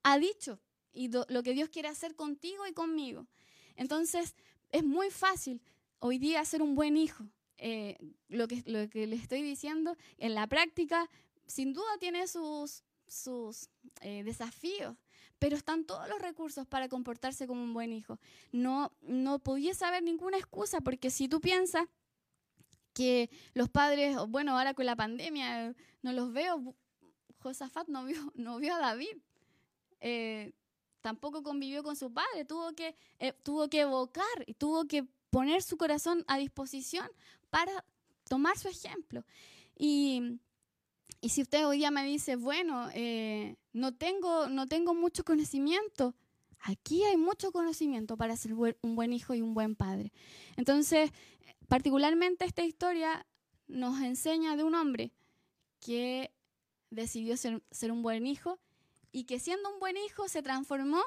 ha 0.01 0.17
dicho 0.17 0.59
y 0.91 1.09
lo 1.09 1.43
que 1.43 1.53
Dios 1.53 1.69
quiere 1.69 1.89
hacer 1.89 2.15
contigo 2.15 2.65
y 2.65 2.74
conmigo. 2.74 3.28
Entonces, 3.76 4.36
es 4.72 4.84
muy 4.84 5.09
fácil 5.09 5.61
hoy 5.99 6.17
día 6.17 6.43
ser 6.45 6.61
un 6.61 6.76
buen 6.76 6.97
hijo. 6.97 7.26
Eh, 7.57 7.97
lo, 8.28 8.47
que, 8.47 8.63
lo 8.65 8.89
que 8.89 9.05
le 9.05 9.15
estoy 9.15 9.43
diciendo, 9.43 9.95
en 10.17 10.34
la 10.34 10.47
práctica, 10.47 11.07
sin 11.45 11.74
duda 11.74 11.97
tiene 11.99 12.28
sus, 12.28 12.84
sus 13.07 13.69
eh, 14.01 14.24
desafíos, 14.24 14.97
pero 15.38 15.55
están 15.55 15.86
todos 15.86 16.09
los 16.09 16.19
recursos 16.19 16.65
para 16.65 16.89
comportarse 16.89 17.45
como 17.45 17.61
un 17.61 17.74
buen 17.74 17.93
hijo. 17.93 18.19
No, 18.51 18.91
no 19.01 19.39
pudiese 19.39 19.86
haber 19.86 20.01
ninguna 20.01 20.38
excusa, 20.38 20.82
porque 20.82 21.11
si 21.11 21.28
tú 21.28 21.39
piensas 21.39 21.86
que 22.93 23.30
los 23.53 23.69
padres, 23.69 24.17
bueno, 24.28 24.57
ahora 24.57 24.74
con 24.74 24.86
la 24.86 24.95
pandemia 24.95 25.76
no 26.01 26.13
los 26.13 26.34
veo, 26.34 26.76
Josafat 27.39 27.88
no 27.89 28.05
vio, 28.05 28.17
no 28.36 28.57
vio 28.57 28.76
a 28.76 28.80
David. 28.80 29.17
Eh, 29.99 30.51
tampoco 31.02 31.43
convivió 31.43 31.84
con 31.84 31.95
su 31.95 32.12
padre, 32.12 32.45
tuvo 32.45 32.74
que, 32.74 32.95
eh, 33.20 33.34
tuvo 33.43 33.70
que 33.70 33.82
evocar 33.82 34.26
y 34.45 34.54
tuvo 34.54 34.86
que 34.86 35.06
poner 35.30 35.64
su 35.64 35.78
corazón 35.78 36.24
a 36.28 36.38
disposición 36.38 37.08
para 37.49 37.84
tomar 38.28 38.58
su 38.58 38.68
ejemplo. 38.68 39.26
Y, 39.78 40.39
si 41.24 41.41
usted 41.43 41.68
hoy 41.68 41.78
día 41.78 41.91
me 41.91 42.04
dice, 42.04 42.36
bueno, 42.36 42.89
eh, 42.93 43.56
no, 43.74 43.93
tengo, 43.93 44.47
no 44.47 44.68
tengo 44.68 44.95
mucho 44.95 45.24
conocimiento, 45.24 46.16
aquí 46.60 47.04
hay 47.04 47.18
mucho 47.18 47.52
conocimiento 47.52 48.18
para 48.18 48.36
ser 48.36 48.54
un 48.54 48.95
buen 48.95 49.14
hijo 49.14 49.36
y 49.36 49.41
un 49.41 49.54
buen 49.54 49.76
padre. 49.76 50.12
Entonces, 50.58 51.12
particularmente 51.68 52.45
esta 52.45 52.64
historia 52.64 53.26
nos 53.68 54.02
enseña 54.02 54.56
de 54.56 54.64
un 54.64 54.76
hombre 54.76 55.12
que 55.80 56.32
decidió 56.89 57.38
ser, 57.38 57.64
ser 57.72 57.91
un 57.91 58.02
buen 58.02 58.26
hijo 58.26 58.60
y 59.12 59.26
que 59.26 59.39
siendo 59.39 59.72
un 59.72 59.80
buen 59.80 59.97
hijo 59.97 60.28
se 60.28 60.41
transformó 60.41 61.01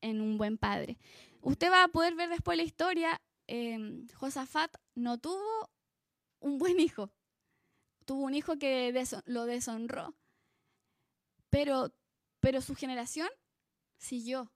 en 0.00 0.20
un 0.20 0.38
buen 0.38 0.58
padre. 0.58 0.98
Usted 1.40 1.70
va 1.70 1.84
a 1.84 1.88
poder 1.88 2.14
ver 2.14 2.28
después 2.28 2.56
la 2.56 2.62
historia, 2.62 3.20
eh, 3.48 4.04
Josafat 4.14 4.76
no 4.94 5.18
tuvo 5.18 5.70
un 6.40 6.58
buen 6.58 6.78
hijo, 6.80 7.12
tuvo 8.04 8.24
un 8.24 8.34
hijo 8.34 8.58
que 8.58 8.94
lo 9.26 9.46
deshonró, 9.46 10.14
pero, 11.50 11.92
pero 12.40 12.60
su 12.60 12.74
generación 12.74 13.28
siguió. 13.98 14.52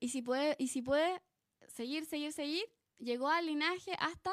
Y 0.00 0.10
si, 0.10 0.22
puede, 0.22 0.54
y 0.58 0.68
si 0.68 0.82
puede 0.82 1.20
seguir, 1.66 2.06
seguir, 2.06 2.32
seguir, 2.32 2.64
llegó 2.98 3.28
al 3.28 3.46
linaje 3.46 3.92
hasta 3.98 4.32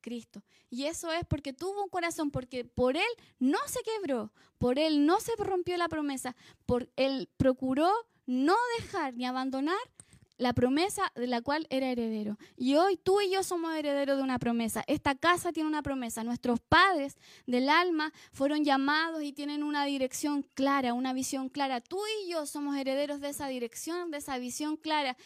Cristo. 0.00 0.42
Y 0.70 0.84
eso 0.84 1.10
es 1.12 1.24
porque 1.26 1.52
tuvo 1.52 1.82
un 1.82 1.88
corazón, 1.88 2.30
porque 2.30 2.64
por 2.64 2.96
él 2.96 3.08
no 3.38 3.58
se 3.66 3.80
quebró, 3.82 4.32
por 4.58 4.78
él 4.78 5.06
no 5.06 5.20
se 5.20 5.32
rompió 5.36 5.76
la 5.76 5.88
promesa, 5.88 6.36
por 6.66 6.90
él 6.96 7.28
procuró 7.36 7.90
no 8.26 8.56
dejar 8.78 9.14
ni 9.14 9.24
abandonar 9.24 9.78
la 10.38 10.52
promesa 10.52 11.12
de 11.16 11.26
la 11.26 11.42
cual 11.42 11.66
era 11.68 11.90
heredero. 11.90 12.38
Y 12.56 12.76
hoy 12.76 12.96
tú 12.96 13.20
y 13.20 13.30
yo 13.30 13.42
somos 13.42 13.74
herederos 13.74 14.16
de 14.16 14.22
una 14.22 14.38
promesa. 14.38 14.84
Esta 14.86 15.16
casa 15.16 15.52
tiene 15.52 15.68
una 15.68 15.82
promesa. 15.82 16.24
Nuestros 16.24 16.60
padres 16.60 17.16
del 17.46 17.68
alma 17.68 18.12
fueron 18.32 18.64
llamados 18.64 19.22
y 19.22 19.32
tienen 19.32 19.64
una 19.64 19.84
dirección 19.84 20.46
clara, 20.54 20.94
una 20.94 21.12
visión 21.12 21.48
clara. 21.48 21.80
Tú 21.80 21.98
y 22.22 22.30
yo 22.30 22.46
somos 22.46 22.76
herederos 22.76 23.20
de 23.20 23.30
esa 23.30 23.48
dirección, 23.48 24.10
de 24.10 24.18
esa 24.18 24.38
visión 24.38 24.76
clara. 24.76 25.16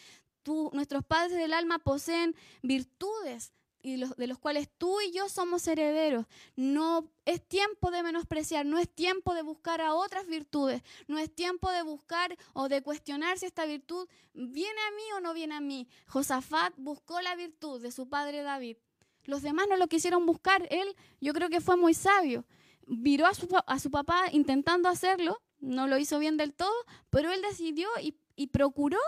Tú, 0.41 0.71
nuestros 0.73 1.05
padres 1.05 1.37
del 1.37 1.53
alma 1.53 1.79
poseen 1.79 2.35
virtudes 2.63 3.53
y 3.83 3.97
de 3.97 4.27
los 4.27 4.39
cuales 4.39 4.69
tú 4.77 5.01
y 5.01 5.11
yo 5.11 5.27
somos 5.27 5.67
herederos. 5.67 6.25
No 6.55 7.11
es 7.25 7.45
tiempo 7.45 7.91
de 7.91 8.01
menospreciar, 8.01 8.65
no 8.65 8.79
es 8.79 8.89
tiempo 8.89 9.35
de 9.35 9.43
buscar 9.43 9.81
a 9.81 9.93
otras 9.93 10.25
virtudes, 10.25 10.81
no 11.07 11.19
es 11.19 11.29
tiempo 11.35 11.69
de 11.69 11.83
buscar 11.83 12.35
o 12.53 12.69
de 12.69 12.81
cuestionar 12.81 13.37
si 13.37 13.45
esta 13.45 13.65
virtud 13.65 14.07
viene 14.33 14.79
a 14.87 14.91
mí 14.95 15.03
o 15.17 15.19
no 15.19 15.33
viene 15.33 15.55
a 15.55 15.59
mí. 15.59 15.87
Josafat 16.07 16.73
buscó 16.77 17.19
la 17.21 17.35
virtud 17.35 17.81
de 17.81 17.91
su 17.91 18.07
padre 18.07 18.41
David. 18.41 18.77
Los 19.25 19.41
demás 19.41 19.67
no 19.69 19.75
lo 19.75 19.87
quisieron 19.87 20.25
buscar. 20.25 20.65
Él, 20.71 20.95
yo 21.19 21.33
creo 21.33 21.49
que 21.49 21.59
fue 21.59 21.75
muy 21.75 21.93
sabio. 21.93 22.45
Viró 22.87 23.27
a 23.27 23.33
su, 23.33 23.47
a 23.67 23.79
su 23.79 23.91
papá 23.91 24.25
intentando 24.31 24.87
hacerlo, 24.87 25.41
no 25.59 25.87
lo 25.87 25.97
hizo 25.97 26.19
bien 26.19 26.37
del 26.37 26.53
todo, 26.53 26.73
pero 27.09 27.31
él 27.31 27.41
decidió 27.41 27.89
y, 28.01 28.15
y 28.37 28.47
procuró 28.47 28.99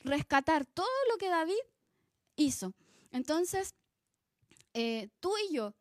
rescatar 0.00 0.64
todo 0.64 0.86
lo 1.10 1.18
que 1.18 1.28
David 1.28 1.60
hizo. 2.36 2.72
Entonces, 3.10 3.74
eh, 4.80 5.08
tú 5.18 5.32
y 5.48 5.54
yo 5.54 5.74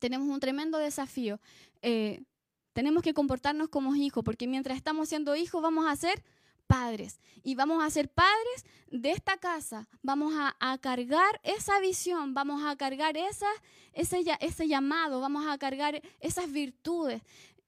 tenemos 0.00 0.28
un 0.28 0.40
tremendo 0.40 0.78
desafío. 0.78 1.38
Eh, 1.80 2.24
tenemos 2.72 3.04
que 3.04 3.14
comportarnos 3.14 3.68
como 3.68 3.94
hijos, 3.94 4.24
porque 4.24 4.48
mientras 4.48 4.76
estamos 4.76 5.08
siendo 5.08 5.36
hijos 5.36 5.62
vamos 5.62 5.86
a 5.86 5.94
ser 5.94 6.24
padres 6.66 7.20
y 7.44 7.54
vamos 7.54 7.84
a 7.84 7.88
ser 7.88 8.08
padres 8.08 8.64
de 8.90 9.12
esta 9.12 9.36
casa. 9.36 9.88
Vamos 10.02 10.34
a, 10.36 10.78
cargar 10.78 11.40
esa 11.44 11.78
visión, 11.78 12.34
vamos 12.34 12.64
a 12.64 12.74
cargar 12.74 13.16
ese, 13.16 14.66
llamado, 14.66 15.20
vamos 15.20 15.46
a 15.46 15.56
cargar 15.56 16.02
esas 16.18 16.50
virtudes. 16.50 17.22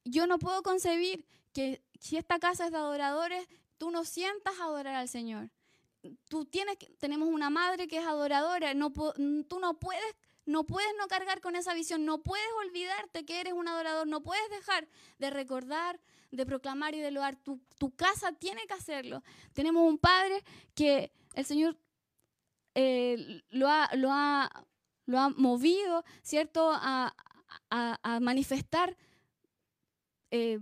Yo 0.04 0.26
no 0.26 0.40
puedo 0.40 0.64
concebir 0.64 1.24
que 1.52 1.84
si 2.00 2.16
esta 2.16 2.40
casa 2.40 2.66
es 2.66 2.72
de 2.72 2.78
adoradores, 2.78 3.46
tú 3.78 3.92
no 3.92 4.04
sientas 4.04 4.58
adorar 4.58 4.96
al 4.96 5.08
Señor 5.08 5.50
tú 6.28 6.44
tienes, 6.44 6.76
tenemos 6.98 7.28
una 7.28 7.50
madre 7.50 7.86
que 7.86 7.98
es 7.98 8.04
adoradora, 8.04 8.72
tú 8.74 9.60
no 9.60 9.74
puedes, 9.74 10.16
no 10.44 10.64
puedes 10.64 10.90
no 10.98 11.06
cargar 11.08 11.40
con 11.40 11.56
esa 11.56 11.74
visión, 11.74 12.04
no 12.04 12.22
puedes 12.22 12.46
olvidarte 12.66 13.24
que 13.24 13.40
eres 13.40 13.52
un 13.52 13.68
adorador, 13.68 14.06
no 14.06 14.22
puedes 14.22 14.48
dejar 14.50 14.88
de 15.18 15.30
recordar, 15.30 16.00
de 16.30 16.46
proclamar 16.46 16.94
y 16.94 17.00
de 17.00 17.10
loar. 17.10 17.36
Tu, 17.36 17.60
tu 17.78 17.94
casa 17.94 18.32
tiene 18.32 18.66
que 18.66 18.74
hacerlo. 18.74 19.22
Tenemos 19.52 19.88
un 19.88 19.98
padre 19.98 20.42
que 20.74 21.12
el 21.34 21.44
Señor 21.44 21.76
eh, 22.74 23.42
lo, 23.50 23.68
ha, 23.68 23.90
lo, 23.94 24.10
ha, 24.10 24.66
lo 25.06 25.18
ha 25.18 25.28
movido, 25.30 26.04
¿cierto?, 26.22 26.70
a, 26.72 27.14
a, 27.70 28.20
manifestar. 28.20 28.96
Eh, 30.30 30.58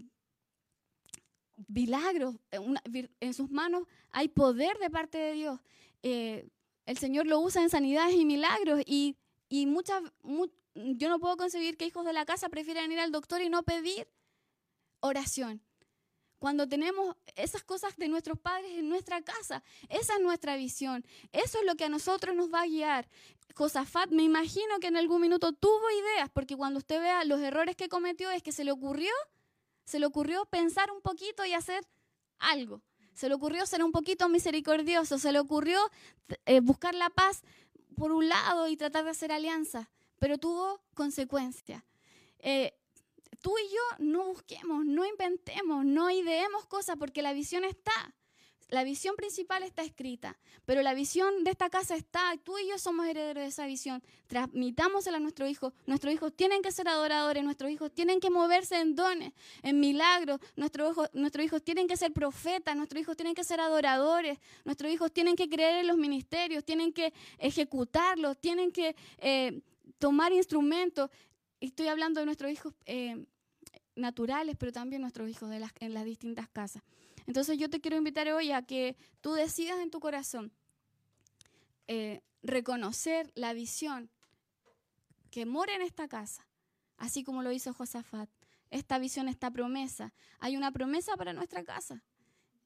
milagros, 1.68 2.36
en 2.50 3.34
sus 3.34 3.50
manos 3.50 3.86
hay 4.10 4.28
poder 4.28 4.78
de 4.78 4.90
parte 4.90 5.18
de 5.18 5.32
Dios. 5.34 5.60
Eh, 6.02 6.48
el 6.86 6.98
Señor 6.98 7.26
lo 7.26 7.38
usa 7.40 7.62
en 7.62 7.70
sanidades 7.70 8.14
y 8.14 8.24
milagros 8.24 8.80
y, 8.84 9.16
y 9.50 9.66
muchas, 9.66 10.02
yo 10.74 11.08
no 11.10 11.18
puedo 11.18 11.36
concebir 11.36 11.76
que 11.76 11.84
hijos 11.84 12.06
de 12.06 12.14
la 12.14 12.24
casa 12.24 12.48
prefieran 12.48 12.90
ir 12.90 13.00
al 13.00 13.12
doctor 13.12 13.42
y 13.42 13.50
no 13.50 13.62
pedir 13.62 14.08
oración. 15.00 15.60
Cuando 16.38 16.66
tenemos 16.66 17.16
esas 17.36 17.62
cosas 17.62 17.94
de 17.98 18.08
nuestros 18.08 18.38
padres 18.38 18.70
en 18.78 18.88
nuestra 18.88 19.20
casa, 19.20 19.62
esa 19.90 20.14
es 20.14 20.20
nuestra 20.20 20.56
visión. 20.56 21.04
Eso 21.32 21.58
es 21.58 21.66
lo 21.66 21.74
que 21.74 21.84
a 21.84 21.90
nosotros 21.90 22.34
nos 22.34 22.50
va 22.50 22.62
a 22.62 22.66
guiar. 22.66 23.06
Josafat, 23.54 24.10
me 24.10 24.22
imagino 24.22 24.78
que 24.80 24.86
en 24.86 24.96
algún 24.96 25.20
minuto 25.20 25.52
tuvo 25.52 25.90
ideas, 25.90 26.30
porque 26.32 26.56
cuando 26.56 26.78
usted 26.78 26.98
vea 26.98 27.24
los 27.24 27.40
errores 27.40 27.76
que 27.76 27.90
cometió 27.90 28.30
es 28.30 28.42
que 28.42 28.52
se 28.52 28.64
le 28.64 28.70
ocurrió 28.70 29.10
se 29.90 29.98
le 29.98 30.06
ocurrió 30.06 30.44
pensar 30.46 30.92
un 30.92 31.00
poquito 31.02 31.44
y 31.44 31.52
hacer 31.52 31.84
algo. 32.38 32.80
Se 33.12 33.28
le 33.28 33.34
ocurrió 33.34 33.66
ser 33.66 33.82
un 33.82 33.90
poquito 33.90 34.28
misericordioso, 34.28 35.18
se 35.18 35.32
le 35.32 35.40
ocurrió 35.40 35.80
eh, 36.46 36.60
buscar 36.60 36.94
la 36.94 37.10
paz 37.10 37.42
por 38.00 38.12
un 38.12 38.30
lado 38.30 38.66
y 38.66 38.78
tratar 38.78 39.04
de 39.04 39.10
hacer 39.10 39.30
alianza, 39.30 39.90
pero 40.18 40.38
tuvo 40.38 40.80
consecuencias. 40.94 41.84
Eh, 42.38 42.72
tú 43.42 43.54
y 43.58 43.68
yo 43.68 44.04
no 44.06 44.24
busquemos, 44.24 44.86
no 44.86 45.04
inventemos, 45.04 45.84
no 45.84 46.10
ideemos 46.10 46.64
cosas 46.64 46.96
porque 46.98 47.20
la 47.20 47.34
visión 47.34 47.62
está. 47.62 48.14
La 48.70 48.84
visión 48.84 49.16
principal 49.16 49.64
está 49.64 49.82
escrita, 49.82 50.38
pero 50.64 50.80
la 50.82 50.94
visión 50.94 51.42
de 51.42 51.50
esta 51.50 51.68
casa 51.70 51.96
está, 51.96 52.36
tú 52.44 52.56
y 52.56 52.68
yo 52.68 52.78
somos 52.78 53.06
herederos 53.06 53.42
de 53.42 53.48
esa 53.48 53.66
visión. 53.66 54.00
Transmitámosela 54.28 55.16
a 55.16 55.20
nuestros 55.20 55.50
hijos. 55.50 55.72
Nuestros 55.86 56.14
hijos 56.14 56.32
tienen 56.36 56.62
que 56.62 56.70
ser 56.70 56.86
adoradores, 56.86 57.42
nuestros 57.42 57.72
hijos 57.72 57.92
tienen 57.92 58.20
que 58.20 58.30
moverse 58.30 58.80
en 58.80 58.94
dones, 58.94 59.32
en 59.62 59.80
milagros. 59.80 60.38
Nuestros 60.54 60.92
hijos, 60.92 61.10
nuestros 61.14 61.44
hijos 61.44 61.64
tienen 61.64 61.88
que 61.88 61.96
ser 61.96 62.12
profetas, 62.12 62.76
nuestros 62.76 63.02
hijos 63.02 63.16
tienen 63.16 63.34
que 63.34 63.42
ser 63.42 63.58
adoradores, 63.58 64.38
nuestros 64.64 64.92
hijos 64.92 65.12
tienen 65.12 65.34
que 65.34 65.48
creer 65.48 65.78
en 65.78 65.88
los 65.88 65.96
ministerios, 65.96 66.64
tienen 66.64 66.92
que 66.92 67.12
ejecutarlos, 67.38 68.38
tienen 68.40 68.70
que 68.70 68.94
eh, 69.18 69.62
tomar 69.98 70.32
instrumentos. 70.32 71.10
Estoy 71.60 71.88
hablando 71.88 72.20
de 72.20 72.26
nuestros 72.26 72.52
hijos 72.52 72.72
eh, 72.86 73.26
naturales, 73.96 74.56
pero 74.56 74.70
también 74.70 75.02
nuestros 75.02 75.28
hijos 75.28 75.50
de 75.50 75.58
las, 75.58 75.72
en 75.80 75.92
las 75.92 76.04
distintas 76.04 76.48
casas. 76.48 76.84
Entonces 77.30 77.58
yo 77.58 77.70
te 77.70 77.80
quiero 77.80 77.96
invitar 77.96 78.28
hoy 78.30 78.50
a 78.50 78.62
que 78.62 78.96
tú 79.20 79.34
decidas 79.34 79.78
en 79.78 79.92
tu 79.92 80.00
corazón 80.00 80.50
eh, 81.86 82.22
reconocer 82.42 83.30
la 83.36 83.52
visión 83.52 84.10
que 85.30 85.46
mora 85.46 85.76
en 85.76 85.82
esta 85.82 86.08
casa, 86.08 86.44
así 86.96 87.22
como 87.22 87.44
lo 87.44 87.52
hizo 87.52 87.72
Josafat. 87.72 88.28
Esta 88.70 88.98
visión, 88.98 89.28
esta 89.28 89.48
promesa. 89.48 90.12
Hay 90.40 90.56
una 90.56 90.72
promesa 90.72 91.16
para 91.16 91.32
nuestra 91.32 91.62
casa. 91.62 92.02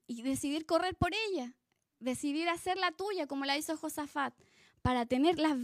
Y 0.07 0.23
decidir 0.23 0.65
correr 0.65 0.97
por 0.97 1.13
ella, 1.13 1.53
decidir 2.01 2.49
hacerla 2.49 2.91
tuya 2.91 3.27
como 3.27 3.45
la 3.45 3.59
hizo 3.59 3.77
Josafat, 3.77 4.33
para 4.81 5.05
tener 5.05 5.39
las, 5.39 5.59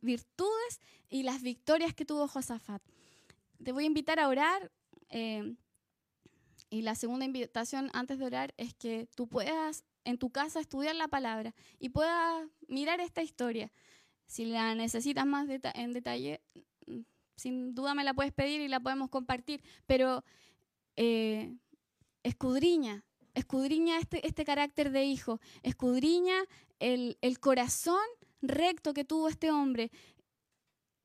virtudes 0.00 0.80
y 1.10 1.22
las 1.22 1.42
victorias 1.42 1.92
que 1.92 2.06
tuvo 2.06 2.26
Josafat. 2.26 2.80
Te 3.62 3.72
voy 3.72 3.84
a 3.84 3.88
invitar 3.88 4.18
a 4.18 4.26
orar. 4.26 4.72
Eh, 5.10 5.54
y 6.70 6.82
la 6.82 6.94
segunda 6.94 7.24
invitación 7.24 7.90
antes 7.92 8.18
de 8.18 8.26
orar 8.26 8.54
es 8.56 8.74
que 8.74 9.08
tú 9.14 9.26
puedas 9.26 9.84
en 10.04 10.18
tu 10.18 10.30
casa 10.30 10.60
estudiar 10.60 10.94
la 10.96 11.08
palabra 11.08 11.54
y 11.78 11.90
puedas 11.90 12.46
mirar 12.68 13.00
esta 13.00 13.22
historia. 13.22 13.72
Si 14.26 14.44
la 14.44 14.74
necesitas 14.74 15.26
más 15.26 15.48
en 15.48 15.92
detalle, 15.92 16.42
mm, 16.86 17.00
sin 17.36 17.74
duda 17.74 17.94
me 17.94 18.04
la 18.04 18.14
puedes 18.14 18.32
pedir 18.32 18.60
y 18.60 18.68
la 18.68 18.80
podemos 18.80 19.08
compartir, 19.08 19.62
pero 19.86 20.24
eh, 20.96 21.56
escudriña, 22.22 23.04
escudriña 23.34 23.98
este, 23.98 24.26
este 24.26 24.44
carácter 24.44 24.90
de 24.90 25.04
hijo, 25.04 25.40
escudriña 25.62 26.36
el, 26.78 27.16
el 27.22 27.40
corazón 27.40 28.04
recto 28.42 28.92
que 28.92 29.04
tuvo 29.04 29.28
este 29.28 29.50
hombre. 29.50 29.90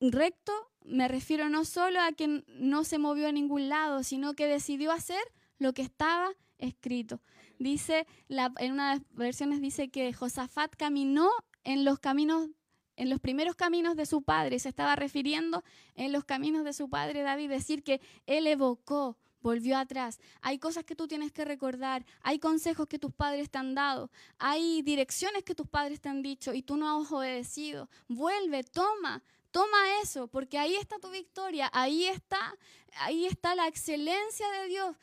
Recto 0.00 0.52
me 0.84 1.08
refiero 1.08 1.48
no 1.48 1.64
solo 1.64 2.00
a 2.00 2.12
que 2.12 2.44
no 2.46 2.84
se 2.84 2.98
movió 2.98 3.28
a 3.28 3.32
ningún 3.32 3.68
lado, 3.70 4.02
sino 4.02 4.34
que 4.34 4.46
decidió 4.46 4.92
hacer 4.92 5.22
lo 5.64 5.72
que 5.72 5.82
estaba 5.82 6.30
escrito. 6.58 7.20
Dice, 7.58 8.06
en 8.28 8.72
una 8.72 8.92
de 8.92 8.98
las 8.98 9.08
versiones 9.12 9.60
dice 9.60 9.88
que 9.88 10.12
Josafat 10.12 10.76
caminó 10.76 11.30
en 11.64 11.84
los 11.84 11.98
caminos, 11.98 12.50
en 12.96 13.10
los 13.10 13.18
primeros 13.18 13.56
caminos 13.56 13.96
de 13.96 14.06
su 14.06 14.22
padre. 14.22 14.58
Se 14.58 14.68
estaba 14.68 14.94
refiriendo 14.94 15.64
en 15.94 16.12
los 16.12 16.24
caminos 16.24 16.64
de 16.64 16.72
su 16.72 16.88
padre 16.88 17.22
David, 17.22 17.48
decir 17.48 17.82
que 17.82 18.00
él 18.26 18.46
evocó, 18.46 19.16
volvió 19.40 19.78
atrás. 19.78 20.20
Hay 20.42 20.58
cosas 20.58 20.84
que 20.84 20.94
tú 20.94 21.08
tienes 21.08 21.32
que 21.32 21.44
recordar, 21.44 22.04
hay 22.20 22.38
consejos 22.38 22.86
que 22.86 22.98
tus 22.98 23.12
padres 23.12 23.50
te 23.50 23.58
han 23.58 23.74
dado, 23.74 24.10
hay 24.38 24.82
direcciones 24.82 25.44
que 25.44 25.54
tus 25.54 25.66
padres 25.66 26.00
te 26.00 26.10
han 26.10 26.22
dicho 26.22 26.52
y 26.52 26.62
tú 26.62 26.76
no 26.76 27.00
has 27.00 27.10
obedecido. 27.10 27.88
Vuelve, 28.08 28.64
toma, 28.64 29.22
toma 29.50 29.78
eso, 30.02 30.28
porque 30.28 30.58
ahí 30.58 30.74
está 30.74 30.98
tu 30.98 31.10
victoria, 31.10 31.70
ahí 31.72 32.04
está, 32.04 32.54
ahí 32.98 33.24
está 33.24 33.54
la 33.54 33.66
excelencia 33.66 34.50
de 34.50 34.68
Dios 34.68 34.96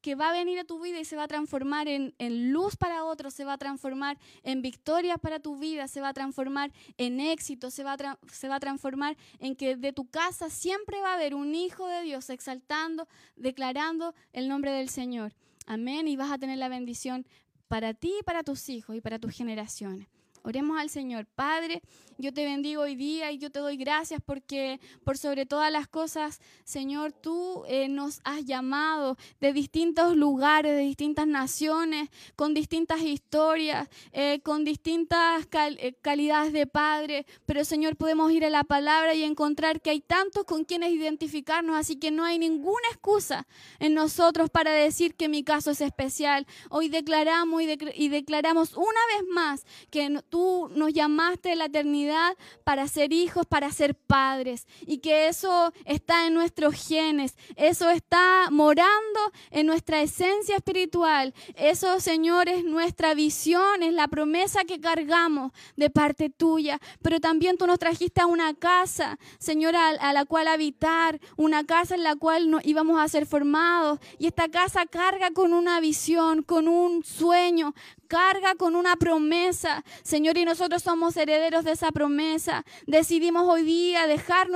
que 0.00 0.14
va 0.14 0.30
a 0.30 0.32
venir 0.32 0.58
a 0.58 0.64
tu 0.64 0.80
vida 0.80 0.98
y 0.98 1.04
se 1.04 1.16
va 1.16 1.24
a 1.24 1.28
transformar 1.28 1.88
en, 1.88 2.14
luz 2.52 2.76
para 2.76 3.04
otros, 3.04 3.34
se 3.34 3.44
va 3.44 3.54
a 3.54 3.58
transformar 3.58 4.18
en 4.42 4.62
victoria 4.62 5.18
para 5.18 5.40
tu 5.40 5.58
vida, 5.58 5.88
se 5.88 6.00
va 6.00 6.08
a 6.08 6.14
transformar 6.14 6.72
en 6.98 7.20
éxito, 7.20 7.70
se 7.70 7.84
va, 7.84 7.94
a 7.94 8.18
se 8.30 8.48
va 8.48 8.56
a 8.56 8.60
transformar 8.60 9.16
en 9.38 9.56
que 9.56 9.76
de 9.76 9.92
tu 9.92 10.08
casa 10.08 10.50
siempre 10.50 11.00
va 11.00 11.12
a 11.12 11.14
haber 11.14 11.34
un 11.34 11.54
hijo 11.54 11.86
de 11.86 12.02
Dios 12.02 12.30
exaltando, 12.30 13.08
declarando 13.36 14.14
el 14.32 14.48
nombre 14.48 14.72
del 14.72 14.88
Señor. 14.88 15.34
Amén. 15.66 16.08
Y 16.08 16.16
vas 16.16 16.30
a 16.30 16.38
tener 16.38 16.58
la 16.58 16.68
bendición 16.68 17.26
para 17.68 17.94
ti 17.94 18.12
y 18.20 18.22
para 18.24 18.42
tus 18.42 18.68
hijos 18.68 18.96
y 18.96 19.00
para 19.00 19.18
tus 19.18 19.34
generaciones. 19.34 20.08
Oremos 20.42 20.78
al 20.78 20.88
Señor. 20.88 21.26
Padre, 21.26 21.82
yo 22.16 22.32
te 22.32 22.44
bendigo 22.44 22.82
hoy 22.82 22.96
día 22.96 23.30
y 23.30 23.38
yo 23.38 23.50
te 23.50 23.58
doy 23.58 23.76
gracias 23.76 24.20
porque 24.24 24.80
por 25.04 25.18
sobre 25.18 25.46
todas 25.46 25.70
las 25.70 25.86
cosas, 25.86 26.40
Señor, 26.64 27.12
tú 27.12 27.64
eh, 27.66 27.88
nos 27.88 28.20
has 28.24 28.44
llamado 28.44 29.16
de 29.40 29.52
distintos 29.52 30.16
lugares, 30.16 30.72
de 30.72 30.82
distintas 30.82 31.26
naciones, 31.26 32.08
con 32.36 32.54
distintas 32.54 33.02
historias, 33.02 33.88
eh, 34.12 34.40
con 34.42 34.64
distintas 34.64 35.46
eh, 35.52 35.94
calidades 36.00 36.52
de 36.52 36.66
Padre. 36.66 37.26
Pero, 37.44 37.64
Señor, 37.64 37.96
podemos 37.96 38.32
ir 38.32 38.44
a 38.44 38.50
la 38.50 38.64
palabra 38.64 39.14
y 39.14 39.24
encontrar 39.24 39.80
que 39.80 39.90
hay 39.90 40.00
tantos 40.00 40.44
con 40.44 40.64
quienes 40.64 40.92
identificarnos, 40.92 41.76
así 41.76 41.96
que 41.96 42.10
no 42.10 42.24
hay 42.24 42.38
ninguna 42.38 42.88
excusa 42.90 43.46
en 43.78 43.94
nosotros 43.94 44.50
para 44.50 44.72
decir 44.72 45.14
que 45.14 45.28
mi 45.28 45.44
caso 45.44 45.70
es 45.70 45.80
especial. 45.80 46.46
Hoy 46.70 46.88
declaramos 46.88 47.62
y, 47.62 47.78
y 47.94 48.08
declaramos 48.08 48.74
una 48.74 49.00
vez 49.16 49.28
más 49.28 49.64
que 49.90 50.22
tú 50.30 50.70
nos 50.74 50.92
llamaste 50.92 51.50
de 51.50 51.56
la 51.56 51.66
eternidad 51.66 52.36
para 52.64 52.88
ser 52.88 53.12
hijos, 53.12 53.44
para 53.46 53.70
ser 53.72 53.94
padres. 53.94 54.66
Y 54.86 54.98
que 54.98 55.28
eso 55.28 55.72
está 55.84 56.26
en 56.26 56.34
nuestros 56.34 56.74
genes, 56.74 57.36
eso 57.56 57.90
está 57.90 58.48
morando 58.50 59.20
en 59.50 59.66
nuestra 59.66 60.00
esencia 60.00 60.56
espiritual. 60.56 61.34
Eso, 61.56 62.00
Señor, 62.00 62.48
es 62.48 62.64
nuestra 62.64 63.14
visión, 63.14 63.82
es 63.82 63.92
la 63.92 64.08
promesa 64.08 64.64
que 64.64 64.80
cargamos 64.80 65.52
de 65.76 65.90
parte 65.90 66.30
tuya. 66.30 66.80
Pero 67.02 67.20
también 67.20 67.56
tú 67.58 67.66
nos 67.66 67.78
trajiste 67.78 68.20
a 68.20 68.26
una 68.26 68.54
casa, 68.54 69.18
Señor, 69.38 69.74
a, 69.76 70.12
la 70.12 70.24
cual 70.24 70.48
habitar, 70.48 71.20
una 71.36 71.64
casa 71.64 71.94
en 71.94 72.04
la 72.04 72.16
cual 72.16 72.60
íbamos 72.64 73.00
a 73.00 73.08
ser 73.08 73.26
formados. 73.26 73.98
Y 74.18 74.26
esta 74.26 74.48
casa 74.48 74.86
carga 74.86 75.30
con 75.32 75.52
una 75.52 75.80
visión, 75.80 76.42
con 76.42 76.68
un 76.68 77.04
sueño, 77.04 77.74
carga 78.10 78.56
con 78.56 78.74
una 78.74 78.96
promesa, 78.96 79.84
Señor, 80.02 80.36
y 80.36 80.44
nosotros 80.44 80.82
somos 80.82 81.16
herederos 81.16 81.64
de 81.64 81.70
esa 81.72 81.92
promesa. 81.92 82.64
Decidimos 82.88 83.48
hoy 83.48 83.62
día 83.62 84.08
dejar 84.08 84.48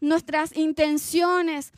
nuestras 0.00 0.56
intenciones 0.56 1.72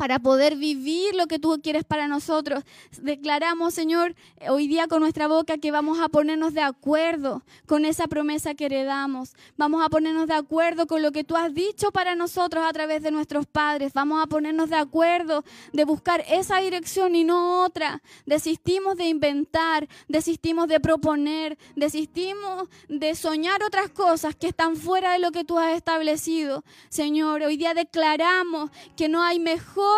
para 0.00 0.18
poder 0.18 0.56
vivir 0.56 1.14
lo 1.14 1.26
que 1.26 1.38
tú 1.38 1.60
quieres 1.62 1.84
para 1.84 2.08
nosotros. 2.08 2.64
Declaramos, 3.02 3.74
Señor, 3.74 4.14
hoy 4.48 4.66
día 4.66 4.88
con 4.88 5.00
nuestra 5.00 5.28
boca 5.28 5.58
que 5.58 5.70
vamos 5.70 6.00
a 6.00 6.08
ponernos 6.08 6.54
de 6.54 6.62
acuerdo 6.62 7.42
con 7.66 7.84
esa 7.84 8.06
promesa 8.06 8.54
que 8.54 8.64
heredamos. 8.64 9.34
Vamos 9.58 9.84
a 9.84 9.90
ponernos 9.90 10.26
de 10.26 10.32
acuerdo 10.32 10.86
con 10.86 11.02
lo 11.02 11.12
que 11.12 11.22
tú 11.22 11.36
has 11.36 11.52
dicho 11.52 11.90
para 11.92 12.14
nosotros 12.14 12.64
a 12.66 12.72
través 12.72 13.02
de 13.02 13.10
nuestros 13.10 13.44
padres. 13.44 13.92
Vamos 13.92 14.22
a 14.22 14.26
ponernos 14.26 14.70
de 14.70 14.76
acuerdo 14.76 15.44
de 15.74 15.84
buscar 15.84 16.24
esa 16.30 16.60
dirección 16.60 17.14
y 17.14 17.24
no 17.24 17.62
otra. 17.62 18.00
Desistimos 18.24 18.96
de 18.96 19.06
inventar, 19.06 19.86
desistimos 20.08 20.66
de 20.68 20.80
proponer, 20.80 21.58
desistimos 21.76 22.70
de 22.88 23.14
soñar 23.14 23.62
otras 23.62 23.90
cosas 23.90 24.34
que 24.34 24.48
están 24.48 24.76
fuera 24.76 25.12
de 25.12 25.18
lo 25.18 25.30
que 25.30 25.44
tú 25.44 25.58
has 25.58 25.76
establecido. 25.76 26.64
Señor, 26.88 27.42
hoy 27.42 27.58
día 27.58 27.74
declaramos 27.74 28.70
que 28.96 29.10
no 29.10 29.22
hay 29.22 29.38
mejor 29.38 29.89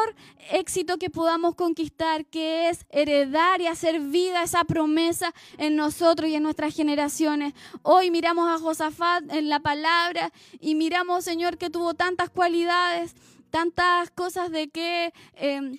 éxito 0.50 0.98
que 0.98 1.10
podamos 1.10 1.54
conquistar, 1.54 2.26
que 2.26 2.68
es 2.68 2.86
heredar 2.90 3.60
y 3.60 3.66
hacer 3.66 4.00
vida 4.00 4.42
esa 4.42 4.64
promesa 4.64 5.32
en 5.58 5.76
nosotros 5.76 6.28
y 6.28 6.34
en 6.34 6.42
nuestras 6.42 6.74
generaciones. 6.74 7.54
Hoy 7.82 8.10
miramos 8.10 8.48
a 8.48 8.58
Josafat 8.62 9.30
en 9.32 9.48
la 9.48 9.60
palabra 9.60 10.32
y 10.60 10.74
miramos, 10.74 11.24
Señor, 11.24 11.58
que 11.58 11.70
tuvo 11.70 11.94
tantas 11.94 12.30
cualidades, 12.30 13.14
tantas 13.50 14.10
cosas 14.10 14.50
de 14.50 14.68
que... 14.68 15.12
Eh, 15.34 15.78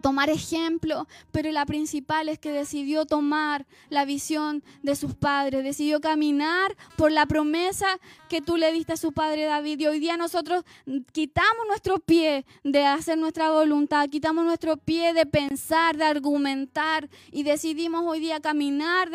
tomar 0.00 0.30
ejemplo, 0.30 1.06
pero 1.32 1.50
la 1.50 1.66
principal 1.66 2.28
es 2.28 2.38
que 2.38 2.50
decidió 2.50 3.06
tomar 3.06 3.66
la 3.88 4.04
visión 4.04 4.62
de 4.82 4.96
sus 4.96 5.14
padres, 5.14 5.64
decidió 5.64 6.00
caminar 6.00 6.76
por 6.96 7.12
la 7.12 7.26
promesa 7.26 7.86
que 8.28 8.40
tú 8.40 8.56
le 8.56 8.72
diste 8.72 8.94
a 8.94 8.96
su 8.96 9.12
padre 9.12 9.44
David. 9.44 9.80
Y 9.80 9.86
hoy 9.86 10.00
día 10.00 10.16
nosotros 10.16 10.64
quitamos 11.12 11.66
nuestro 11.68 11.98
pie 11.98 12.44
de 12.64 12.84
hacer 12.84 13.18
nuestra 13.18 13.50
voluntad, 13.50 14.08
quitamos 14.08 14.44
nuestro 14.44 14.76
pie 14.76 15.12
de 15.12 15.26
pensar, 15.26 15.96
de 15.96 16.04
argumentar 16.04 17.08
y 17.30 17.42
decidimos 17.42 18.04
hoy 18.06 18.20
día 18.20 18.40
caminar 18.40 19.10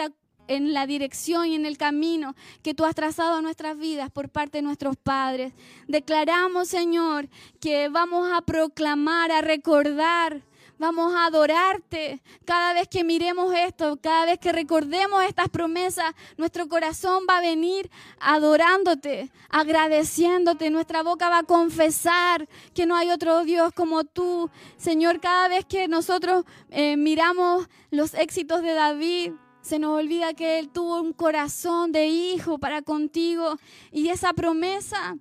en 0.47 0.73
la 0.73 0.85
dirección 0.85 1.47
y 1.47 1.55
en 1.55 1.65
el 1.65 1.77
camino 1.77 2.35
que 2.61 2.73
tú 2.73 2.85
has 2.85 2.95
trazado 2.95 3.35
a 3.35 3.41
nuestras 3.41 3.77
vidas 3.77 4.11
por 4.11 4.29
parte 4.29 4.59
de 4.59 4.61
nuestros 4.61 4.95
padres. 4.95 5.53
Declaramos, 5.87 6.67
Señor, 6.67 7.29
que 7.59 7.89
vamos 7.89 8.31
a 8.31 8.41
proclamar, 8.41 9.31
a 9.31 9.41
recordar 9.41 10.41
Vamos 10.77 11.15
a 11.15 11.27
adorarte. 11.27 12.21
Cada 12.43 12.73
vez 12.73 12.89
que 12.89 13.05
miremos 13.05 13.53
esto, 13.53 13.97
cada 14.01 14.25
vez 14.25 14.39
que 14.39 14.51
recordemos 14.51 15.23
estas 15.23 15.47
promesas, 15.47 16.13
nuestro 16.35 16.67
corazón 16.67 17.23
va 17.29 17.37
a 17.37 17.41
venir 17.41 17.89
adorándote, 18.19 19.31
agradeciéndote. 19.49 20.69
Nuestra 20.69 21.01
boca 21.01 21.29
va 21.29 21.39
a 21.39 21.43
confesar 21.43 22.49
que 22.73 22.85
no 22.85 22.95
hay 22.95 23.09
otro 23.09 23.45
Dios 23.45 23.71
como 23.73 24.03
tú. 24.03 24.49
Señor, 24.75 25.21
cada 25.21 25.47
vez 25.47 25.63
que 25.63 25.87
nosotros 25.87 26.43
eh, 26.69 26.97
miramos 26.97 27.69
los 27.89 28.13
éxitos 28.13 28.61
de 28.61 28.73
David, 28.73 29.31
se 29.61 29.79
nos 29.79 29.97
olvida 29.97 30.33
que 30.33 30.59
Él 30.59 30.69
tuvo 30.69 30.99
un 30.99 31.13
corazón 31.13 31.93
de 31.93 32.07
hijo 32.07 32.57
para 32.57 32.81
contigo 32.81 33.57
y 33.91 34.09
esa 34.09 34.33
promesa 34.33 35.17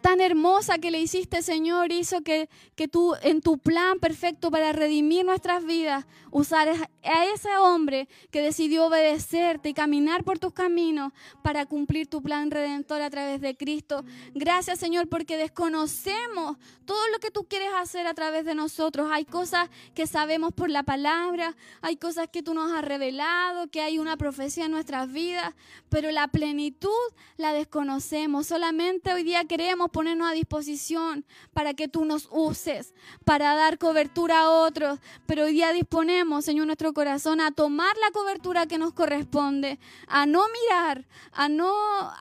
tan 0.00 0.20
hermosa 0.20 0.78
que 0.78 0.90
le 0.90 1.00
hiciste, 1.00 1.42
Señor, 1.42 1.92
hizo 1.92 2.22
que, 2.22 2.48
que 2.74 2.88
tú 2.88 3.14
en 3.22 3.40
tu 3.40 3.58
plan 3.58 3.98
perfecto 3.98 4.50
para 4.50 4.72
redimir 4.72 5.24
nuestras 5.24 5.64
vidas, 5.64 6.06
usar 6.30 6.68
a 7.02 7.26
ese 7.26 7.56
hombre 7.56 8.08
que 8.30 8.42
decidió 8.42 8.86
obedecerte 8.86 9.68
y 9.68 9.74
caminar 9.74 10.24
por 10.24 10.38
tus 10.38 10.52
caminos 10.52 11.12
para 11.42 11.66
cumplir 11.66 12.06
tu 12.06 12.22
plan 12.22 12.50
redentor 12.50 13.02
a 13.02 13.10
través 13.10 13.40
de 13.40 13.56
Cristo. 13.56 14.04
Gracias, 14.34 14.78
Señor, 14.78 15.08
porque 15.08 15.36
desconocemos 15.36 16.56
todo 16.84 17.08
lo 17.12 17.18
que 17.18 17.30
tú 17.30 17.44
quieres 17.44 17.70
hacer 17.76 18.06
a 18.06 18.14
través 18.14 18.44
de 18.44 18.54
nosotros. 18.54 19.08
Hay 19.12 19.24
cosas 19.24 19.68
que 19.94 20.06
sabemos 20.06 20.52
por 20.52 20.70
la 20.70 20.82
palabra, 20.82 21.56
hay 21.82 21.96
cosas 21.96 22.28
que 22.32 22.42
tú 22.42 22.54
nos 22.54 22.72
has 22.72 22.84
revelado, 22.84 23.68
que 23.68 23.80
hay 23.80 23.98
una 23.98 24.16
profecía 24.16 24.66
en 24.66 24.72
nuestras 24.72 25.12
vidas, 25.12 25.54
pero 25.88 26.10
la 26.10 26.28
plenitud 26.28 26.88
la 27.36 27.52
desconocemos. 27.52 28.46
Solamente 28.46 29.12
hoy 29.12 29.22
día 29.22 29.44
queremos 29.44 29.90
ponernos 29.90 30.30
a 30.30 30.32
disposición 30.32 31.24
para 31.52 31.74
que 31.74 31.88
tú 31.88 32.04
nos 32.04 32.28
uses, 32.30 32.94
para 33.24 33.54
dar 33.54 33.78
cobertura 33.78 34.40
a 34.40 34.50
otros, 34.50 34.98
pero 35.26 35.44
hoy 35.44 35.52
día 35.52 35.72
disponemos, 35.72 36.44
Señor, 36.44 36.66
nuestro 36.66 36.87
corazón 36.94 37.40
a 37.40 37.50
tomar 37.50 37.96
la 37.98 38.10
cobertura 38.10 38.66
que 38.66 38.78
nos 38.78 38.92
corresponde, 38.92 39.78
a 40.06 40.26
no 40.26 40.44
mirar, 40.48 41.06
a 41.32 41.48
no, 41.48 41.72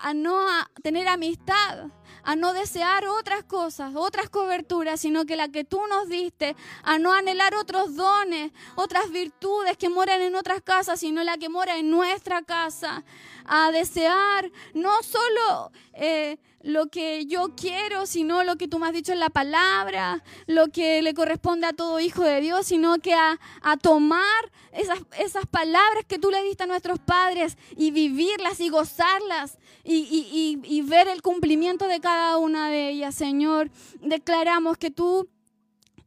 a 0.02 0.14
no 0.14 0.46
tener 0.84 1.08
amistad, 1.08 1.88
a 2.24 2.36
no 2.36 2.54
desear 2.54 3.06
otras 3.08 3.44
cosas, 3.44 3.94
otras 3.96 4.30
coberturas, 4.30 5.00
sino 5.00 5.26
que 5.26 5.36
la 5.36 5.50
que 5.50 5.64
tú 5.64 5.80
nos 5.88 6.10
diste, 6.10 6.56
a 6.84 7.00
no 7.00 7.14
anhelar 7.14 7.56
otros 7.56 7.96
dones, 7.96 8.52
otras 8.76 9.10
virtudes 9.12 9.78
que 9.78 9.90
moran 9.90 10.22
en 10.22 10.36
otras 10.36 10.62
casas, 10.62 11.00
sino 11.00 11.24
la 11.24 11.38
que 11.38 11.50
mora 11.50 11.78
en 11.78 11.90
nuestra 11.90 12.42
casa, 12.42 13.04
a 13.46 13.72
desear 13.72 14.52
no 14.74 15.02
solo... 15.04 15.72
Eh, 15.94 16.38
lo 16.68 16.88
que 16.88 17.26
yo 17.26 17.54
quiero, 17.56 18.06
sino 18.06 18.44
lo 18.44 18.58
que 18.58 18.68
tú 18.68 18.78
me 18.78 18.88
has 18.88 18.94
dicho 18.94 19.14
en 19.14 19.22
la 19.22 19.30
palabra, 19.30 20.22
lo 20.48 20.68
que 20.68 21.02
le 21.02 21.14
corresponde 21.14 21.66
a 21.66 21.72
todo 21.72 22.02
hijo 22.02 22.24
de 22.24 22.42
Dios, 22.42 22.68
sino 22.68 23.00
que 23.00 23.14
a, 23.14 23.40
tomar 23.82 24.52
esas, 24.74 25.00
esas, 25.18 25.46
palabras 25.46 26.04
que 26.06 26.20
tú 26.20 26.30
le 26.30 26.44
diste 26.44 26.64
a 26.64 26.68
nuestros 26.68 27.00
padres 27.00 27.58
y 27.78 27.92
vivirlas 27.92 28.60
y 28.60 28.68
gozarlas 28.68 29.58
y, 29.86 30.60
y 30.62 30.82
ver 30.82 31.08
el 31.08 31.22
cumplimiento 31.22 31.88
de 31.88 32.02
cada 32.02 32.38
una 32.38 32.70
de 32.70 32.90
ellas, 32.90 33.16
Señor. 33.16 33.72
Declaramos 34.02 34.78
que 34.78 34.92
tú 34.92 35.30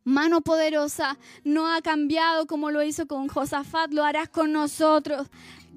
mano 0.05 0.43
poderosa 0.43 1.17
no 1.43 1.73
ha 1.73 1.81
cambiado 1.81 2.47
como 2.47 2.71
lo 2.71 2.83
hizo 2.83 3.07
con 3.07 3.29
Josafat, 3.29 3.93
lo 3.95 4.05
harás 4.05 4.29
con 4.29 4.53
nosotros 4.53 5.27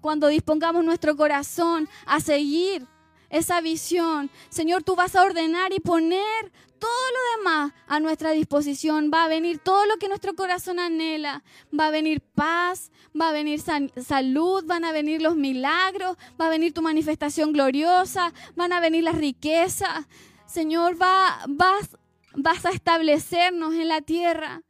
cuando 0.02 0.28
dispongamos 0.28 0.84
nuestro 0.84 1.16
corazón 1.16 1.88
a 2.06 2.20
seguir 2.20 2.86
esa 3.34 3.62
visión. 3.62 4.30
Señor, 4.50 4.84
tú 4.84 4.96
vas 4.96 5.16
a 5.16 5.24
ordenar 5.24 5.74
y 5.74 5.80
poner 5.80 6.52
todo 6.78 6.92
lo 6.92 7.38
demás 7.38 7.74
a 7.88 8.00
nuestra 8.00 8.32
disposición. 8.32 9.10
Va 9.12 9.26
a 9.26 9.28
venir 9.28 9.58
todo 9.58 9.86
lo 9.88 9.98
que 9.98 10.08
nuestro 10.08 10.36
corazón 10.36 10.80
anhela. 10.80 11.44
Va 11.78 11.88
a 11.88 11.92
venir 11.92 12.22
paz, 12.22 12.92
va 13.20 13.30
a 13.30 13.34
venir 13.34 13.60
salud, 13.60 14.64
van 14.66 14.86
a 14.86 14.92
venir 14.92 15.22
los 15.22 15.36
milagros, 15.36 16.16
va 16.40 16.46
a 16.46 16.50
venir 16.50 16.74
tu 16.74 16.84
manifestación 16.84 17.54
gloriosa, 17.54 18.34
van 18.56 18.72
a 18.72 18.80
venir 18.80 19.04
las 19.04 19.18
riquezas. 19.18 20.06
Señor, 20.46 21.02
va, 21.02 21.40
vas, 21.48 21.98
vas 22.36 22.66
a 22.68 22.70
establecernos 22.70 23.74
en 23.74 23.88
la 23.88 24.02
tierra. 24.02 24.62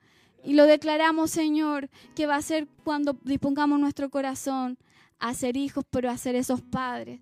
Y 0.42 0.54
lo 0.54 0.66
declaramos, 0.66 1.32
Señor, 1.32 1.90
que 2.16 2.28
va 2.28 2.38
a 2.38 2.42
ser 2.42 2.68
cuando 2.86 3.18
dispongamos 3.24 3.78
nuestro 3.78 4.10
corazón 4.10 4.78
a 5.20 5.34
ser 5.34 5.58
hijos, 5.58 5.84
pero 5.90 6.10
a 6.10 6.18
ser 6.18 6.36
esos 6.36 6.62
padres 6.62 7.20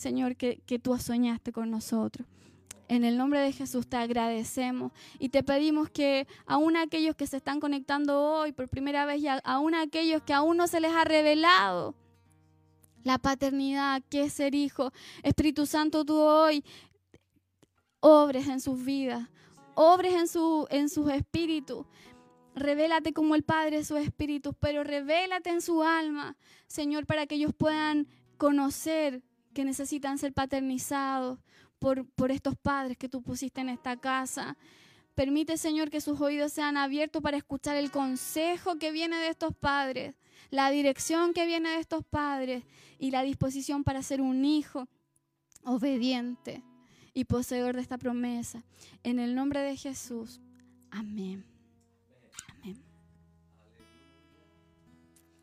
Señor, 0.00 0.34
que, 0.34 0.80
tú 0.82 0.96
soñaste 0.96 1.52
con 1.52 1.70
nosotros. 1.70 2.26
En 2.88 3.04
el 3.04 3.18
nombre 3.18 3.38
de 3.40 3.52
Jesús 3.52 3.86
te 3.86 3.98
agradecemos 3.98 4.92
y 5.18 5.28
te 5.28 5.42
pedimos 5.42 5.90
que 5.90 6.26
aún 6.46 6.74
aquellos 6.78 7.14
que 7.16 7.26
se 7.26 7.36
están 7.36 7.60
conectando 7.60 8.18
hoy 8.18 8.52
por 8.52 8.66
primera 8.70 9.04
vez 9.04 9.20
y 9.20 9.28
aún 9.28 9.74
aquellos 9.74 10.22
que 10.22 10.32
aún 10.32 10.56
no 10.56 10.68
se 10.68 10.80
les 10.80 10.90
ha 10.92 11.04
revelado 11.04 11.94
la 13.04 13.18
paternidad, 13.18 14.02
que 14.08 14.22
es 14.22 14.32
ser 14.32 14.54
hijo, 14.54 14.90
Espíritu 15.22 15.66
Santo, 15.66 16.02
tú 16.02 16.16
hoy 16.16 16.64
obres 18.00 18.48
en 18.48 18.62
sus 18.62 18.82
vidas, 18.82 19.28
obres 19.74 20.14
en, 20.14 20.28
su, 20.28 20.66
en 20.70 20.88
sus 20.88 21.10
espíritus. 21.12 21.84
Revélate 22.54 23.12
como 23.12 23.34
el 23.34 23.42
Padre 23.42 23.76
de 23.76 23.84
sus 23.84 23.98
espíritus, 23.98 24.54
pero 24.58 24.82
revélate 24.82 25.50
en 25.50 25.60
su 25.60 25.82
alma, 25.82 26.38
Señor, 26.66 27.04
para 27.04 27.26
que 27.26 27.34
ellos 27.34 27.52
puedan 27.54 28.08
conocer 28.38 29.22
que 29.60 29.64
necesitan 29.66 30.16
ser 30.16 30.32
paternizados 30.32 31.38
por, 31.78 32.06
por 32.12 32.30
estos 32.30 32.56
padres 32.56 32.96
que 32.96 33.10
tú 33.10 33.20
pusiste 33.20 33.60
en 33.60 33.68
esta 33.68 33.94
casa. 33.98 34.56
Permite, 35.14 35.58
Señor, 35.58 35.90
que 35.90 36.00
sus 36.00 36.18
oídos 36.18 36.54
sean 36.54 36.78
abiertos 36.78 37.20
para 37.20 37.36
escuchar 37.36 37.76
el 37.76 37.90
consejo 37.90 38.78
que 38.78 38.90
viene 38.90 39.18
de 39.18 39.28
estos 39.28 39.54
padres, 39.54 40.14
la 40.48 40.70
dirección 40.70 41.34
que 41.34 41.44
viene 41.44 41.68
de 41.68 41.78
estos 41.78 42.06
padres 42.06 42.64
y 42.98 43.10
la 43.10 43.20
disposición 43.20 43.84
para 43.84 44.02
ser 44.02 44.22
un 44.22 44.46
hijo 44.46 44.88
obediente 45.62 46.62
y 47.12 47.24
poseedor 47.26 47.76
de 47.76 47.82
esta 47.82 47.98
promesa. 47.98 48.64
En 49.02 49.18
el 49.18 49.34
nombre 49.34 49.60
de 49.60 49.76
Jesús. 49.76 50.40
Amén. 50.90 51.49